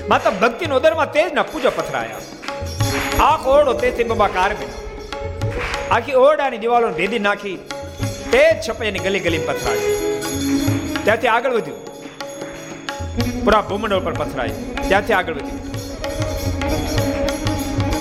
માતા 0.09 0.33
ભક્તિનો 0.43 0.75
ઉદરમાં 0.77 1.13
તેજના 1.13 1.43
પૂજો 1.43 1.71
પથરાયા. 1.71 2.21
આ 3.27 3.35
ઓરડો 3.55 3.73
તેથી 3.83 4.05
બાબા 4.05 4.31
કારમી 4.39 4.71
આખી 5.91 6.15
ઓરડાની 6.27 6.59
દિવાલો 6.59 6.89
ભેદી 7.01 7.19
નાખી. 7.19 7.57
તેજ 8.33 8.57
છપાઈની 8.69 8.99
ગલી 8.99 9.21
ગલી 9.21 9.39
પથરાય. 9.39 9.79
ત્યાંથી 11.05 11.29
આગળ 11.37 11.53
વધ્યું. 11.53 11.78
પૂરા 13.45 13.61
ભૂમંડળ 13.61 13.99
પર 13.99 14.13
પથરાય. 14.13 14.49
ત્યાંથી 14.89 15.13
આગળ 15.13 15.35
વધી. 15.35 15.59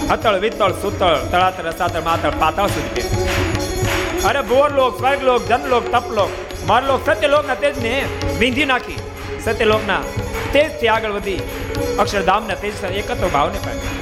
અતળ 0.08 0.40
વિતળ, 0.40 0.72
સુતળ 0.72 1.16
તળાતળ 1.16 1.64
રસાતળ, 1.64 2.02
માતળ, 2.02 2.30
પાતળ 2.30 2.68
સુધી. 2.68 3.02
અરે 4.26 4.42
ભુવરલોક 4.42 4.98
સ્વર્ગલોક, 4.98 5.48
જનલોક, 5.48 5.92
તપલોક, 5.92 6.30
મારલોક, 6.68 7.10
સત્યલોકના 7.10 7.56
તેજને 7.56 8.06
વીંધી 8.40 8.66
નાખી. 8.66 8.98
સત્યલોકના 9.44 10.02
તેજથી 10.54 10.88
આગળ 10.88 11.12
વધી. 11.12 11.40
અક્ષરધામ 12.00 12.48
ના 12.48 12.54
તેજ 12.54 12.84
એકત્ર 12.84 13.28
ભાવને 13.28 13.60
પામ્યા 13.60 13.96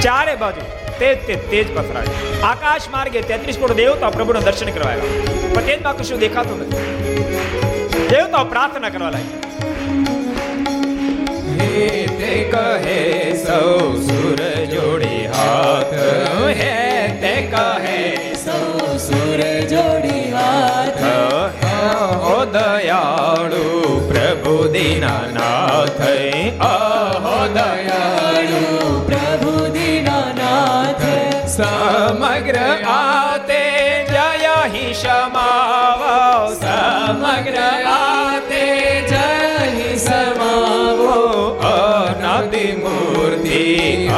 ચારે 0.00 0.34
બાજુ 0.34 0.60
તેજ 0.98 1.26
તે 1.26 1.34
તેજ 1.36 1.76
પથરાય. 1.76 2.40
આકાશ 2.42 2.88
માર્ગે 2.92 3.20
તેત્રીસ 3.20 3.58
કરોડ 3.58 3.72
દેવતા 3.72 4.10
પ્રભુના 4.10 4.40
દર્શન 4.40 4.70
કરવા 4.70 4.90
આવ્યા. 4.90 5.54
પણ 5.54 5.60
તેજમાં 5.60 5.96
કશું 5.96 6.18
દેખાતું 6.18 6.58
નથી. 6.60 7.27
દેવતાઓ 8.10 8.44
પ્રાર્થના 8.46 8.90
કરવા 8.90 9.10
લાગ્યા 9.10 9.48
તે 12.18 12.32
કહે 12.46 12.98
સૌ 13.36 13.74
સુર 14.02 14.40
જોડી 14.70 15.20
હાથ 15.32 15.92
હે 16.58 16.72
તે 17.22 17.34
કહે 17.52 18.00
સૌ 18.36 18.96
સુર 18.98 19.44
જોડી 19.66 20.24
હાથ 20.32 21.04
ઓ 22.30 22.34
દયાળુ 22.48 23.62
પ્રભુ 24.08 24.56
દીનાનાથ 24.72 26.04
અહો 26.64 27.38
દયાળુ 27.54 28.66
પ્રભુ 29.06 29.56
દીનાનાથ 29.70 31.08
સમગ્ર 31.48 32.60
આતે 32.90 33.27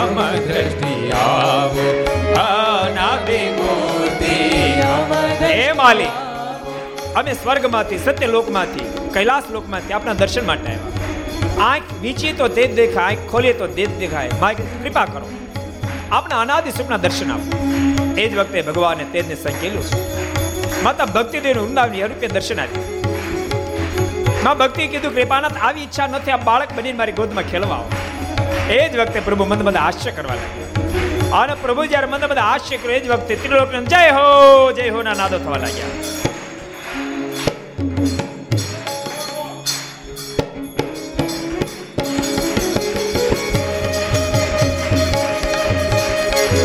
અમ 0.00 0.20
હે 5.42 5.72
માલિક, 5.72 6.08
અમે 7.16 7.32
સ્વર્ગમાંથી 7.32 7.98
સત્ય 7.98 8.26
લોકમાંથી 8.26 9.10
કૈલાસ 9.14 9.42
લોકમાંથી 9.50 9.92
આપણા 9.92 10.12
દર્શન 10.12 10.46
માટે 10.46 10.72
આવ્યા. 10.72 11.66
આંખ 11.66 11.82
વીચી 12.00 12.32
તો 12.32 12.48
તે 12.48 12.66
દેખાય, 12.66 13.04
આંખ 13.04 13.30
ખોલીએ 13.30 13.52
તો 13.52 13.66
તે 13.66 13.86
દેખાય. 13.86 14.30
માય 14.40 14.54
કૃપા 14.54 15.04
કરો. 15.04 15.30
આપણા 16.12 16.40
અનાદિ 16.40 16.70
સુખના 16.70 16.96
દર્શન 16.96 17.32
આપો. 17.32 17.50
એ 18.18 18.28
જ 18.28 18.36
વખતે 18.36 18.62
ભગવાને 18.62 19.04
તેજને 19.04 19.34
સંકેલું 19.34 19.84
છે. 19.84 19.98
માતા 20.82 21.04
ભક્તિ 21.04 21.40
દેવનું 21.40 21.64
વૃંદાવની 21.64 22.02
અરૂપે 22.02 22.26
દર્શન 22.28 22.60
આપ્યું. 22.60 23.00
માં 24.44 24.58
ભક્તિ 24.58 24.86
કીધું, 24.86 25.14
કૃપાનાથ, 25.14 25.56
આવી 25.62 25.80
ઈચ્છા 25.80 26.06
નથી 26.06 26.30
આ 26.30 26.36
બાળક 26.36 26.68
બનીને 26.76 26.98
મારી 26.98 27.12
ગોદમાં 27.12 27.44
ખેલવા 27.44 27.76
આવો. 27.76 27.90
એ 28.74 28.78
જ 28.90 28.94
વખતે 29.00 29.20
પ્રભુ 29.26 29.44
મંદ 29.50 29.62
મંદ 29.66 29.78
હાસ્ય 29.84 30.10
કરવા 30.16 30.36
લાગ્યા. 30.40 31.42
અને 31.42 31.54
પ્રભુ 31.62 31.82
જ્યારે 31.92 32.08
મંદ 32.12 32.24
મંદ 32.30 32.40
હાસ્ય 32.48 32.76
કર્યું 32.82 32.98
એ 32.98 33.00
જ 33.04 33.08
વખતે 33.12 33.34
ત્રિલોક 33.42 33.70
જય 33.92 34.02
હો 34.16 34.26
જય 34.78 34.84
હો 34.96 35.00
ના 35.08 35.16
નાદો 35.20 35.38
થવા 35.44 35.60
લાગ્યા. 35.64 35.94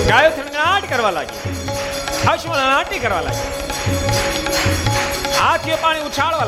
ગાયો 0.10 0.32
થનગનાટ 0.38 0.86
કરવા 0.92 1.14
લાગી 1.18 1.40
હર્ષમનાટી 2.26 3.00
કરવા 3.06 3.24
લાગી 3.28 3.48
હાથીઓ 5.40 5.78
પાણી 5.84 6.06
ઉછાળવા 6.10 6.48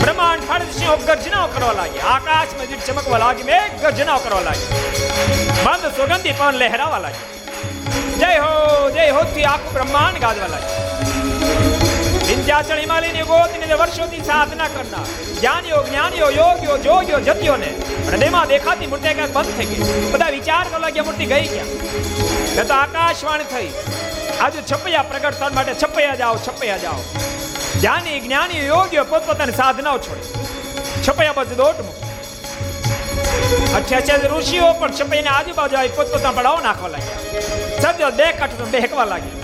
લાગી 0.00 0.06
બ્રહ્માંડ 0.06 0.44
ફળ 0.44 0.64
સિંહો 0.72 0.96
ગર્જનાઓ 0.98 1.48
કરવા 1.48 1.74
લાગી 1.74 2.02
આકાશમાં 2.06 2.68
વીજ 2.68 2.82
ચમકવા 2.82 3.18
લાગી 3.18 3.44
મેઘ 3.44 3.74
ગર્જનાઓ 3.82 4.20
કરવા 4.20 4.42
લાગી 4.42 4.68
મંદ 5.64 5.92
સુગંધી 5.96 6.34
પવન 6.34 6.58
લહેરાવા 6.58 7.00
લાગી 7.00 7.24
જય 8.18 8.30
હો 8.36 8.90
જય 8.90 9.12
હો 9.12 9.24
થી 9.28 9.46
આખું 9.46 9.72
બ્રહ્માંડ 9.72 10.20
ગાજવા 10.20 10.48
લાગી 10.48 10.78
વિંધ્યાચળ 12.28 12.80
હિમાલયની 12.80 13.24
ગોદની 13.24 13.80
વર્ષોથી 13.80 14.22
સાધના 14.22 14.68
કરનાર 14.68 15.06
જ્ઞાનીઓ 15.32 15.82
જ્ઞાનીઓ 15.82 16.30
યોગીઓ 16.30 16.78
જોગીઓ 16.78 17.20
જતીઓને 17.20 17.70
હૃદયમાં 18.06 18.48
દેખાતી 18.48 18.86
મૂર્તિ 18.86 19.08
ક્યાંક 19.10 19.34
બંધ 19.34 19.56
થઈ 19.56 19.68
ગઈ 19.72 20.12
બધા 20.12 20.30
વિચાર 20.30 20.64
કરવા 20.64 20.80
લાગ્યા 20.80 21.08
મૂર્તિ 21.08 21.26
ગઈ 21.26 21.46
ક્યાં 21.48 22.68
તો 22.68 22.74
આકાશવાણી 22.74 23.48
થઈ 23.48 23.68
આજે 24.38 24.62
છપૈયા 24.64 25.08
પ્રગટ 25.10 25.36
થવા 25.36 25.52
માટે 25.52 25.76
છપૈયા 25.76 26.16
જાઓ 26.16 26.40
છપૈયા 26.40 26.82
જાઓ 26.84 27.00
જ્ઞાની 27.78 28.20
જ્ઞાની 28.20 28.66
યોગ્ય 28.66 29.02
પોતપોતાની 29.02 29.52
સાધનાઓ 29.52 29.98
છોડી. 29.98 30.46
છપાયા 31.08 31.32
બાજુ 31.32 31.54
દોટ 31.54 31.74
અઠ્યાસી 33.74 34.12
ઋષિઓ 34.12 34.72
પણ 34.72 34.90
છપાઈને 34.90 35.28
આજુબાજુ 35.28 35.76
આવી 35.76 35.88
પોતપોતાના 35.88 36.32
પડાવ 36.32 36.62
નાખવા 36.62 36.88
લાગ્યા. 36.88 37.18
સદ્યો 37.80 38.10
બે 38.10 38.32
કઠ 38.32 38.52
બેહકવા 38.52 39.04
લાગી. 39.04 39.42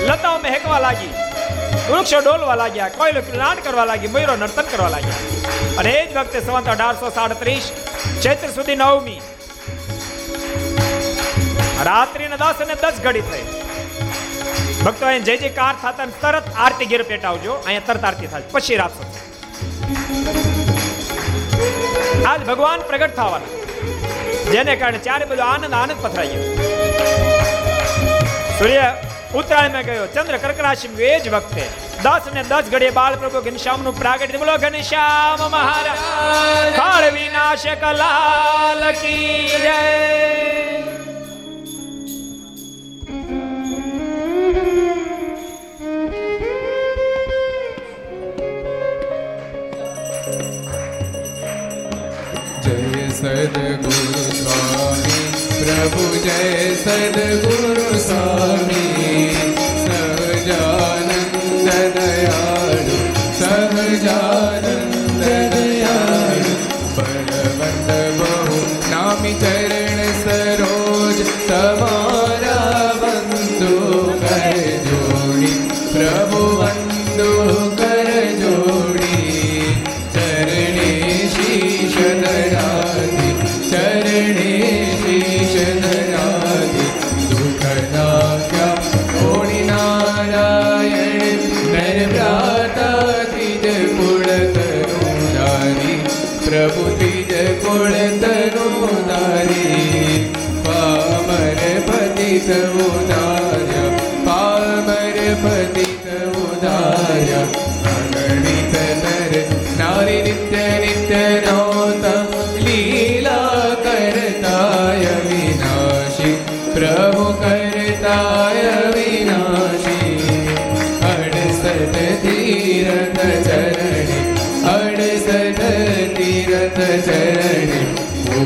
લતાઓ 0.00 0.38
મહેકવા 0.38 0.78
લાગી. 0.78 1.14
વૃક્ષો 1.90 2.18
ડોલવા 2.18 2.54
લાગ્યા. 2.54 2.88
કોઈ 2.88 3.12
લોકો 3.12 3.36
નાટ 3.36 3.64
કરવા 3.64 3.84
લાગી. 3.84 4.08
મયુરો 4.08 4.36
નર્તન 4.36 4.62
કરવા 4.62 4.88
લાગ્યા. 4.88 5.14
અને 5.78 5.90
એ 5.90 6.12
જ 6.12 6.16
વખતે 6.16 6.40
સંવત 6.40 6.68
અઢારસો 6.68 7.10
સાડત્રીસ, 7.10 7.72
ચૈત્ર 8.22 8.48
સુધી 8.48 8.76
નવમી. 8.76 9.20
રાત્રિના 11.84 12.36
દસ 12.36 12.54
અને 12.60 12.74
દસ 12.74 12.92
ઘડી 13.02 13.20
થઈ. 13.20 13.42
ભક્તો 14.84 15.04
અહીં 15.08 15.24
જય 15.26 15.36
જયકાર 15.42 15.74
થતા 15.82 16.06
તરત 16.22 16.46
આરતી 16.64 16.88
ગીર 16.92 17.02
પેટાવજો. 17.10 17.52
અહીંયા 17.66 17.88
તરત 17.88 18.04
આરતી 18.08 18.30
થાય. 18.32 18.46
પછી 18.54 18.78
રાત 18.80 18.94
આજ 22.30 22.40
ભગવાન 22.50 22.80
પ્રગટ 22.90 23.14
થવાના. 23.20 23.50
જેને 24.52 24.72
કારણે 24.80 25.00
ચારે 25.06 25.24
બધો 25.30 25.44
આનંદ 25.52 25.74
આનંદ 25.80 26.00
પથરાઈ 26.04 26.30
ગયો. 26.32 26.44
સૂર્ય 28.58 28.86
ઉત્તરાયણમાં 29.40 29.84
ગયો. 29.88 30.06
ચંદ્ર 30.16 30.36
કર્ક 30.44 30.58
રાશિ 30.66 30.88
એ 31.10 31.14
જ 31.24 31.26
વખતે 31.36 31.64
દસ 32.04 32.24
ને 32.34 32.42
દસ 32.50 32.66
ઘડીએ 32.74 32.92
બાળ 32.98 33.14
પ્રભુ 33.22 33.38
ઘનશ્યામનું 33.46 33.94
પ્રાગટ 34.00 34.36
બોલો, 34.42 34.54
ઘનશ્યામ 34.64 35.40
મહારાજ 35.54 36.00
કાળ 36.80 37.04
વિનાશ 37.18 37.66
કલાલ 37.82 38.82
કી 39.02 39.62
જય. 39.64 39.78
જય 44.52 44.60
સદગુરુ 53.10 54.22
સ્વામી 54.32 55.28
પ્રભુ 55.58 56.04
જય 56.24 56.40
સદગુરુ 56.76 57.86
સ્વામી 57.98 59.32
સહજાનંદ 59.84 61.34
દયાળુ 61.96 62.98
સહજાનંદ 63.34 64.71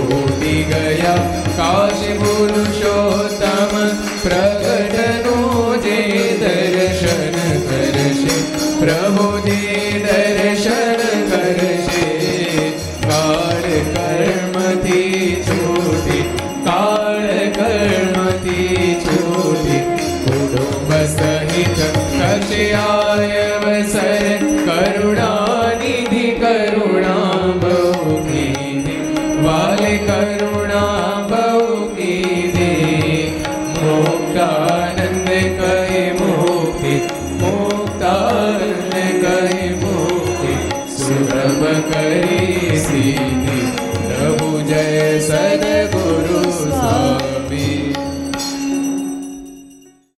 ભૂતી 0.00 0.62
ગયા, 0.70 1.20
કાશી 1.58 2.16
પુરુષોત્તમ 2.20 3.72
પ્રગટનું 4.24 5.84
જે 5.84 5.98
દર્શન 6.40 7.36
કરશે 7.68 8.36
પ્રભુ 8.80 9.28
જે 9.46 9.60
દર્શન 10.04 11.00
કરશે. 11.30 12.04
કાળ 13.06 13.64
કર્મથી 13.94 15.30
છૂટી, 15.46 16.24
કાળ 16.66 17.28
કર્મથી 17.58 18.90
છૂટી, 19.06 19.82
કુટુંબ 20.26 20.90
સહિત 21.14 21.78
કશ્યા 22.18 22.95